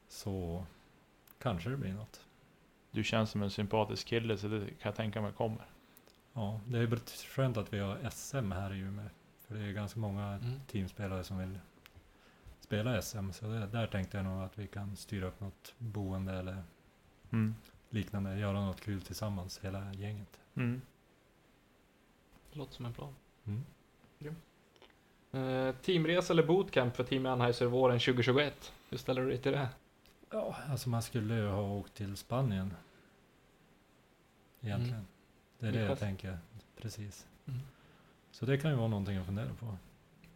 så 0.08 0.66
kanske 1.40 1.70
det 1.70 1.78
blir 1.78 1.94
något. 1.94 2.26
Du 2.92 3.04
känns 3.04 3.30
som 3.32 3.44
en 3.44 3.52
sympatisk 3.52 4.08
kille 4.08 4.38
så 4.38 4.48
det 4.48 4.60
kan 4.60 4.76
jag 4.82 4.96
tänka 4.96 5.22
mig 5.22 5.32
kommer. 5.34 5.66
Ja, 6.34 6.60
det 6.68 6.78
är 6.80 6.98
skönt 7.30 7.58
att 7.58 7.74
vi 7.74 7.80
har 7.80 8.10
SM 8.10 8.52
här 8.52 8.74
i 8.74 8.80
Umeå. 8.80 9.06
För 9.48 9.56
det 9.56 9.62
är 9.62 9.72
ganska 9.72 10.00
många 10.00 10.28
Mm. 10.28 10.60
teamspelare 10.68 11.24
som 11.24 11.38
vill 11.38 11.60
spela 12.60 13.02
SM. 13.02 13.32
Så 13.32 13.46
det, 13.46 13.68
där 13.68 13.88
tänkte 13.88 14.18
jag 14.18 14.26
nog 14.26 14.44
att 14.44 14.58
vi 14.60 14.68
kan 14.68 14.96
styra 14.96 15.28
upp 15.28 15.40
något 15.40 15.74
boende 15.78 16.34
eller 16.34 16.64
Mm. 17.32 17.56
liknande. 17.90 18.40
Göra 18.40 18.66
något 18.66 18.82
kul 18.82 19.02
tillsammans, 19.02 19.60
hela 19.64 19.94
gänget. 19.94 20.40
Mm. 20.56 20.82
Det 22.52 22.60
låter 22.60 22.74
som 22.74 22.86
en 22.86 22.94
plan. 22.94 23.16
Mm. 23.46 23.64
Eh, 25.32 25.76
teamresa 25.76 26.34
eller 26.34 26.44
bootcamp 26.44 26.96
för 26.96 27.04
Team 27.04 27.26
Anheuser 27.26 27.66
våren 27.66 28.00
2021? 28.00 28.74
Hur 28.90 28.98
ställer 28.98 29.22
du 29.22 29.28
dig 29.28 29.38
till 29.38 29.52
det? 29.52 29.70
Ja, 30.30 30.56
alltså 30.70 30.90
man 30.90 31.02
skulle 31.02 31.36
ju 31.36 31.48
ha 31.48 31.62
åkt 31.62 31.94
till 31.94 32.18
Spanien. 32.18 32.74
Egentligen. 34.62 35.08
Det 35.60 35.68
är 35.68 35.72
det 35.72 35.80
jag 35.82 36.00
tänker. 36.00 36.38
Precis. 36.82 37.28
Mm. 37.46 37.60
Så 38.32 38.46
det 38.46 38.58
kan 38.58 38.72
ju 38.72 38.78
vara 38.78 38.88
någonting 38.88 39.18
att 39.18 39.26
fundera 39.26 39.54
på. 39.60 39.78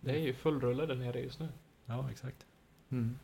Det 0.01 0.11
är 0.11 0.19
ju 0.19 0.33
full 0.33 0.61
rulle 0.61 0.85
där 0.85 0.95
nere 0.95 1.21
just 1.21 1.39
nu. 1.39 1.49
Ja, 1.85 2.11
exakt. 2.11 2.45
Mm. 2.89 3.19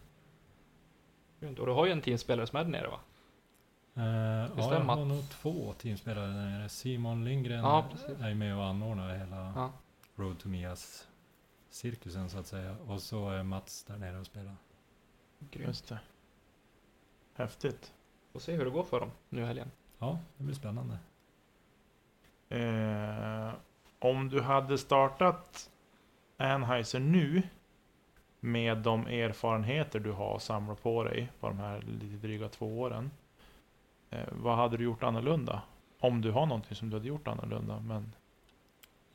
Och 1.40 1.66
du 1.66 1.72
har 1.72 1.86
ju 1.86 1.92
en 1.92 2.02
teamspelare 2.02 2.48
som 2.48 2.60
är 2.60 2.64
där 2.64 2.72
nere 2.72 2.88
va? 2.88 3.00
Uh, 3.98 4.04
ja, 4.06 4.48
jag 4.56 4.64
stämmer 4.66 4.94
har 4.94 5.02
att- 5.02 5.08
nog 5.08 5.30
två 5.30 5.74
teamspelare 5.74 6.28
där 6.28 6.50
nere. 6.50 6.70
Simon 6.70 7.26
Lindgren 7.26 7.60
Ja, 7.60 7.86
är 8.20 8.34
med 8.36 8.58
och 8.58 8.64
anordnar 8.66 9.16
hela 9.18 9.54
Ja. 9.56 9.72
Road 10.16 10.40
to 10.40 10.48
Mias 10.50 11.08
cirkusen 11.70 12.30
så 12.30 12.38
att 12.40 12.48
säga. 12.48 12.76
Och 12.88 13.02
så 13.02 13.30
är 13.30 13.44
Mats 13.44 13.84
där 13.84 13.98
nere 13.98 14.20
och 14.20 14.26
spelar. 14.26 14.56
Grymt. 15.52 15.88
Det. 15.88 16.00
Häftigt. 17.34 17.94
Får 18.34 18.40
se 18.40 18.56
hur 18.56 18.66
det 18.66 18.72
går 18.72 18.84
för 18.84 19.00
dem 19.00 19.12
nu 19.30 19.42
i 19.42 19.46
helgen. 19.46 19.72
Ja, 20.00 20.20
det 20.38 20.44
blir 20.44 20.56
spännande. 20.56 20.98
Eh, 22.50 23.54
om 24.00 24.30
du 24.30 24.42
hade 24.42 24.78
startat 24.78 25.70
Anheuser 26.38 27.00
nu 27.00 27.44
med 28.40 28.78
de 28.78 29.08
erfarenheter 29.08 30.00
du 30.00 30.12
har 30.12 30.40
samlat 30.40 30.84
på 30.84 31.04
dig 31.04 31.32
på 31.40 31.48
de 31.48 31.58
här 31.60 31.82
lite 31.82 32.28
dryga 32.28 32.50
två 32.50 32.80
åren. 32.80 33.12
Eh, 34.10 34.28
vad 34.32 34.56
hade 34.58 34.78
du 34.78 34.84
gjort 34.84 35.04
annorlunda? 35.04 35.62
Om 36.00 36.22
du 36.22 36.32
har 36.32 36.46
någonting 36.46 36.76
som 36.76 36.90
du 36.90 36.96
hade 36.96 37.08
gjort 37.08 37.28
annorlunda. 37.28 37.80
Men 37.80 38.16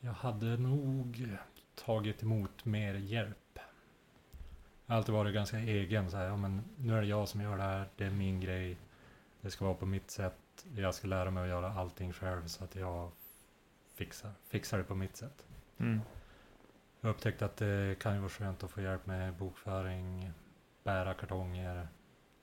Jag 0.01 0.13
hade 0.13 0.57
nog 0.57 1.29
tagit 1.75 2.23
emot 2.23 2.65
mer 2.65 2.95
hjälp. 2.95 3.59
Jag 4.87 4.93
har 4.95 4.97
alltid 4.97 5.15
varit 5.15 5.35
ganska 5.35 5.59
egen 5.59 6.11
så 6.11 6.17
här, 6.17 6.25
ja, 6.25 6.37
men 6.37 6.63
nu 6.77 6.97
är 6.97 7.01
det 7.01 7.07
jag 7.07 7.29
som 7.29 7.41
gör 7.41 7.57
det 7.57 7.63
här, 7.63 7.89
det 7.97 8.05
är 8.05 8.11
min 8.11 8.41
grej. 8.41 8.77
Det 9.41 9.51
ska 9.51 9.65
vara 9.65 9.75
på 9.75 9.87
mitt 9.87 10.11
sätt. 10.11 10.67
Jag 10.77 10.95
ska 10.95 11.09
lära 11.09 11.31
mig 11.31 11.43
att 11.43 11.49
göra 11.49 11.73
allting 11.73 12.13
själv 12.13 12.47
så 12.47 12.65
att 12.65 12.75
jag 12.77 13.11
fixar, 13.95 14.31
fixar 14.49 14.79
det 14.79 14.85
på 14.85 14.95
mitt 14.95 15.17
sätt. 15.17 15.47
mm, 15.79 16.01
Jag 17.01 17.09
har 17.09 17.15
upptäckt 17.15 17.43
att 17.43 17.57
det 17.57 17.99
kan 18.01 18.15
ju 18.15 18.19
vara 18.21 18.31
skönt 18.31 18.65
att 18.65 18.71
få 18.71 18.81
hjälp 18.81 19.07
med 19.07 19.35
bokföring, 19.35 20.31
bära 20.85 21.15
kartonger, 21.15 21.89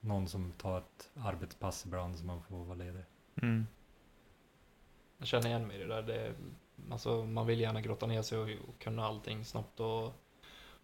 någon 0.01 0.27
som 0.27 0.51
tar 0.51 0.77
ett 0.77 1.09
arbetspass 1.15 1.85
ibland 1.85 2.17
så 2.17 2.25
man 2.25 2.41
får 2.43 2.57
vara 2.63 2.77
ledig. 2.77 3.03
Mm. 3.41 3.67
Jag 5.17 5.27
känner 5.27 5.47
igen 5.47 5.67
mig 5.67 5.75
i 5.77 5.79
det 5.79 5.87
där. 5.87 6.01
Det, 6.01 6.33
alltså, 6.91 7.25
man 7.25 7.47
vill 7.47 7.59
gärna 7.59 7.81
grotta 7.81 8.07
ner 8.07 8.21
sig 8.21 8.37
och, 8.37 8.69
och 8.69 8.79
kunna 8.79 9.05
allting 9.05 9.45
snabbt 9.45 9.79
och, 9.79 10.13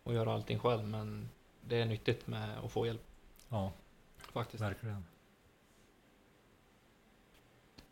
och 0.04 0.14
göra 0.14 0.34
allting 0.34 0.60
själv, 0.60 0.84
men 0.88 1.30
det 1.62 1.82
är 1.82 1.86
nyttigt 1.86 2.28
med 2.28 2.58
att 2.60 2.72
få 2.72 2.86
hjälp 2.86 3.02
Ja, 3.50 3.72
faktiskt. 4.18 4.64
verkligen. 4.64 5.06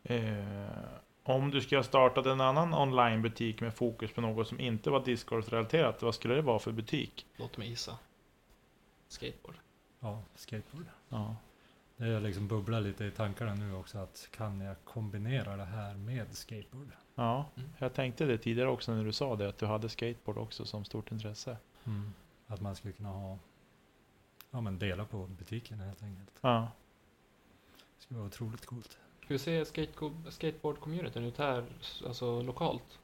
Eh, 0.04 0.88
om 1.24 1.52
du 1.52 1.62
skulle 1.62 1.80
ha 1.80 1.84
startat 1.84 2.26
en 2.26 2.42
annan 2.42 2.74
onlinebutik 2.74 3.62
med 3.62 3.74
fokus 3.74 4.12
på 4.14 4.22
något 4.22 4.48
som 4.48 4.60
inte 4.60 4.90
var 4.90 5.06
discgolf-relaterat, 5.06 6.02
vad 6.02 6.16
skulle 6.16 6.36
det 6.36 6.42
vara 6.42 6.60
för 6.60 6.72
butik? 6.72 7.26
Låt 7.38 7.58
mig 7.58 7.70
gissa. 7.70 7.98
Skateboard. 9.08 9.56
Ja, 10.06 10.22
skateboard. 10.36 10.86
Ja. 11.10 11.36
Det 11.98 12.06
är 12.08 12.20
liksom 12.22 12.48
bubblar 12.48 12.82
lite 12.82 13.06
i 13.06 13.12
tankarna 13.12 13.54
nu 13.56 13.74
också 13.74 13.98
att 13.98 14.28
kan 14.32 14.62
jag 14.62 14.76
kombinera 14.84 15.58
det 15.58 15.64
här 15.66 15.94
med 15.96 16.34
skateboard? 16.38 16.88
Ja, 17.16 17.46
Mm. 17.56 17.70
jag 17.78 17.94
tänkte 17.94 18.26
det 18.26 18.38
tidigare 18.38 18.70
också 18.70 18.94
när 18.94 19.04
du 19.06 19.14
sa 19.14 19.36
det, 19.36 19.50
att 19.50 19.58
du 19.58 19.66
hade 19.66 19.90
skateboard 19.90 20.38
också 20.38 20.66
som 20.66 20.86
stort 20.86 21.12
intresse. 21.12 21.58
Att 22.48 22.62
man 22.62 22.76
skulle 22.76 22.94
kunna 22.94 23.10
ha, 23.10 23.38
ja 24.52 24.62
men 24.62 24.80
dela 24.80 25.06
på 25.06 25.26
butiken 25.28 25.80
helt 25.80 26.04
enkelt. 26.04 26.32
Ja. 26.42 26.72
Det 27.98 28.04
skulle 28.04 28.18
vara 28.18 28.28
otroligt 28.28 28.66
coolt. 28.66 28.98
Hur 29.28 29.38
ser 29.38 29.64
skate- 29.66 30.32
skateboard-communityn 30.32 31.24
ut 31.28 31.38
här, 31.38 31.66
alltså 32.06 32.42
lokalt? 32.42 33.00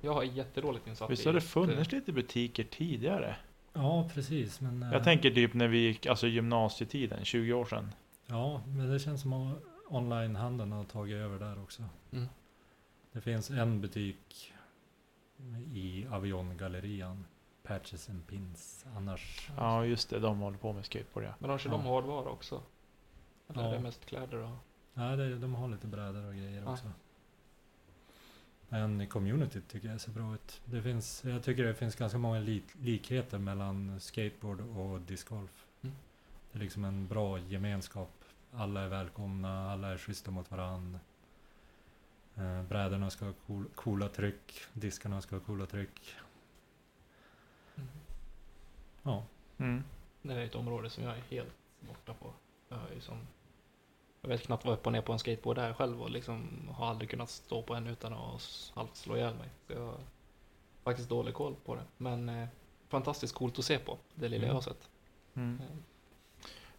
Jag 0.00 0.14
har 0.14 0.22
jättedåligt 0.22 0.86
insatt 0.86 1.10
Visst 1.10 1.24
har 1.24 1.32
det 1.32 1.38
det. 1.38 1.44
funnits 1.46 1.92
lite 1.92 2.12
butiker 2.12 2.64
tidigare? 2.64 3.36
Ja, 3.76 4.08
precis. 4.14 4.60
Men, 4.60 4.82
eh, 4.82 4.92
Jag 4.92 5.04
tänker 5.04 5.30
typ 5.30 5.54
när 5.54 5.68
vi 5.68 5.78
gick, 5.78 6.06
alltså 6.06 6.26
gymnasietiden, 6.26 7.24
20 7.24 7.52
år 7.52 7.64
sedan. 7.64 7.92
Ja, 8.26 8.60
men 8.66 8.90
det 8.90 8.98
känns 8.98 9.20
som 9.22 9.32
att 9.32 9.58
onlinehandeln 9.88 10.72
har 10.72 10.84
tagit 10.84 11.16
över 11.16 11.38
där 11.38 11.62
också. 11.62 11.82
Mm. 12.12 12.26
Det 13.12 13.20
finns 13.20 13.50
en 13.50 13.80
butik 13.80 14.52
i 15.74 16.06
Avion-gallerian. 16.10 17.24
Patches 17.62 18.08
and 18.10 18.26
Pins. 18.26 18.86
Annars... 18.96 19.50
Ja, 19.56 19.84
just 19.84 20.10
det, 20.10 20.18
de 20.18 20.38
håller 20.38 20.58
på 20.58 20.72
med 20.72 20.84
skateboard 20.84 21.24
ja. 21.24 21.34
Men 21.38 21.48
de 21.50 21.58
kör 21.58 21.70
Ja. 21.70 21.76
de 21.76 21.84
hårdvara 21.84 22.28
också? 22.30 22.62
Eller 23.48 23.62
är 23.62 23.66
Ja. 23.68 23.72
det 23.74 23.80
mest 23.80 24.06
kläder 24.06 24.36
och... 24.38 24.56
Nej, 24.94 25.16
det, 25.16 25.38
de 25.38 25.54
har 25.54 25.68
lite 25.68 25.86
brädor 25.86 26.26
och 26.26 26.34
grejer 26.34 26.62
Ja. 26.62 26.72
också. 26.72 26.90
Men 28.68 29.06
community 29.06 29.60
tycker 29.60 29.88
jag 29.88 30.00
ser 30.00 30.12
bra 30.12 30.34
ut. 30.34 30.60
Det 30.64 30.82
finns, 30.82 31.24
jag 31.24 31.42
tycker 31.42 31.64
det 31.64 31.74
finns 31.74 31.96
ganska 31.96 32.18
många 32.18 32.40
lik, 32.40 32.64
likheter 32.80 33.38
mellan 33.38 34.00
skateboard 34.00 34.60
och 34.60 35.00
discgolf. 35.00 35.66
Mm. 35.82 35.96
Det 36.52 36.58
är 36.58 36.62
liksom 36.62 36.84
en 36.84 37.06
bra 37.06 37.38
gemenskap. 37.38 38.24
Alla 38.52 38.80
är 38.80 38.88
välkomna, 38.88 39.72
alla 39.72 39.88
är 39.88 39.98
schyssta 39.98 40.30
mot 40.30 40.50
varandra. 40.50 41.00
Eh, 42.36 42.62
brädorna 42.62 43.10
ska 43.10 43.24
ha 43.24 43.32
cool, 43.46 43.64
coola 43.74 44.08
tryck, 44.08 44.60
diskarna 44.72 45.20
ska 45.22 45.36
ha 45.36 45.40
coola 45.40 45.66
tryck. 45.66 46.14
Mm. 47.76 47.88
Ja, 49.02 49.24
Mm. 49.58 49.84
Det 50.22 50.34
är 50.34 50.44
ett 50.44 50.54
område 50.54 50.90
som 50.90 51.04
jag 51.04 51.16
är 51.16 51.22
helt 51.30 51.54
borta 51.80 52.14
på. 52.14 52.32
Jag, 52.68 52.78
är 52.90 52.94
ju 52.94 53.00
som, 53.00 53.26
jag 54.26 54.30
vet 54.30 54.46
knappt 54.46 54.64
vad 54.64 54.74
upp 54.74 54.86
och 54.86 54.92
ner 54.92 55.00
på 55.00 55.12
en 55.12 55.18
skateboard 55.18 55.58
är 55.58 55.72
själv 55.72 56.02
och 56.02 56.10
liksom 56.10 56.68
har 56.74 56.86
aldrig 56.86 57.10
kunnat 57.10 57.30
stå 57.30 57.62
på 57.62 57.74
en 57.74 57.86
utan 57.86 58.12
att 58.12 58.72
halvt 58.74 58.96
slå 58.96 59.16
ihjäl 59.16 59.34
mig. 59.34 59.48
Så 59.66 59.72
jag 59.72 59.80
har 59.80 59.94
faktiskt 60.84 61.08
dålig 61.08 61.34
koll 61.34 61.54
på 61.64 61.74
det. 61.74 61.82
Men 61.96 62.28
eh, 62.28 62.48
fantastiskt 62.88 63.34
coolt 63.34 63.58
att 63.58 63.64
se 63.64 63.78
på, 63.78 63.98
det 64.14 64.28
lilla 64.28 64.46
jag 64.46 64.54
har 64.54 64.60
sett. 64.60 64.90
Mm. 65.34 65.60
Eh, 65.60 65.76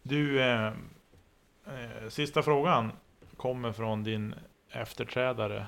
Du, 0.03 0.41
eh, 0.41 0.73
eh, 1.67 2.09
sista 2.09 2.43
frågan 2.43 2.91
kommer 3.37 3.71
från 3.71 4.03
din 4.03 4.35
efterträdare 4.69 5.67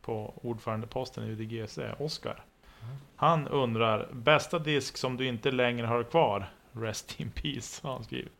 på 0.00 0.34
ordförandeposten 0.42 1.24
i 1.24 1.30
UDGC, 1.30 1.78
Oskar. 1.98 2.44
Mm. 2.82 2.96
Han 3.16 3.48
undrar, 3.48 4.08
bästa 4.12 4.58
disk 4.58 4.96
som 4.96 5.16
du 5.16 5.26
inte 5.26 5.50
längre 5.50 5.86
har 5.86 6.02
kvar? 6.02 6.52
Rest 6.72 7.20
in 7.20 7.30
peace, 7.30 7.86
har 7.86 7.92
han 7.92 8.04
skrivit. 8.04 8.32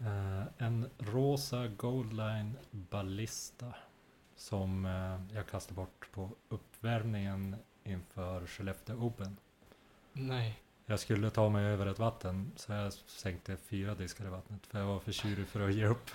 Eh, 0.00 0.42
en 0.58 0.90
rosa 0.98 1.66
Goldline 1.68 2.56
Ballista 2.70 3.66
som 4.36 4.86
eh, 4.86 5.36
jag 5.36 5.46
kastade 5.46 5.76
bort 5.76 6.08
på 6.12 6.30
uppvärmningen 6.48 7.56
inför 7.84 8.46
Skellefteå 8.46 8.96
Open. 8.96 9.36
Nej. 10.12 10.62
Jag 10.86 11.00
skulle 11.00 11.30
ta 11.30 11.48
mig 11.48 11.64
över 11.64 11.86
ett 11.86 11.98
vatten 11.98 12.52
så 12.56 12.72
jag 12.72 12.92
sänkte 12.92 13.56
fyra 13.56 13.94
diskar 13.94 14.24
i 14.24 14.28
vattnet 14.28 14.66
för 14.66 14.78
jag 14.78 14.86
var 14.86 15.00
för 15.00 15.12
tjurig 15.12 15.46
för 15.46 15.68
att 15.68 15.74
ge 15.74 15.86
upp. 15.86 16.10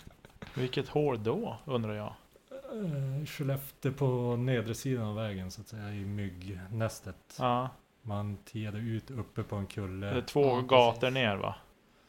Vilket 0.54 0.88
hål 0.88 1.22
då, 1.24 1.58
undrar 1.64 1.94
jag? 1.94 2.14
Eh, 2.50 3.26
Skellefteå 3.26 3.92
på 3.92 4.36
nedre 4.36 4.74
sidan 4.74 5.04
av 5.06 5.14
vägen 5.16 5.50
så 5.50 5.60
att 5.60 5.68
säga 5.68 5.90
i 5.92 6.04
myggnästet. 6.04 7.36
Ja, 7.38 7.68
Man 8.02 8.36
tiade 8.36 8.78
ut 8.78 9.10
uppe 9.10 9.42
på 9.42 9.56
en 9.56 9.66
kulle. 9.66 10.06
det 10.06 10.16
är 10.18 10.22
två 10.22 10.44
Ja, 10.46 10.60
gator 10.60 11.00
precis. 11.00 11.14
ner 11.14 11.36
va? 11.36 11.54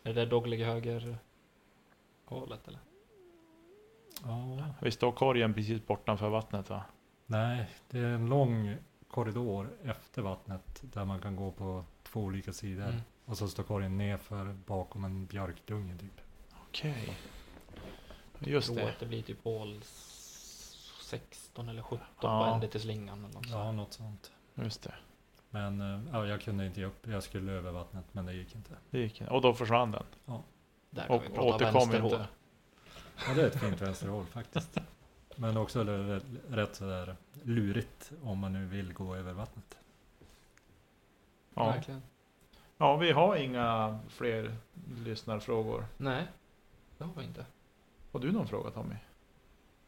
Är 0.04 0.14
det 0.14 0.26
doglig 0.26 0.60
höger 0.66 1.18
hålet 2.26 2.68
eller? 2.68 2.80
Ja, 4.24 4.66
Vi 4.82 4.92
står 4.92 5.12
korgen 5.12 5.54
precis 5.54 5.86
bortanför 5.88 6.30
vattnet 6.30 6.70
va? 6.70 6.84
nej, 7.26 7.70
det 7.90 8.00
är 8.00 8.06
en 8.14 8.30
lång 8.30 8.76
korridor 9.08 9.70
efter 9.84 10.22
vattnet 10.22 10.82
där 10.82 11.06
man 11.06 11.22
kan 11.22 11.36
gå 11.36 11.52
på 11.52 11.86
två 12.04 12.20
olika 12.22 12.54
sidor. 12.54 12.88
Mm. 12.88 13.02
Och 13.26 13.38
så 13.38 13.48
står 13.48 13.64
korgen 13.64 13.98
nerför 13.98 14.54
bakom 14.66 15.04
en 15.06 15.26
björkdunge 15.26 15.98
typ. 15.98 16.22
Okej. 16.68 17.18
Just 18.40 18.68
Jag 18.70 18.78
tror 18.78 18.86
det. 18.88 18.94
att 18.94 19.00
det 19.00 19.06
blir 19.06 19.22
typ 19.22 19.44
hål 19.44 19.78
s- 19.82 20.98
16 21.02 21.70
eller 21.70 21.82
17 21.82 22.00
på 22.22 22.28
Ja. 22.28 22.54
ände 22.54 22.68
till 22.68 22.82
slingan 22.82 23.20
eller 23.20 23.34
något 23.34 23.34
sånt. 23.46 23.50
Ja, 23.56 23.72
något 23.72 23.94
sånt. 23.94 24.32
Just 24.56 24.84
det. 24.84 24.94
Men 25.52 25.82
eh, 25.82 26.00
ja, 26.12 26.28
jag 26.28 26.42
kunde 26.42 26.66
inte 26.66 26.80
ge 26.80 26.86
upp. 26.86 27.08
Jag 27.08 27.24
skulle 27.24 27.52
över 27.52 27.72
vattnet 27.72 28.06
men 28.12 28.26
det 28.26 28.34
gick 28.34 28.56
inte. 28.56 28.72
det 28.90 29.00
gick. 29.00 29.22
Och 29.30 29.42
då 29.42 29.54
försvann 29.54 29.92
den. 29.92 30.04
Där 30.90 31.08
kan 31.08 31.16
Och 31.16 31.24
vi 31.24 31.28
prata 31.30 31.42
återkom 31.42 31.74
vänsterhål. 31.74 32.12
inte. 32.12 32.28
Ja, 33.28 33.34
det 33.36 33.42
är 33.42 33.48
ett 33.48 33.60
fint 33.60 33.82
vänsterhål 33.82 34.26
faktiskt. 34.26 34.78
Men 35.36 35.58
också 35.58 35.84
rätt, 35.84 36.24
rätt 36.50 36.76
sådär 36.76 37.16
lurigt 37.44 38.12
om 38.24 38.40
man 38.40 38.54
nu 38.54 38.66
vill 38.66 38.94
gå 38.94 39.16
över 39.16 39.34
vattnet. 39.34 39.78
Ja. 41.54 41.66
Verkligen. 41.66 42.02
ja, 42.78 42.98
vi 42.98 43.12
har 43.12 43.36
inga 43.36 44.00
fler 44.10 44.56
lyssnarfrågor. 44.98 45.86
Nej, 45.98 46.28
det 46.98 47.04
har 47.04 47.14
vi 47.18 47.24
inte. 47.24 47.46
Har 48.12 48.20
du 48.20 48.32
någon 48.32 48.48
fråga 48.48 48.72
Tommy? 48.72 48.96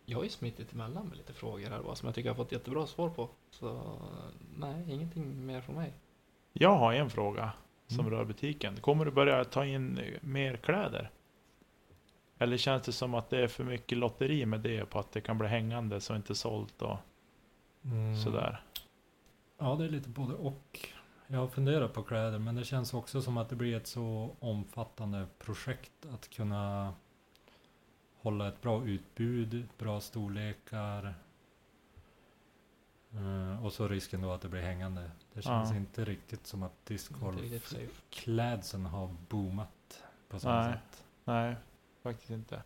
Jag 0.05 0.17
har 0.17 0.23
ju 0.23 0.29
smittit 0.29 0.73
emellan 0.73 1.07
med 1.07 1.17
lite 1.17 1.33
frågor 1.33 1.69
här 1.69 1.83
bara, 1.83 1.95
som 1.95 2.05
jag 2.07 2.15
tycker 2.15 2.29
jag 2.29 2.33
har 2.35 2.43
fått 2.43 2.51
jättebra 2.51 2.87
svar 2.87 3.09
på. 3.09 3.29
Så 3.49 3.81
nej, 4.57 4.91
ingenting 4.93 5.45
mer 5.45 5.61
från 5.61 5.75
mig. 5.75 5.93
Jag 6.53 6.75
har 6.77 6.93
en 6.93 7.09
fråga 7.09 7.51
som 7.87 7.99
Mm. 7.99 8.11
rör 8.11 8.25
butiken. 8.25 8.77
Kommer 8.81 9.05
du 9.05 9.11
börja 9.11 9.45
ta 9.45 9.65
in 9.65 9.99
mer 10.21 10.57
kläder? 10.57 11.09
Eller 12.37 12.57
känns 12.57 12.83
det 12.83 12.91
som 12.91 13.13
att 13.13 13.29
det 13.29 13.39
är 13.43 13.47
för 13.47 13.63
mycket 13.63 13.97
lotteri 13.97 14.45
med 14.45 14.59
det 14.59 14.85
på 14.85 14.99
att 14.99 15.11
det 15.11 15.21
kan 15.21 15.37
bli 15.37 15.47
hängande 15.47 16.01
så 16.01 16.15
inte 16.15 16.35
sålt 16.35 16.81
och 16.81 16.97
Mm. 17.85 18.17
sådär? 18.17 18.61
Ja, 19.57 19.75
det 19.75 19.85
är 19.85 19.89
lite 19.89 20.09
både 20.09 20.33
och. 20.33 20.89
Jag 21.27 21.39
har 21.39 21.47
funderat 21.47 21.93
på 21.93 22.03
kläder, 22.03 22.39
men 22.39 22.55
det 22.55 22.63
känns 22.65 22.93
också 22.93 23.21
som 23.21 23.37
att 23.37 23.49
det 23.49 23.55
blir 23.55 23.77
ett 23.77 23.87
så 23.87 24.35
omfattande 24.39 25.25
projekt 25.39 26.05
att 26.13 26.29
kunna 26.29 26.93
hålla 28.23 28.47
ett 28.47 28.61
bra 28.61 28.85
utbud, 28.85 29.67
bra 29.77 30.01
storlekar. 30.01 31.13
Eh, 33.13 33.65
och 33.65 33.73
så 33.73 33.87
risken 33.87 34.21
då 34.21 34.31
att 34.31 34.41
det 34.41 34.47
blir 34.49 34.61
hängande. 34.61 35.11
Det 35.33 35.41
känns 35.41 35.69
Ja. 35.71 35.75
inte 35.75 36.05
riktigt 36.05 36.47
som 36.47 36.63
att 36.63 36.85
discgolfklädseln 36.85 38.85
har 38.85 39.15
boomat 39.29 40.03
på 40.29 40.39
samma 40.39 40.61
Nej. 40.63 40.73
sätt. 40.73 41.03
Nej, 41.23 41.55
faktiskt 42.03 42.29
inte. 42.29 42.61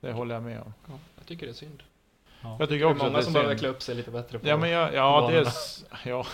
Det 0.00 0.12
håller 0.12 0.34
jag 0.34 0.44
med 0.44 0.60
om. 0.60 0.74
Ja, 0.88 0.98
jag 1.16 1.26
tycker 1.26 1.46
det 1.46 1.52
är 1.52 1.54
synd. 1.54 1.82
Ja. 2.42 2.56
Jag 2.58 2.68
tycker 2.68 2.84
Det 2.84 2.90
är 2.90 2.92
också 2.92 3.04
att 3.06 3.12
många 3.12 3.18
det 3.18 3.24
som 3.24 3.32
behöver 3.32 3.58
klä 3.58 3.68
upp 3.68 3.82
sig 3.82 3.94
lite 3.94 4.10
bättre 4.10 4.38
på 4.38 4.48
Ja, 4.48 4.56
men 4.56 4.70
jag, 4.70 4.94
ja, 4.94 5.28
dels, 5.30 5.84
ja, 6.04 6.26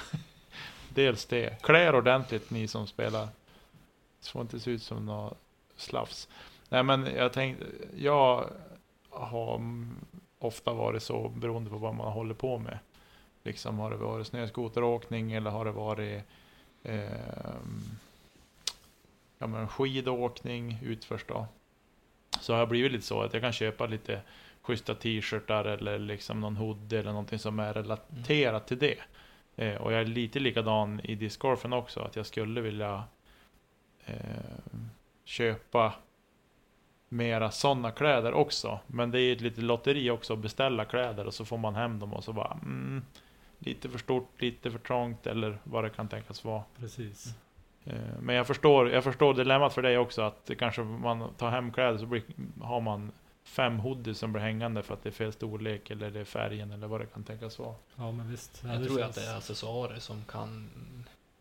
dels 0.89 1.27
det. 1.27 1.63
Klä 1.63 1.89
er 1.89 1.95
ordentligt 1.95 2.51
ni 2.51 2.69
som 2.69 2.87
spelar. 2.87 3.29
Det 4.21 4.29
får 4.29 4.43
inte 4.43 4.61
se 4.61 4.71
ut 4.71 4.83
som 4.83 5.07
något 5.07 5.39
slafs. 5.77 6.29
Nej, 6.69 6.83
men 6.83 7.07
jag 7.07 7.33
tänkte, 7.33 7.67
jag 7.97 8.51
har 9.11 9.61
ofta 10.39 10.73
varit 10.73 11.03
så 11.03 11.29
beroende 11.29 11.71
på 11.71 11.77
vad 11.77 11.95
man 11.95 12.13
håller 12.13 12.35
på 12.35 12.59
med. 12.59 12.79
Liksom 13.43 13.79
har 13.79 13.91
det 13.91 13.97
varit 13.97 14.27
snöskoteråkning 14.27 15.33
eller 15.33 15.51
har 15.51 15.65
det 15.65 15.73
varit 15.73 16.23
eh, 16.83 17.03
ja, 19.39 19.47
men 19.47 19.69
skidåkning 19.69 20.79
utförs 20.83 21.25
då. 21.29 21.47
Så 22.41 22.53
har 22.53 22.59
jag 22.59 22.69
blivit 22.69 22.93
lite 22.93 23.07
så 23.07 23.23
att 23.23 23.33
jag 23.33 23.43
kan 23.43 23.53
köpa 23.53 23.87
lite 23.87 24.23
schyssta 24.63 24.95
t-shirtar 24.95 25.65
eller 25.65 25.99
liksom 25.99 26.41
någon 26.41 26.57
hoodie 26.57 26.99
eller 26.99 27.11
någonting 27.11 27.39
som 27.39 27.59
är 27.59 27.75
relaterat 27.75 28.67
till 28.67 28.79
det. 28.79 28.99
Eh, 29.57 29.75
och 29.75 29.93
jag 29.93 30.01
är 30.01 30.05
lite 30.05 30.41
likadan 30.41 31.01
i 31.01 31.15
discgolfen 31.15 31.73
också, 31.73 32.01
att 32.01 32.17
jag 32.17 32.27
skulle 32.27 32.61
vilja 32.61 33.05
eh, 34.05 34.17
köpa 35.25 35.95
mera 37.09 37.51
sådana 37.51 37.91
kläder 37.91 38.33
också. 38.33 38.81
Men 38.87 39.11
det 39.11 39.19
är 39.21 39.23
ju 39.23 39.33
ett 39.33 39.41
litet 39.41 39.65
lotteri 39.65 40.11
också 40.11 40.33
att 40.33 40.39
beställa 40.39 40.85
kläder 40.85 41.27
och 41.27 41.35
så 41.35 41.45
får 41.45 41.59
man 41.59 41.75
hem 41.75 41.99
dem 41.99 42.13
och 42.13 42.25
så 42.25 42.33
bara 42.33 42.53
mm, 42.63 43.03
lite 43.59 43.89
för 43.89 43.99
stort, 43.99 44.29
lite 44.43 44.71
för 44.71 44.79
trångt 44.79 45.27
eller 45.27 45.59
vad 45.65 45.85
det 45.85 45.91
kan 45.91 46.09
tänkas 46.09 46.45
vara. 46.45 46.63
Precis. 46.79 47.35
Eh, 47.85 47.95
Men 48.21 48.35
jag 48.37 48.47
förstår, 48.47 48.91
jag 48.91 49.05
förstår 49.05 49.35
dilemmat 49.35 49.73
för 49.75 49.83
dig 49.83 49.99
också 49.99 50.23
att 50.23 50.51
kanske 50.59 50.83
man 50.83 51.35
tar 51.37 51.51
hem 51.51 51.73
kläder 51.73 51.99
så 51.99 52.07
blir, 52.07 52.23
har 52.61 52.81
man 52.81 53.13
fem 53.45 53.79
hoodies 53.79 54.19
som 54.19 54.33
blir 54.33 54.43
hängande 54.43 54.83
för 54.83 54.95
att 54.95 55.03
det 55.03 55.09
är 55.09 55.13
fel 55.13 55.33
storlek 55.33 55.91
eller 55.91 56.11
det 56.11 56.21
är 56.21 56.25
färgen 56.25 56.73
eller 56.73 56.87
vad 56.87 57.01
det 57.01 57.07
kan 57.07 57.25
tänkas 57.25 57.59
vara. 57.59 57.75
Ja, 57.97 58.13
men 58.13 58.31
visst. 58.31 58.63
Ja, 58.65 58.75
Jag 58.75 58.85
tror 58.85 58.99
ju 58.99 59.05
att 59.05 59.15
känns- 59.15 59.27
det 59.27 59.33
är 59.33 59.37
accessoarer 59.37 59.99
som 59.99 60.25
kan, 60.25 60.71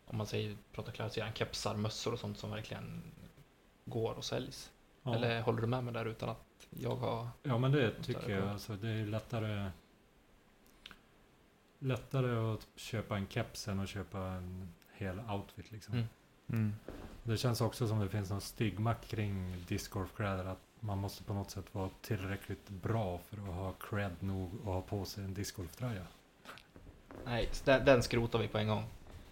om 0.07 0.17
man 0.17 0.27
säger, 0.27 0.57
pratar 0.73 0.91
klädsidan, 0.91 1.29
kepsar, 1.33 1.75
mössor 1.75 2.13
och 2.13 2.19
sånt 2.19 2.37
som 2.37 2.51
verkligen 2.51 3.01
går 3.85 4.13
och 4.13 4.25
säljs. 4.25 4.71
Ja. 5.07 5.15
Eller 5.15 5.41
håller 5.41 5.61
du 5.61 5.67
med 5.67 5.83
mig 5.83 5.93
där 5.93 6.05
utan 6.05 6.29
att 6.29 6.67
jag 6.69 6.95
har... 6.95 7.27
Ja 7.43 7.57
men 7.57 7.71
det 7.71 8.03
tycker 8.03 8.29
jag. 8.29 8.49
Alltså, 8.49 8.75
det 8.75 8.89
är 8.89 9.05
lättare 9.05 9.71
Lättare 11.79 12.53
att 12.53 12.67
köpa 12.75 13.17
en 13.17 13.27
keps 13.27 13.67
än 13.67 13.79
att 13.79 13.89
köpa 13.89 14.19
en 14.19 14.73
hel 14.93 15.19
outfit 15.19 15.71
liksom. 15.71 15.93
Mm. 15.93 16.07
Mm. 16.49 16.75
Det 17.23 17.37
känns 17.37 17.61
också 17.61 17.87
som 17.87 17.99
det 17.99 18.09
finns 18.09 18.29
någon 18.29 18.41
stigma 18.41 18.93
kring 18.93 19.65
discgolfkläder. 19.67 20.45
Att 20.45 20.61
man 20.79 20.97
måste 20.97 21.23
på 21.23 21.33
något 21.33 21.51
sätt 21.51 21.65
vara 21.71 21.89
tillräckligt 22.01 22.69
bra 22.69 23.17
för 23.17 23.37
att 23.37 23.55
ha 23.55 23.73
cred 23.73 24.11
nog 24.19 24.51
och 24.65 24.73
ha 24.73 24.81
på 24.81 25.05
sig 25.05 25.23
en 25.23 25.33
discgolftröja. 25.33 26.03
Nej, 27.25 27.49
den, 27.63 27.85
den 27.85 28.03
skrotar 28.03 28.39
vi 28.39 28.47
på 28.47 28.57
en 28.57 28.67
gång. 28.67 28.83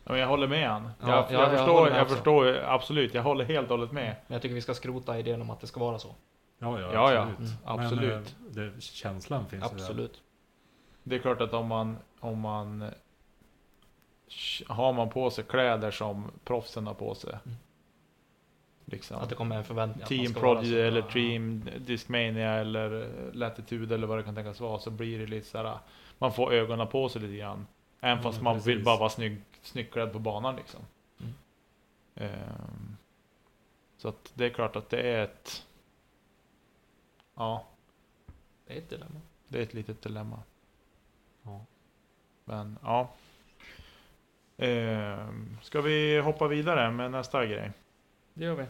Ja, 0.08 0.12
men 0.12 0.22
jag 0.22 0.28
håller 0.28 0.48
med 0.48 0.70
han. 0.70 0.84
Ja, 1.02 1.08
jag, 1.08 1.18
ja, 1.18 1.26
jag, 1.32 1.42
jag 1.42 1.50
förstår, 1.52 1.74
håller 1.74 1.92
med 1.92 2.00
jag 2.00 2.04
också. 2.04 2.16
förstår 2.16 2.56
absolut. 2.68 3.14
Jag 3.14 3.24
håller 3.24 3.46
helt 3.46 3.72
och 3.72 3.78
hållet 3.78 3.92
med. 3.92 4.16
Men 4.28 4.36
jag 4.36 4.42
tycker 4.42 4.56
vi 4.56 4.62
ska 4.62 4.74
skrota 4.74 5.20
idén 5.20 5.42
om 5.42 5.50
att 5.50 5.60
det 5.62 5.68
ska 5.68 5.80
vara 5.80 6.00
så. 6.00 6.16
Ja, 6.60 6.80
ja, 6.82 6.90
Ja, 6.94 7.14
ja. 7.14 7.28
absolut. 7.28 7.52
Mm. 7.66 7.86
Absolut. 7.86 8.36
Men 8.54 8.68
eh, 8.68 8.72
det, 8.74 8.82
känslan 8.82 9.46
finns 9.46 9.64
ju 9.64 9.68
där. 9.68 9.76
Absolut. 9.76 10.22
Det 11.04 11.16
är 11.16 11.20
klart 11.20 11.42
att 11.42 11.54
om 11.54 11.68
man, 11.68 11.98
om 12.20 12.40
man 12.40 12.90
har 14.68 14.94
man 14.94 15.10
på 15.10 15.30
sig 15.30 15.44
kläder 15.44 15.92
som 15.92 16.32
proffsen 16.44 16.88
har 16.88 16.94
på 16.94 17.16
sig. 17.16 17.30
Mm. 17.46 17.58
Liksom. 18.86 19.18
Att 19.18 19.30
det 19.30 19.36
kommer 19.36 19.58
en 19.58 19.64
förväntning 19.64 20.04
att 20.04 20.10
man 20.10 20.18
Team 20.20 20.32
ska 20.32 20.42
vara 20.42 20.56
Prodigy 20.56 20.74
så. 20.74 20.80
eller 20.82 21.02
Ja. 21.02 21.08
Team 21.12 21.70
Discmania 21.80 22.52
eller 22.54 23.02
eh, 23.02 23.34
Latitude 23.34 23.96
eller 23.96 24.08
vad 24.08 24.18
det 24.18 24.24
kan 24.24 24.36
tänkas 24.36 24.60
vara 24.60 24.80
så 24.80 24.92
blir 24.92 25.20
det 25.20 25.26
lite 25.26 25.48
såhär 25.48 25.78
Man 26.18 26.34
får 26.34 26.54
ögonen 26.54 26.88
på 26.88 27.10
sig 27.10 27.22
lite 27.22 27.36
grann 27.38 27.68
Även 28.02 28.18
Ja, 28.18 28.24
fast 28.24 28.42
man 28.42 28.56
vill 28.56 28.64
precis. 28.64 28.86
bara 28.86 28.98
vara 28.98 29.10
snygg, 29.10 29.42
snyggklädd 29.68 30.14
på 30.14 30.20
banan 30.20 30.56
liksom 30.56 30.82
Mm. 31.20 31.34
Ehm, 32.16 32.98
Så 33.98 34.08
att 34.08 34.32
det 34.34 34.46
är 34.46 34.50
klart 34.50 34.76
att 34.76 34.90
det 34.90 35.02
är 35.02 35.24
ett 35.24 35.66
Ja, 37.36 37.66
Det 38.68 38.74
är 38.74 38.78
ett 38.78 38.90
dilemma. 38.90 39.22
det 39.48 39.58
är 39.60 39.64
ett 39.64 39.74
litet 39.74 40.02
dilemma 40.02 40.40
Ja. 41.44 41.66
Men 42.46 42.80
ja 42.84 43.10
Ehm, 44.58 45.58
Ska 45.62 45.82
vi 45.82 46.20
hoppa 46.20 46.48
vidare 46.48 46.92
med 46.92 47.12
nästa 47.12 47.46
grej? 47.46 47.72
Det 48.34 48.46
gör 48.46 48.56
vi. 48.56 48.66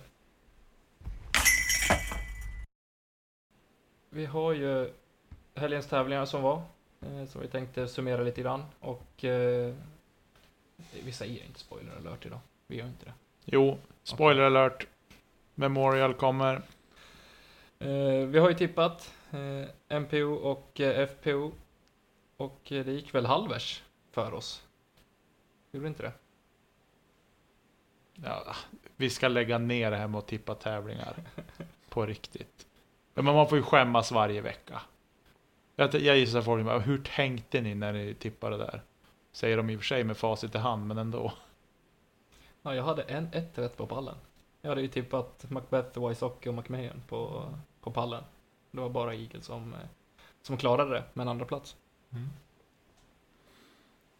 Vi 4.10 4.26
har 4.26 4.54
ju 4.54 4.92
helgens 5.56 5.88
tävlingar 5.88 6.26
som 6.26 6.42
var. 6.42 6.62
Eh, 7.02 7.26
som 7.26 7.42
vi 7.42 7.48
tänkte 7.48 7.88
summera 7.88 8.22
lite 8.24 8.42
grann. 8.42 8.66
Och 8.80 9.24
eh, 9.26 9.76
vi 11.04 11.12
säger 11.12 11.46
inte 11.46 11.60
spoiler 11.60 11.96
alert 11.98 12.26
idag. 12.26 12.40
Vi 12.68 12.78
gör 12.78 12.88
inte 12.88 13.06
det. 13.06 13.14
Jo, 13.46 13.78
spoiler 14.04 14.44
alert 14.44 14.88
Memorial 15.56 16.14
kommer 16.14 16.62
Eh, 17.80 18.28
vi 18.28 18.40
har 18.40 18.50
ju 18.50 18.56
tippat 18.56 19.14
eh, 19.32 20.00
MPO 20.00 20.34
och 20.34 20.82
eh, 20.82 21.08
FPO. 21.08 21.52
Och 22.38 22.62
det 22.68 22.88
gick 22.88 23.16
väl 23.16 23.26
halvers 23.26 23.84
för 24.12 24.34
oss. 24.34 24.64
Gjorde 25.72 25.88
inte 25.88 26.04
det? 26.04 26.12
Ja, 28.16 28.56
vi 28.96 29.10
ska 29.10 29.28
lägga 29.28 29.58
ner 29.58 29.92
det 29.92 29.98
här 29.98 30.08
med 30.08 30.18
att 30.18 30.28
tippa 30.28 30.56
tävlingar. 30.56 31.16
På 31.90 32.06
riktigt. 32.06 32.68
Men 33.14 33.26
man 33.26 33.50
får 33.50 33.58
ju 33.58 33.64
skämmas 33.64 34.12
varje 34.12 34.42
vecka. 34.42 34.82
Jag, 35.76 35.96
jag 35.96 36.18
gissar 36.18 36.42
folk 36.42 36.66
bara, 36.66 36.80
hur 36.80 36.98
tänkte 36.98 37.62
ni 37.62 37.76
när 37.76 37.94
ni 37.94 38.14
tippade 38.14 38.58
där? 38.58 38.82
Säger 39.36 39.58
de 39.58 39.70
i 39.70 39.76
och 39.76 39.80
för 39.80 39.86
sig 39.86 40.04
med 40.04 40.18
facit 40.18 40.56
i 40.56 40.58
hand, 40.58 40.88
men 40.88 40.98
ändå. 40.98 41.34
Ja, 42.62 42.76
jag 42.76 42.84
hade 42.84 43.04
en, 43.04 43.30
ett 43.32 43.58
rätt 43.58 43.78
på 43.78 43.88
pallen. 43.88 44.16
Jag 44.62 44.70
hade 44.70 44.82
ju 44.82 44.88
tippat 44.88 45.50
Macbeth, 45.50 46.08
Wysocki 46.08 46.50
och 46.50 46.54
McMahon 46.54 47.02
på, 47.08 47.50
på 47.82 47.92
pallen. 47.92 48.24
Det 48.72 48.82
var 48.82 48.90
bara 48.90 49.16
Eagle 49.16 49.42
som, 49.42 49.74
eh, 49.74 49.80
som 50.42 50.58
klarade 50.58 50.94
det 50.94 51.04
med 51.14 51.24
en 51.24 51.28
andra 51.28 51.46
plats. 51.46 51.76
Mm. 52.10 52.30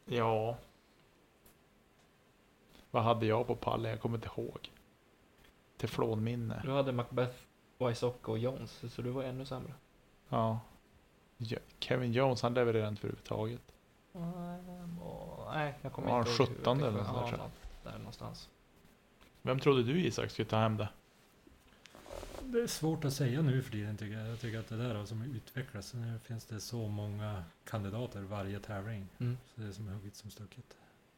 Ja. 0.06 0.58
Vad 2.92 3.04
hade 3.04 3.26
jag 3.26 3.48
på 3.48 3.56
pallen? 3.56 3.92
Jag 3.92 4.02
kommer 4.02 4.18
inte 4.18 4.30
ihåg. 4.38 4.72
Teflonminne. 5.78 6.62
Du 6.66 6.72
hade 6.72 6.92
Macbeth, 6.92 7.38
Wysocki 7.78 8.32
och 8.32 8.38
Jones, 8.38 8.84
så 8.94 9.02
du 9.02 9.10
var 9.10 9.24
ännu 9.24 9.46
sämre. 9.46 9.74
Ja. 10.30 10.60
Ja, 11.38 11.58
Kevin 11.80 12.14
Jones, 12.14 12.42
han 12.42 12.54
levererade 12.54 12.90
inte 12.90 13.02
överhuvudtaget. 13.02 13.75
Nej, 15.54 15.74
jag 15.82 15.94
kommer 15.94 16.12
Var 16.12 16.20
inte 16.20 16.32
han 16.32 16.40
ihåg. 16.40 16.50
hur 16.50 16.56
17 16.56 16.80
jag 16.80 16.88
eller 16.88 16.98
något 16.98 17.08
sånt 17.08 17.18
där, 17.18 17.22
Ja, 17.24 17.28
tror 17.30 17.40
jag. 17.84 17.92
där 17.94 17.98
någonstans. 18.00 18.50
Vem 19.42 19.60
trodde 19.60 19.84
du 19.84 20.00
Isak 20.02 20.32
skulle 20.32 20.46
ta 20.50 20.58
hem 20.58 20.78
det? 20.78 20.90
Det 22.44 22.62
är 22.62 22.68
svårt 22.68 23.06
att 23.06 23.14
säga 23.14 23.42
nu 23.42 23.62
för 23.62 23.72
tiden 23.72 23.98
tycker 23.98 24.18
jag. 24.20 24.28
Jag 24.28 24.40
tycker 24.40 24.60
att 24.60 24.68
det 24.68 24.78
där 24.78 24.96
har 24.96 25.06
som 25.06 25.22
utvecklas. 25.22 25.94
Nu 25.94 26.20
finns 26.24 26.46
det 26.46 26.60
så 26.60 26.88
många 26.88 27.44
kandidater 27.64 28.22
varje 28.22 28.60
tävling. 28.60 29.08
Mm. 29.18 29.38
Så 29.56 29.62
det 29.62 29.68
är 29.68 29.72
som 29.72 29.88
hugget 29.88 30.16
som 30.16 30.30
stucket. 30.32 30.78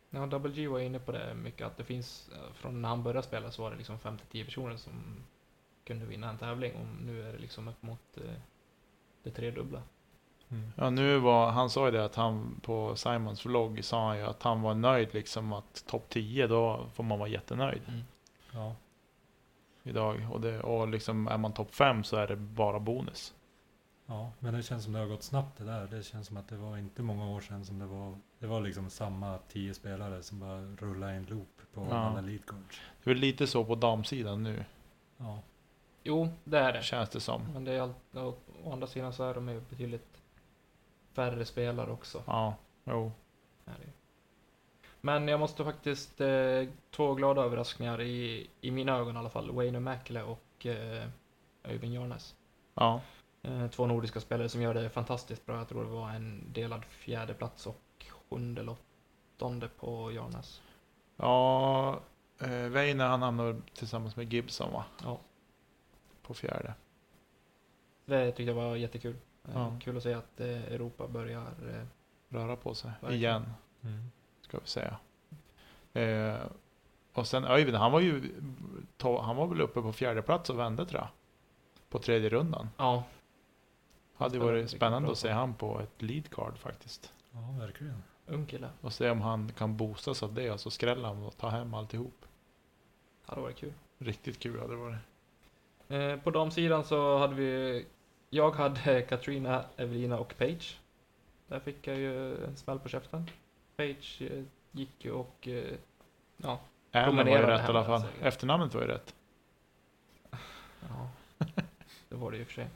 Ja, 0.10 0.26
Double 0.26 0.52
G 0.52 0.68
var 0.68 0.80
inne 0.80 1.00
på 1.00 1.12
det 1.12 1.34
mycket, 1.36 1.68
att 1.68 1.78
det 1.78 1.84
finns, 1.84 2.30
eh, 2.36 2.54
från 2.54 2.82
när 2.82 2.90
han 2.90 3.04
började 3.04 3.28
spela 3.28 3.52
så 3.52 3.62
var 3.62 3.72
det 3.72 3.78
liksom 3.78 4.00
5-10 4.00 4.46
personer 4.46 4.78
som 4.78 4.94
kunde 5.84 6.06
vinna 6.06 6.30
en 6.30 6.38
tävling 6.38 6.74
och 6.76 7.04
nu 7.06 7.30
är 7.30 7.34
det 7.34 7.40
liksom 7.40 7.68
upp 7.68 7.82
mot 7.84 8.18
eh, 8.18 8.24
det 9.24 9.32
tredubbla. 9.32 9.82
Mm. 10.52 10.72
Ja, 10.76 10.90
nu 10.90 11.20
var, 11.20 11.52
han 11.52 11.70
sa 11.70 11.86
ju 11.86 11.92
det 11.92 12.06
att 12.06 12.16
han 12.16 12.60
på 12.64 12.96
Simons 12.96 13.46
vlogg 13.46 13.84
sa 13.84 14.08
han 14.08 14.18
ju 14.18 14.24
att 14.24 14.44
han 14.44 14.62
var 14.62 14.74
nöjd 14.76 15.14
liksom 15.14 15.54
att 15.54 15.84
topp 15.88 16.06
10 16.10 16.48
då 16.48 16.86
får 16.94 17.04
man 17.04 17.20
vara 17.20 17.30
jättenöjd 17.30 17.82
Ja. 18.54 18.76
idag. 19.84 20.28
Och, 20.32 20.42
det, 20.42 20.60
och 20.62 20.88
liksom 20.88 21.28
är 21.28 21.38
man 21.38 21.54
topp 21.54 21.76
5 21.76 22.04
så 22.04 22.18
är 22.18 22.28
det 22.28 22.36
bara 22.36 22.80
bonus. 22.80 23.34
ja, 24.06 24.32
men 24.40 24.54
det 24.54 24.64
känns 24.64 24.84
som 24.84 24.94
det 24.94 25.00
har 25.00 25.06
gått 25.08 25.24
snabbt 25.24 25.58
det 25.58 25.64
där. 25.64 25.88
Det 25.88 26.04
känns 26.04 26.28
som 26.28 26.38
att 26.38 26.48
det 26.48 26.58
var 26.58 26.78
inte 26.78 27.02
många 27.02 27.30
år 27.30 27.42
sedan 27.42 27.66
som 27.66 27.80
det 27.80 27.86
var. 27.86 28.18
Det 28.40 28.48
var 28.48 28.62
liksom 28.62 28.90
samma 28.90 29.38
tio 29.38 29.74
spelare 29.74 30.24
som 30.24 30.40
bara 30.40 30.62
rullade 30.62 31.14
i 31.14 31.16
en 31.18 31.24
loop 31.24 31.62
på 31.74 31.88
Ja. 31.90 31.96
alla 31.98 32.22
lead 32.22 32.46
cards. 32.46 32.82
Det 33.04 33.10
är 33.10 33.14
väl 33.14 33.22
lite 33.22 33.48
så 33.48 33.66
på 33.66 33.76
damsidan 33.76 34.44
nu, 34.44 34.66
Ja. 35.18 35.40
Jo, 36.04 36.30
det 36.44 36.58
är 36.60 36.74
det. 36.74 36.82
känns 36.84 37.10
det 37.10 37.20
som. 37.20 37.42
Men 37.54 37.64
det 37.64 37.72
är 37.72 37.82
allt, 37.82 37.96
å, 38.16 38.34
å 38.64 38.72
andra 38.74 38.88
sidan 38.88 39.14
så 39.14 39.24
är 39.24 39.34
de 39.34 39.50
ju 39.50 39.62
betydligt 39.70 40.22
färre 41.18 41.46
spelare 41.46 41.92
också. 41.92 42.24
Ja, 42.28 42.56
jo. 42.84 43.12
Det. 43.66 43.72
Men 45.02 45.28
jag 45.28 45.40
måste 45.40 45.64
faktiskt, 45.64 46.22
eh, 46.22 46.64
två 46.92 47.14
glada 47.14 47.42
överraskningar 47.42 48.02
i, 48.02 48.50
i 48.62 48.72
mina 48.72 48.98
ögon 48.98 49.16
i 49.16 49.20
alla 49.20 49.30
fall. 49.30 49.52
Wayne 49.52 49.80
Mäkelä 49.80 50.24
och 50.24 50.66
eh, 50.66 51.08
Öyvind 51.64 51.94
Jarnes. 51.94 52.36
Ja. 52.74 53.02
Eh, 53.42 53.68
två 53.68 53.86
nordiska 53.86 54.20
spelare 54.20 54.50
som 54.50 54.62
gör 54.62 54.74
det 54.74 54.90
fantastiskt 54.90 55.46
bra. 55.46 55.58
Jag 55.58 55.70
tror 55.70 55.84
det 55.84 55.90
var 55.90 56.10
en 56.10 56.54
delad 56.54 56.86
fjärde 56.86 57.34
plats 57.34 57.68
och 57.68 58.06
sjunde 58.10 58.62
eller 58.62 58.76
åttonde 59.36 59.68
på 59.68 60.12
Jarnes. 60.12 60.62
Ja, 61.16 62.00
eh, 62.40 62.50
Weine 62.50 63.04
han 63.04 63.22
hamnade 63.22 63.62
tillsammans 63.74 64.16
med 64.16 64.34
Gibson 64.34 64.74
va? 64.74 64.86
Ja. 65.04 65.20
På 66.22 66.34
fjärde. 66.34 66.74
Det 68.06 68.32
tyckte 68.32 68.44
jag 68.44 68.54
var 68.54 68.76
jättekul. 68.76 69.16
Eh, 69.48 69.54
Ja. 69.54 69.72
Kul 69.82 69.98
att 69.98 70.04
se 70.04 70.14
att 70.14 70.40
eh, 70.40 70.48
Europa 70.64 71.08
börjar... 71.08 71.42
Eh, 71.42 71.84
Röra 72.30 72.56
på 72.56 72.74
sig. 72.76 72.92
Verkligen. 73.02 73.14
Igen, 73.16 73.46
Mm. 73.84 74.12
ska 74.42 74.60
vi 74.60 74.68
säga. 74.68 74.98
Eh, 75.94 76.42
och 77.14 77.28
sen 77.28 77.46
Öyvind, 77.46 77.78
han 77.78 77.92
var 77.92 78.00
ju 78.00 78.22
han 79.02 79.36
var 79.36 79.48
väl 79.48 79.62
uppe 79.62 79.82
på 79.82 79.94
fjärde 79.94 80.22
plats 80.22 80.50
och 80.50 80.60
vände 80.60 80.86
tror 80.86 81.02
jag. 81.02 81.08
På 81.90 82.00
tredje 82.00 82.30
rundan. 82.30 82.70
ja, 82.78 83.04
Hade 84.16 84.40
varit 84.40 84.70
spännande 84.70 85.12
att 85.12 85.18
se 85.18 85.30
han 85.32 85.54
på 85.54 85.80
ett 85.80 86.02
lead 86.02 86.30
card 86.30 86.58
faktiskt. 86.58 87.14
ja, 87.32 87.40
verkligen. 87.60 88.04
ung 88.26 88.46
kille. 88.46 88.70
Och 88.82 88.94
se 88.94 89.10
om 89.10 89.22
han 89.22 89.52
kan 89.58 89.78
boostas 89.78 90.24
av 90.24 90.34
det 90.34 90.52
och 90.52 90.60
så 90.60 90.70
skrälla 90.72 91.08
han 91.08 91.24
och 91.24 91.38
ta 91.38 91.50
hem 91.50 91.74
alltihop. 91.74 92.26
Ja, 93.28 93.36
det 93.36 93.42
var 93.42 93.52
kul. 93.52 93.74
Riktigt 93.98 94.40
kul 94.40 94.60
hade 94.60 94.74
det 94.74 94.80
varit. 94.80 94.98
Eh, 95.88 96.24
på 96.24 96.32
damsidan 96.32 96.84
så 96.84 97.18
hade 97.18 97.36
vi... 97.36 97.86
Jag 98.30 98.52
hade 98.52 99.02
Katrina, 99.02 99.64
Evelina 99.78 100.20
och 100.20 100.38
Paige. 100.38 100.76
Där 101.48 101.60
fick 101.60 101.88
jag 101.88 101.98
ju 101.98 102.44
en 102.46 102.56
smäll 102.58 102.80
på 102.80 102.90
käften. 102.90 103.30
Paige 103.78 104.22
eh, 104.22 104.44
gick 104.72 105.06
ju 105.06 105.12
och... 105.12 105.48
Eh, 105.48 105.74
ja. 106.38 106.60
Allen 106.92 107.16
var 107.16 107.38
ju 107.38 107.46
rätt 107.46 107.62
i 107.62 107.68
alla 107.72 107.84
fall. 107.84 107.94
alltså. 107.94 108.10
Efternamnet 108.22 108.74
var 108.74 108.82
ju 108.82 108.88
rätt. 108.88 109.16
ja. 110.90 111.10
det 112.10 112.16
var 112.16 112.32
det 112.32 112.38
ju 112.38 112.46
för 112.46 112.54
sig. 112.54 112.68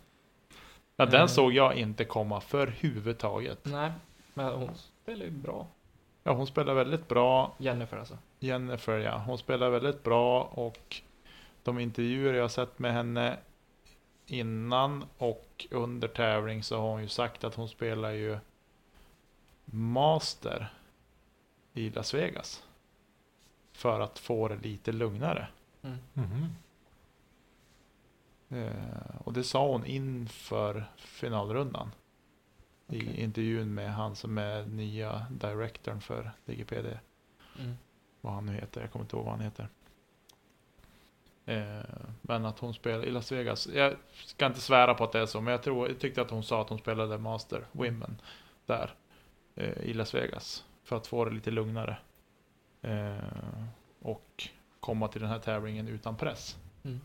Ja, 0.95 1.05
den 1.05 1.15
Mm. 1.15 1.27
såg 1.27 1.53
jag 1.53 1.75
inte 1.75 2.05
komma 2.05 2.41
för 2.41 2.67
huvudtaget. 2.67 3.59
Nej, 3.63 3.91
men 4.33 4.53
hon 4.53 4.69
spelar 5.03 5.25
ju 5.25 5.31
bra. 5.31 5.67
Ja, 6.23 6.33
hon 6.33 6.47
spelar 6.47 6.73
väldigt 6.73 7.07
bra. 7.07 7.55
Jennifer 7.57 7.97
alltså. 7.97 8.17
Jennifer, 8.39 8.97
ja. 8.97 9.17
Hon 9.17 9.37
spelar 9.37 9.69
väldigt 9.69 10.03
bra 10.03 10.43
och 10.43 11.01
de 11.63 11.79
intervjuer 11.79 12.33
jag 12.33 12.43
har 12.43 12.49
sett 12.49 12.79
med 12.79 12.93
henne 12.93 13.37
innan 14.31 15.05
och 15.17 15.67
under 15.71 16.07
tävling 16.07 16.63
så 16.63 16.79
har 16.79 16.89
hon 16.89 17.01
ju 17.01 17.07
sagt 17.07 17.43
att 17.43 17.55
hon 17.55 17.69
spelar 17.69 18.11
ju 18.11 18.39
Master 19.65 20.73
i 21.73 21.89
Las 21.89 22.13
Vegas. 22.13 22.63
För 23.71 23.99
att 23.99 24.19
få 24.19 24.47
det 24.47 24.55
lite 24.55 24.91
lugnare. 24.91 25.47
Mm. 25.81 25.97
Mhm. 26.13 26.47
Eh, 28.49 29.15
och 29.23 29.33
det 29.33 29.43
sa 29.43 29.67
hon 29.67 29.85
inför 29.85 30.85
finalrundan. 30.97 31.91
Okej. 32.87 32.99
I 32.99 33.23
intervjun 33.23 33.73
med 33.73 33.93
han 33.93 34.15
som 34.15 34.37
är 34.37 34.65
nya 34.65 35.25
directorn 35.29 36.01
för 36.01 36.31
DGPD. 36.45 36.99
Mm. 37.59 37.77
vad 38.21 38.33
han 38.33 38.45
nu 38.45 38.53
heter. 38.53 38.81
Jag 38.81 38.91
kommer 38.91 39.05
inte 39.05 39.15
ihåg 39.15 39.25
vad 39.25 39.33
han 39.33 39.43
heter. 39.43 39.67
Eh, 41.45 41.81
men 42.21 42.45
att 42.45 42.59
hon 42.59 42.73
spelar 42.73 43.05
i 43.05 43.11
Las 43.11 43.31
Vegas. 43.31 43.67
Jag 43.67 43.95
ska 44.11 44.45
inte 44.45 44.61
svära 44.61 44.93
på 44.93 45.03
att 45.03 45.11
det 45.11 45.19
är 45.19 45.25
så, 45.25 45.41
men 45.41 45.51
jag, 45.51 45.63
tror, 45.63 45.87
jag 45.87 45.99
tyckte 45.99 46.21
att 46.21 46.29
hon 46.31 46.43
sa 46.43 46.61
att 46.61 46.69
hon 46.69 46.77
spelade 46.79 47.17
Master 47.17 47.65
Women 47.71 48.21
där 48.65 48.93
eh, 49.55 49.77
i 49.81 49.93
Las 49.93 50.15
Vegas. 50.15 50.65
För 50.83 50.97
att 50.97 51.07
få 51.07 51.25
det 51.25 51.31
lite 51.31 51.51
lugnare. 51.51 51.97
Eh, 52.81 53.17
och 54.01 54.49
komma 54.79 55.07
till 55.07 55.21
den 55.21 55.29
här 55.29 55.39
tävlingen 55.39 55.87
utan 55.87 56.17
press. 56.17 56.57
Mm. 56.83 56.99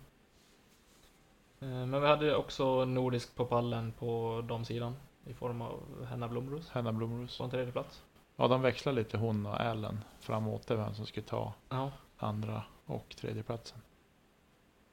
Men 1.91 2.01
vi 2.01 2.07
hade 2.07 2.37
också 2.37 2.85
nordisk 2.85 3.35
på 3.35 3.45
pallen 3.47 3.93
på 3.93 4.43
damsidan 4.49 4.97
i 5.25 5.35
form 5.35 5.63
av 5.63 6.07
Henna 6.11 6.29
Blomros 6.29 6.71
Hanna 6.71 6.93
Blomros. 6.93 7.39
på 7.39 7.45
en 7.45 7.51
tredje 7.51 7.73
plats. 7.73 8.03
Ja, 8.37 8.49
de 8.49 8.63
växlar 8.63 8.93
lite 8.93 9.17
hon 9.19 9.47
och 9.47 9.61
Allen 9.61 10.05
framåt. 10.21 10.71
vem 10.71 10.95
som 10.95 11.07
ska 11.07 11.23
ta 11.23 11.53
Ja, 11.69 11.91
andra 12.19 12.63
och 12.87 13.17
tredje 13.17 13.43
platsen. 13.43 13.79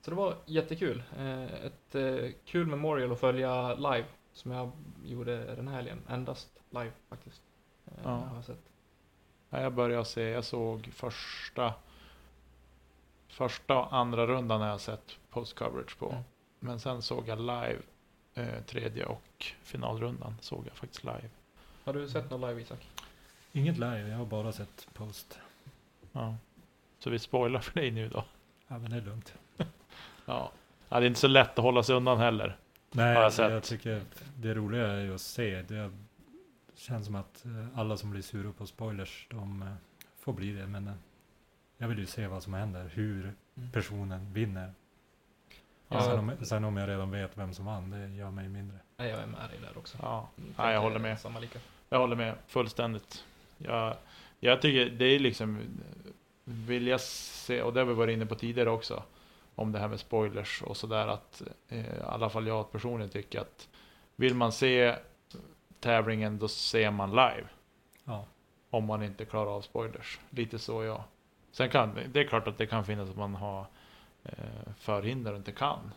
Så 0.04 0.10
det 0.12 0.16
var 0.18 0.36
jättekul. 0.46 1.04
Eh, 1.18 1.44
Ett 1.66 1.96
eh, 1.96 2.30
kul 2.46 2.68
memorial 2.68 3.12
att 3.12 3.20
följa 3.20 3.74
live 3.76 4.06
som 4.34 4.52
jag 4.52 4.72
gjorde 5.06 5.56
den 5.56 5.68
här 5.68 5.76
helgen. 5.76 6.02
Endast 6.10 6.50
live 6.70 6.92
faktiskt. 7.10 7.42
Eh, 7.86 7.92
Ja. 8.04 8.10
Har 8.10 8.36
jag 8.36 8.46
sett. 8.46 8.64
Ja, 9.50 9.62
jag 9.62 9.74
började 9.74 10.06
se, 10.06 10.22
jag 10.22 10.44
såg 10.44 10.90
första 10.94 11.74
Första 13.28 13.80
och 13.80 13.96
andra 13.96 14.28
rundan 14.28 14.62
har 14.62 14.68
jag 14.68 14.82
sett 14.82 15.18
post 15.30 15.56
coverage 15.56 15.98
på. 16.00 16.10
Mm. 16.12 16.24
Men 16.60 16.80
sen 16.80 17.02
såg 17.02 17.28
jag 17.28 17.40
live 17.40 17.78
eh, 18.34 18.64
tredje 18.66 19.06
och 19.06 19.46
finalrundan 19.64 20.36
såg 20.42 20.68
jag 20.68 20.74
faktiskt 20.76 21.04
live. 21.04 21.30
Har 21.84 21.94
du 21.94 22.10
sett 22.10 22.30
någon 22.32 22.42
live 22.50 22.62
Isak? 22.62 22.88
Inget 23.52 23.76
live, 23.78 24.08
jag 24.10 24.18
har 24.18 24.26
bara 24.26 24.52
sett 24.52 24.88
post. 24.94 25.40
Ja. 26.12 26.36
Så 27.00 27.10
vi 27.10 27.20
spoilar 27.20 27.60
för 27.60 27.74
dig 27.80 27.92
nu 27.92 28.10
då. 28.10 28.24
Ja, 28.68 28.78
men 28.78 28.92
det 28.92 28.98
är 28.98 29.02
lugnt. 29.02 29.34
Ja. 30.26 30.52
ja. 30.90 31.00
Det 31.00 31.06
är 31.06 31.08
inte 31.08 31.20
så 31.20 31.28
lätt 31.28 31.50
att 31.60 31.64
hålla 31.64 31.84
sig 31.84 31.96
undan 31.96 32.18
heller. 32.18 32.58
Nej, 32.92 33.06
Har 33.06 33.14
jag 33.14 33.24
jag, 33.24 33.34
sett. 33.34 33.64
tycker 33.64 34.02
det 34.38 34.54
roliga 34.54 34.88
är 34.88 35.02
ju 35.02 35.16
att 35.16 35.22
se. 35.22 35.62
Det 35.62 35.92
känns 36.76 37.06
som 37.06 37.16
att 37.16 37.46
eh, 37.46 37.80
alla 37.80 37.98
som 37.98 38.12
blir 38.12 38.22
sura 38.22 38.52
på 38.52 38.66
spoilers, 38.68 39.28
de 39.30 39.62
eh, 39.62 39.68
får 40.20 40.34
bli 40.34 40.52
det. 40.52 40.68
Men 40.68 40.88
eh, 40.88 40.94
jag 41.78 41.88
vill 41.88 42.00
ju 42.00 42.06
se 42.06 42.28
vad 42.28 42.44
som 42.44 42.54
händer, 42.54 42.90
hur 42.94 43.34
Mm. 43.58 43.72
personen 43.72 44.34
vinner. 44.34 44.74
Ja. 45.88 46.02
Sen, 46.02 46.20
om, 46.20 46.32
sen 46.46 46.64
om 46.64 46.78
jag 46.78 46.90
redan 46.90 47.12
vet 47.12 47.38
vem 47.38 47.54
som 47.54 47.66
vann, 47.66 47.90
det 47.90 48.08
gör 48.08 48.32
mig 48.32 48.50
mindre. 48.50 48.78
Nej, 48.98 49.10
jag 49.10 49.20
är 49.20 49.26
med 49.28 49.50
dig 49.50 49.60
där 49.62 49.78
också. 49.78 49.98
Ja. 50.02 50.30
Mm, 50.38 50.54
Ja, 50.58 50.72
jag 50.72 50.82
håller 50.82 51.00
med. 51.00 51.20
Samma 51.20 51.40
lika. 51.40 51.60
Jag 51.90 52.00
håller 52.00 52.16
med 52.16 52.36
fullständigt. 52.48 53.24
Jag, 53.58 53.96
jag 54.40 54.62
tycker 54.62 54.90
det 54.98 55.06
är 55.06 55.20
liksom, 55.20 55.60
vill 56.44 56.88
jag 56.88 57.02
se, 57.02 57.62
och 57.62 57.74
det 57.74 57.80
har 57.80 57.86
vi 57.88 57.94
varit 57.94 58.14
inne 58.14 58.26
på 58.26 58.36
tidigare 58.36 58.70
också, 58.70 59.04
om 59.56 59.72
det 59.72 59.80
här 59.80 59.88
med 59.88 60.00
spoilers 60.00 60.62
och 60.62 60.78
sådär 60.78 61.08
att, 61.08 61.42
eh, 61.70 61.80
i 61.80 62.02
alla 62.06 62.30
fall 62.30 62.48
jag 62.48 62.72
personligen 62.72 63.10
tycker 63.10 63.42
att 63.42 63.70
vill 64.16 64.36
man 64.36 64.52
se 64.52 64.96
tävlingen 65.80 66.40
då 66.40 66.48
ser 66.48 66.92
man 66.92 67.10
live. 67.10 67.48
Ja, 68.04 68.26
Om 68.70 68.86
man 68.86 69.04
inte 69.04 69.26
klarar 69.26 69.56
av 69.56 69.62
spoilers. 69.62 70.20
Lite 70.30 70.60
så 70.60 70.84
jag. 70.84 71.04
Sen 71.52 71.70
kan, 71.70 72.00
det 72.14 72.20
är 72.20 72.28
klart 72.28 72.48
att 72.48 72.58
det 72.58 72.66
kan 72.66 72.86
finnas 72.86 73.10
att 73.10 73.18
man 73.18 73.36
har 73.36 73.66
eh, 74.24 74.34
förhinder 74.78 75.32
och 75.32 75.38
inte 75.38 75.52
kan. 75.52 75.92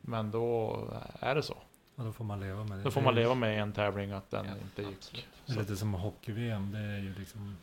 Men 0.00 0.30
då 0.30 0.78
är 1.20 1.34
det 1.34 1.42
så. 1.42 1.56
och 1.96 2.04
då 2.04 2.12
får 2.12 2.24
man 2.24 2.40
leva 2.40 2.64
med 2.64 2.78
det. 2.78 2.84
Då 2.84 2.90
får 2.90 3.00
man 3.00 3.14
leva 3.14 3.34
med 3.34 3.62
en 3.62 3.72
tävling 3.72 4.10
att 4.12 4.30
den 4.30 4.46
Ja, 4.46 4.52
inte 4.62 4.82
gick. 4.82 4.96
absolut. 4.98 5.26
Det 5.46 5.52
är 5.52 5.54
Så, 5.54 5.60
lite 5.60 5.76
som 5.76 5.94
hockey-VM, 5.94 6.72
det 6.72 6.78
är 6.78 6.98
ju 6.98 7.14
liksom... 7.18 7.56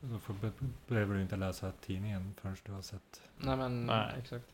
Då 0.00 0.18
får, 0.18 0.34
be- 0.34 0.52
behöver 0.86 1.14
du 1.14 1.22
inte 1.22 1.36
läsa 1.36 1.72
tidningen 1.80 2.34
förrän 2.40 2.56
du 2.64 2.72
har 2.72 2.82
sett. 2.82 3.22
Nej 3.36 3.56
men, 3.56 3.86
Nej. 3.86 4.14
exakt. 4.18 4.44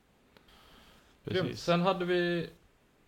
Grymt. 1.24 1.42
precis. 1.42 1.62
Sen 1.62 1.80
hade 1.80 2.04
vi 2.04 2.50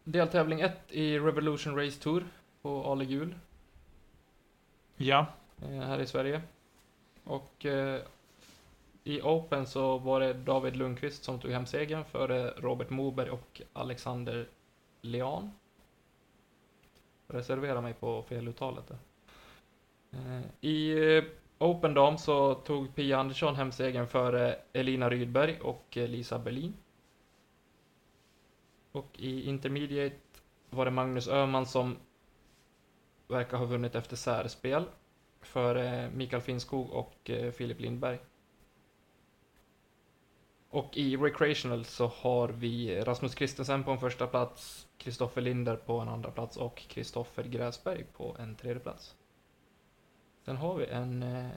deltävling 0.05 0.61
1 0.61 0.73
i 0.89 1.19
Revolution 1.19 1.77
Race 1.77 2.01
Tour 2.03 2.25
på 2.63 2.85
Ale 2.93 3.05
Gul 3.05 3.35
Ja, 4.97 5.27
eh, 5.63 5.69
här 5.69 5.99
i 6.01 6.07
Sverige. 6.07 6.43
Och 7.25 7.67
eh, 7.67 8.03
i 9.05 9.21
Open 9.23 9.67
så 9.67 9.99
var 9.99 10.21
det 10.21 10.33
David 10.35 10.77
Lundqvist 10.77 11.25
som 11.25 11.41
tog 11.41 11.51
hem 11.51 11.67
segern 11.67 12.05
före 12.05 12.51
Robert 12.51 12.91
Moberg 12.91 13.31
och 13.31 13.63
Alexander 13.73 14.49
Leon. 15.01 15.51
Reservera 17.29 17.81
mig 17.81 17.95
på 17.95 18.23
feluttalet 18.23 18.85
där. 18.89 18.99
Eh, 20.13 20.43
I 20.61 20.95
Open 21.59 21.95
Dam 21.95 22.19
så 22.19 22.55
tog 22.55 22.95
Pia 22.95 23.19
Andersson 23.19 23.55
hem 23.55 23.73
segern 23.73 24.07
före 24.07 24.59
Elina 24.73 25.11
Rydberg 25.11 25.61
och 25.61 25.97
eh, 25.97 26.09
Lisa 26.09 26.39
Berlin. 26.39 26.75
Och 28.93 29.11
i 29.19 29.49
Intermediate 29.49 30.17
var 30.71 30.85
det 30.85 30.91
Magnus 30.91 31.29
Öhman 31.29 31.67
som 31.67 31.97
verkar 33.29 33.57
ha 33.57 33.65
vunnit 33.65 33.95
efter 33.95 34.17
särspel 34.17 34.85
före 35.41 36.05
eh, 36.05 36.11
Mikael 36.11 36.43
Finnskog 36.43 36.91
och 36.91 37.31
eh, 37.31 37.53
Filip 37.53 37.81
Lindberg. 37.81 38.19
Och 40.71 40.97
i 40.97 41.17
Recreational 41.17 41.85
så 41.85 42.07
har 42.07 42.49
vi 42.49 43.01
Rasmus 43.01 43.35
Christensen 43.35 43.85
på 43.85 43.91
en 43.91 43.99
första 43.99 44.27
plats, 44.27 44.89
Kristoffer 44.99 45.41
Linder 45.41 45.77
på 45.77 45.99
en 45.99 46.09
andra 46.09 46.31
plats 46.31 46.57
och 46.57 46.77
Kristoffer 46.77 47.45
Gräsberg 47.45 48.05
på 48.05 48.37
en 48.39 48.57
tredje 48.57 48.81
plats. 48.81 49.15
Sen 50.45 50.57
har 50.57 50.75
vi 50.75 50.87
en, 50.87 51.23
eh, 51.23 51.51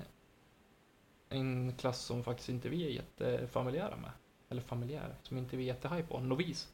en 1.30 1.74
klass 1.78 2.00
som 2.02 2.24
faktiskt 2.24 2.50
inte 2.50 2.70
vi 2.70 2.86
är 2.86 2.90
jättefamiljära 2.90 3.96
med. 3.96 4.12
Eller 4.50 4.62
familjär, 4.62 5.16
som 5.22 5.38
inte 5.38 5.58
vi 5.58 5.64
är 5.64 5.68
jättehaj 5.68 6.04
på. 6.04 6.20
Novis. 6.20 6.74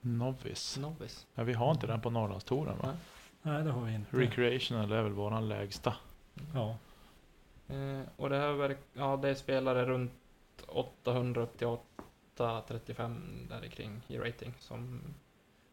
Novice. 0.00 0.76
Novis. 0.76 1.26
Ja, 1.34 1.44
vi 1.44 1.52
har 1.52 1.70
inte 1.70 1.86
den 1.86 2.00
på 2.00 2.10
Norrlandstouren 2.10 2.78
va? 2.78 2.96
Nej. 3.42 3.64
Det 3.64 3.70
har 3.70 3.84
vi 3.84 3.94
inte. 3.94 4.16
Recreational 4.16 4.92
är 4.92 5.02
väl 5.02 5.12
våran 5.12 5.48
lägsta. 5.48 5.94
Ja, 6.54 6.76
Eh, 7.68 8.00
och 8.16 8.30
det 8.30 8.36
här 8.36 8.52
verk, 8.52 8.78
ja, 8.92 9.16
det 9.16 9.28
är 9.28 9.34
spelare 9.34 9.84
runt 9.84 10.12
800 10.68 11.42
upp 11.42 11.58
till 11.58 11.66
835 11.66 13.46
där 13.48 13.68
kring 13.68 14.02
i 14.08 14.18
rating 14.18 14.54
som 14.58 15.00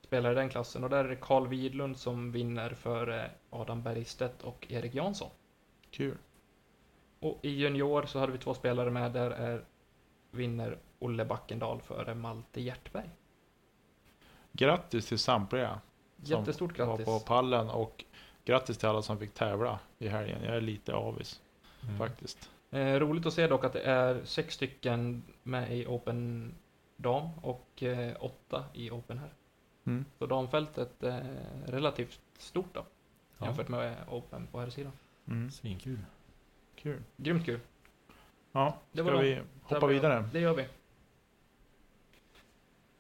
spelar 0.02 0.32
i 0.32 0.36
den 0.36 0.50
klassen. 0.50 0.84
Och 0.84 0.90
där 0.90 1.06
är 1.06 1.10
det 1.10 1.16
Carl 1.16 1.48
Widlund 1.48 1.98
som 1.98 2.32
vinner 2.32 2.70
för 2.70 3.32
Adam 3.50 3.84
Bergstedt 3.84 4.44
och 4.44 4.68
Erik 4.70 4.96
Jansson. 4.96 5.30
Kul. 5.94 6.18
Och 7.20 7.40
i 7.42 7.50
junior 7.50 8.06
så 8.06 8.20
hade 8.20 8.32
vi 8.32 8.38
två 8.38 8.54
spelare 8.54 8.90
med. 8.90 9.12
Där 9.12 9.32
är 9.32 9.66
vinner 10.32 10.78
Olle 11.00 11.26
Backendal 11.26 11.82
före 11.82 12.16
Malte 12.16 12.62
Hjertberg. 12.62 13.10
Grattis 14.52 15.08
till 15.08 15.20
samtliga 15.20 15.82
som 16.24 16.40
Jättestort 16.40 16.80
var 16.80 16.86
grattis. 16.86 17.06
på 17.06 17.20
pallen 17.20 17.70
och 17.70 18.06
grattis 18.46 18.78
till 18.78 18.90
alla 18.90 19.02
som 19.02 19.20
fick 19.20 19.34
tävla 19.34 19.80
i 20.00 20.08
helgen. 20.08 20.44
Jag 20.44 20.56
är 20.56 20.62
lite 20.62 20.94
avis 20.94 21.42
mm. 21.84 21.98
faktiskt. 21.98 22.50
Eh, 22.72 23.00
roligt 23.00 23.26
att 23.26 23.34
se 23.34 23.48
dock 23.48 23.64
att 23.64 23.74
det 23.74 23.82
är 23.82 24.26
sex 24.26 24.56
stycken 24.56 25.24
med 25.44 25.78
i 25.78 25.86
Open 25.86 26.54
Dam 26.96 27.30
och 27.42 27.84
eh, 27.84 28.16
åtta 28.20 28.66
i 28.74 28.92
Open 28.92 29.18
här. 29.18 29.34
Mm. 29.84 30.06
Så 30.20 30.26
damfältet 30.26 31.04
är 31.04 31.38
relativt 31.66 32.22
stort 32.38 32.74
då, 32.74 32.86
Ja, 33.38 33.46
jämfört 33.46 33.68
med 33.68 33.96
Open 34.10 34.48
på 34.48 34.60
här 34.60 34.70
sidan. 34.70 34.92
Mm. 35.28 35.52
svinkul. 35.52 35.98
Kul. 36.76 37.04
Grymt 37.18 37.46
kul. 37.46 37.60
Ja, 38.52 38.78
Det 38.92 39.04
ska 39.04 39.12
var 39.12 39.22
vi 39.22 39.42
hoppa 39.62 39.88
vidare? 39.88 40.30
Det 40.34 40.40
gör 40.40 40.54
vi. 40.54 40.66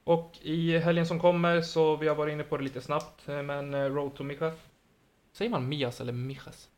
Och 0.03 0.37
i 0.41 0.77
helgen 0.77 1.05
som 1.07 1.19
kommer 1.19 1.61
så, 1.61 1.95
vi 1.95 2.07
har 2.07 2.15
varit 2.15 2.31
inne 2.31 2.43
på 2.43 2.57
det 2.57 2.63
lite 2.63 2.81
snabbt, 2.81 3.27
eh, 3.27 3.41
men 3.41 3.73
eh, 3.73 3.79
Road 3.79 4.15
to 4.15 4.23
Mijas. 4.23 4.53
Säger 5.31 5.51
man 5.51 5.69
Mias 5.69 6.01
eller 6.01 6.13
Mijas? 6.13 6.69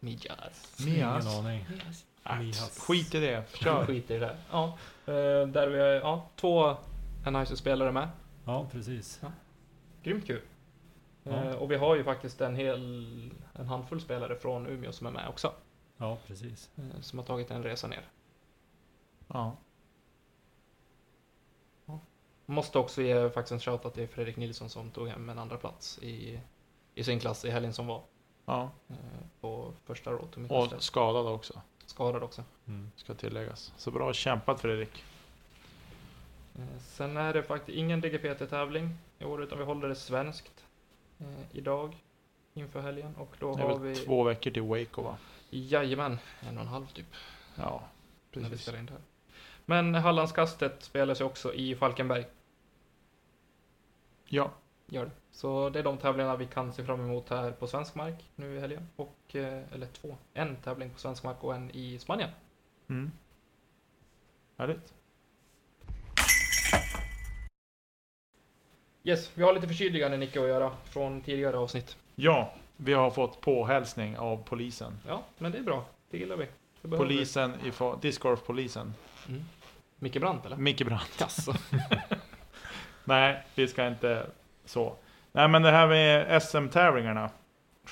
Mijas. 0.00 0.76
Mias. 0.84 1.24
Ingen 1.24 1.46
aning. 1.46 1.66
Mijas. 1.70 2.04
Äh, 2.24 2.38
Mias. 2.38 2.78
skit 2.78 3.14
i 3.14 3.20
det, 3.20 3.44
kör. 3.54 3.86
Skit 3.86 4.10
i 4.10 4.14
det 4.14 4.20
där. 4.20 4.36
Ja, 4.50 4.78
eh, 5.06 5.48
där 5.48 5.68
vi 5.68 5.78
har 5.78 5.86
ja, 5.86 6.28
två 6.36 6.76
Anheuser-spelare 7.24 7.92
med. 7.92 8.08
Ja, 8.44 8.66
precis. 8.72 9.20
Grymt 10.02 10.26
kul. 10.26 10.40
Ja. 11.22 11.30
Eh, 11.44 11.54
och 11.56 11.70
vi 11.70 11.76
har 11.76 11.96
ju 11.96 12.04
faktiskt 12.04 12.40
en 12.40 12.56
hel 12.56 13.30
en 13.52 13.66
handfull 13.66 14.00
spelare 14.00 14.36
från 14.36 14.66
Umeå 14.66 14.92
som 14.92 15.06
är 15.06 15.10
med 15.10 15.28
också. 15.28 15.52
Ja, 15.96 16.18
precis. 16.26 16.70
eh, 16.76 17.00
Som 17.00 17.18
har 17.18 17.26
tagit 17.26 17.50
en 17.50 17.62
resa 17.62 17.86
ner. 17.88 18.08
Ja. 19.28 19.56
Måste 22.46 22.78
också 22.78 23.02
ge 23.02 23.30
faktiskt 23.30 23.52
en 23.52 23.60
shoutout 23.60 23.94
till 23.94 24.08
Fredrik 24.08 24.36
Nilsson 24.36 24.70
som 24.70 24.90
tog 24.90 25.08
hem 25.08 25.28
en 25.28 25.38
andra 25.38 25.56
plats 25.56 25.98
i, 26.02 26.40
i 26.94 27.04
sin 27.04 27.20
klass 27.20 27.44
i 27.44 27.50
helgen 27.50 27.72
som 27.72 27.86
var. 27.86 28.02
ja. 28.46 28.70
eh, 28.88 28.96
På 29.40 29.72
första 29.84 30.10
Road 30.10 30.30
to 30.32 30.54
Och 30.54 30.82
skadad 30.82 31.26
också, 31.26 31.60
Skadad 31.86 32.22
också. 32.22 32.44
Mm. 32.66 32.90
ska 32.96 33.14
tilläggas. 33.14 33.72
Så 33.76 33.90
bra 33.90 34.12
kämpat 34.12 34.60
Fredrik. 34.60 35.04
Sen 36.80 37.16
är 37.16 37.32
det 37.32 37.42
faktiskt 37.42 37.78
ingen 37.78 38.00
DGPT-tävling 38.00 38.94
i 39.18 39.24
år 39.24 39.42
utan 39.42 39.58
vi 39.58 39.64
håller 39.64 39.88
det 39.88 39.94
svenskt 39.94 40.64
eh, 41.18 41.26
idag 41.52 41.96
inför 42.54 42.80
helgen 42.80 43.16
och 43.16 43.36
då 43.38 43.56
Det 43.56 43.62
har 43.62 43.70
är 43.70 43.78
väl 43.78 43.88
vi 43.88 43.94
två 43.96 44.22
veckor 44.24 44.50
till 44.50 44.62
Waco 44.62 45.02
va? 45.02 45.16
Jajamän, 45.50 46.18
en 46.40 46.56
och 46.56 46.62
en 46.62 46.68
halv 46.68 46.86
typ 46.86 47.06
Ja, 47.56 47.82
när 48.32 48.42
vi 48.42 48.48
precis. 48.48 48.62
spelar 48.62 48.78
in 48.78 48.86
det 48.86 48.92
här. 48.92 49.02
Men 49.64 49.94
Hallandskastet 49.94 50.82
spelas 50.82 51.20
ju 51.20 51.24
också 51.24 51.54
i 51.54 51.76
Falkenberg. 51.76 52.26
Ja, 54.24 54.50
Gör 54.90 55.04
det. 55.04 55.10
Så 55.30 55.70
det 55.70 55.78
är 55.78 55.82
de 55.82 55.98
tävlingarna 55.98 56.36
vi 56.36 56.46
kan 56.46 56.72
se 56.72 56.84
fram 56.84 57.00
emot 57.00 57.28
här 57.28 57.52
på 57.52 57.66
svensk 57.66 57.94
mark 57.94 58.30
nu 58.36 58.56
i 58.56 58.60
helgen. 58.60 58.88
Och, 58.96 59.36
eh, 59.36 59.62
eller 59.72 59.86
två. 59.86 60.16
En 60.34 60.56
tävling 60.56 60.90
på 60.90 60.98
svensk 60.98 61.24
mark 61.24 61.44
och 61.44 61.54
en 61.54 61.70
i 61.70 61.98
Spanien. 61.98 62.30
mm. 62.88 63.10
Härligt. 64.56 64.94
Yes, 69.08 69.30
vi 69.34 69.42
har 69.42 69.52
lite 69.52 69.68
förtydligande 69.68 70.16
Nicke 70.16 70.40
att 70.40 70.48
göra 70.48 70.72
från 70.84 71.20
tidigare 71.20 71.58
avsnitt. 71.58 71.96
Ja, 72.14 72.52
vi 72.76 72.92
har 72.92 73.10
fått 73.10 73.40
påhälsning 73.40 74.18
av 74.18 74.42
polisen. 74.44 74.98
Ja, 75.06 75.22
men 75.38 75.52
det 75.52 75.58
är 75.58 75.62
bra. 75.62 75.84
Det 76.10 76.18
gillar 76.18 76.36
vi. 76.36 76.46
Det 76.82 76.88
behöver. 76.88 77.08
Polisen, 77.08 77.54
ifrån, 77.64 77.98
discgolfpolisen. 78.00 78.94
Mm. 79.28 79.44
Micke 79.98 80.20
Brandt 80.20 80.46
eller? 80.46 80.56
Micke 80.56 80.86
Brandt. 80.86 81.20
Jaså? 81.20 81.54
Nej, 83.04 83.44
vi 83.54 83.68
ska 83.68 83.86
inte 83.86 84.26
så. 84.64 84.94
Nej, 85.32 85.48
men 85.48 85.62
det 85.62 85.70
här 85.70 85.88
med 85.88 86.42
SM-tävlingarna 86.42 87.30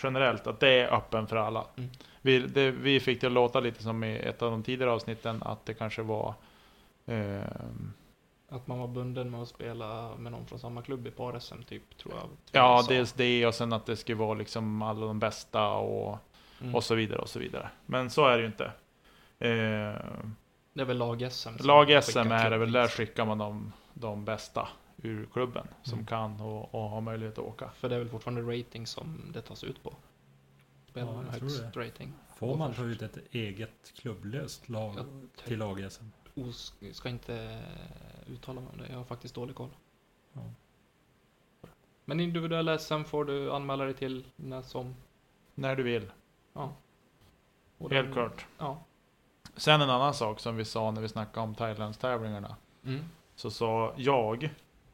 generellt, 0.03 0.47
att 0.47 0.61
det 0.61 0.81
är 0.81 0.95
öppen 0.95 1.27
för 1.27 1.37
alla. 1.37 1.65
Mm. 1.77 1.91
Vi, 2.23 2.39
det, 2.39 2.71
vi 2.71 3.01
fick 3.01 3.21
det 3.21 3.27
att 3.27 3.33
låta 3.33 3.61
lite 3.61 3.83
som 3.83 4.05
i 4.05 4.17
ett 4.17 4.43
av 4.43 4.51
de 4.51 4.63
tidigare 4.63 4.91
avsnitten 4.91 5.43
att 5.43 5.67
det 5.67 5.75
kanske 5.75 6.03
var 6.03 6.35
eh, 7.07 7.41
Att 8.49 8.67
man 8.67 8.79
var 8.79 8.89
bunden 8.89 9.31
med 9.31 9.43
att 9.43 9.49
spela 9.49 10.17
med 10.17 10.33
någon 10.33 10.47
från 10.47 10.59
samma 10.59 10.83
klubb 10.83 11.07
i 11.07 11.11
par-SM 11.11 11.63
typ, 11.69 11.97
tror 11.99 12.15
jag. 12.15 12.29
Ja, 12.53 12.85
dels 12.89 13.13
det 13.13 13.47
och 13.47 13.55
sen 13.55 13.73
att 13.73 13.87
det 13.87 13.97
skulle 13.97 14.17
vara 14.19 14.35
liksom 14.35 14.83
alla 14.83 15.07
de 15.07 15.19
bästa 15.19 15.69
och, 15.73 16.19
Mm. 16.61 16.75
och 16.75 16.85
så 16.85 16.95
vidare 16.95 17.19
och 17.19 17.29
så 17.29 17.39
vidare. 17.39 17.71
Men 17.87 18.11
så 18.11 18.27
är 18.27 18.37
det 18.37 18.41
ju 18.41 18.47
inte. 18.47 18.65
Eh, 19.39 19.51
Det 20.73 20.81
är 20.81 20.85
väl 20.85 20.99
lag-SM? 20.99 21.49
Lag-SM 21.61 22.19
är 22.33 22.51
det 22.51 22.59
väl, 22.59 22.73
där 22.73 22.89
skickar 22.89 23.25
man 23.25 23.39
de, 23.39 23.73
de 23.95 24.25
bästa 24.25 24.69
ur 24.97 25.27
klubben 25.33 25.69
som 25.83 25.93
Mm. 25.93 26.07
kan 26.07 26.41
och, 26.41 26.75
och 26.75 26.91
har 26.91 27.01
möjlighet 27.01 27.39
att 27.39 27.45
åka. 27.45 27.71
För 27.71 27.89
det 27.89 27.95
är 27.95 27.99
väl 27.99 28.09
fortfarande 28.09 28.59
rating 28.59 28.87
som 28.87 29.31
det 29.33 29.41
tas 29.43 29.65
ut 29.65 29.83
på? 29.83 29.95
Spelar 30.91 31.07
Ja, 31.07 31.13
man 31.15 31.29
högst 31.29 31.77
rating? 31.77 32.13
Får 32.37 32.57
man 32.57 32.75
ta 32.75 32.83
ut 32.85 33.03
ett 33.03 33.19
eget 33.31 33.93
klubblöst 33.97 34.69
lag 34.69 34.95
Jag 34.97 35.45
till 35.47 35.59
lag-SM? 35.59 36.05
Ska 36.93 37.09
inte 37.09 37.61
uttala 38.29 38.61
mig 38.61 38.71
om 38.73 38.79
det, 38.79 38.89
jag 38.89 38.97
har 38.97 39.05
faktiskt 39.05 39.35
dålig 39.35 39.57
koll. 39.57 39.71
Ja. 40.33 40.41
Men 42.05 42.21
individuell 42.21 42.79
SM 42.79 43.05
får 43.05 43.25
du 43.25 43.53
anmäla 43.53 43.85
dig 43.85 43.95
till 43.95 44.25
när 44.37 44.63
som... 44.63 44.95
När 45.55 45.77
du 45.77 45.83
vill, 45.83 46.11
Ja. 46.53 46.73
Och 47.79 47.91
helt 47.93 48.07
den- 48.07 48.13
klart. 48.15 48.47
Ja. 48.59 48.85
Sen 49.57 49.81
en 49.81 49.91
annan 49.91 50.15
sak 50.15 50.41
som 50.41 50.57
vi 50.57 50.65
sa 50.65 50.91
när 50.91 51.01
vi 51.03 51.09
snackade 51.09 51.45
om 51.45 51.55
Thailandstävlingarna. 51.55 52.57
Mm. 52.85 53.05
Så 53.35 53.51
sa 53.51 53.95
jag, 53.97 54.51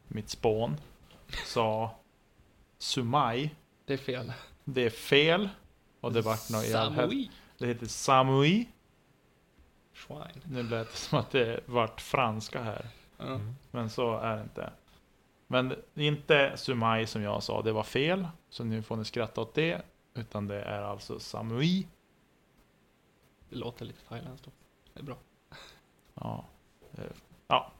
mitt 0.07 0.29
spån, 0.29 0.75
sa 1.45 1.91
Sumai. 2.77 3.55
Det 3.85 3.93
är 3.93 3.97
fel. 3.97 4.33
Det 4.63 4.81
är 4.85 4.89
fel. 4.89 5.49
Och 5.99 6.13
det 6.13 6.21
vart 6.21 6.49
något. 6.49 6.65
Samui. 6.65 7.31
Det 7.57 7.67
heter 7.67 7.85
Samui. 7.85 8.67
Schwein. 9.93 10.41
Nu 10.45 10.63
lät 10.63 10.91
det 10.91 10.97
som 10.97 11.19
att 11.19 11.31
det 11.31 11.59
vart 11.65 12.01
franska 12.01 12.61
här. 12.63 12.87
Mm. 13.19 13.55
Men 13.71 13.89
så 13.89 14.17
är 14.17 14.35
det 14.35 14.41
inte. 14.41 14.69
Men 15.47 15.75
inte 15.95 16.51
Sumai 16.55 17.07
som 17.07 17.21
jag 17.21 17.43
sa, 17.43 17.61
det 17.61 17.71
var 17.71 17.83
fel. 17.83 18.27
Så 18.49 18.63
nu 18.63 18.81
får 18.81 18.95
ni 18.95 19.05
skratta 19.05 19.41
åt 19.41 19.53
det. 19.53 19.81
Utan 20.13 20.47
det 20.47 20.61
är 20.61 20.81
alltså 20.81 21.19
Samui. 21.19 21.87
Det 23.49 23.55
låter 23.55 23.85
lite 23.85 24.01
thailändskt. 24.09 24.45
då. 24.45 24.51
Det 24.93 24.99
är 24.99 25.03
bra. 25.03 25.15
Ja. 26.13 26.45
Eh, 26.97 27.03
ja. 27.47 27.71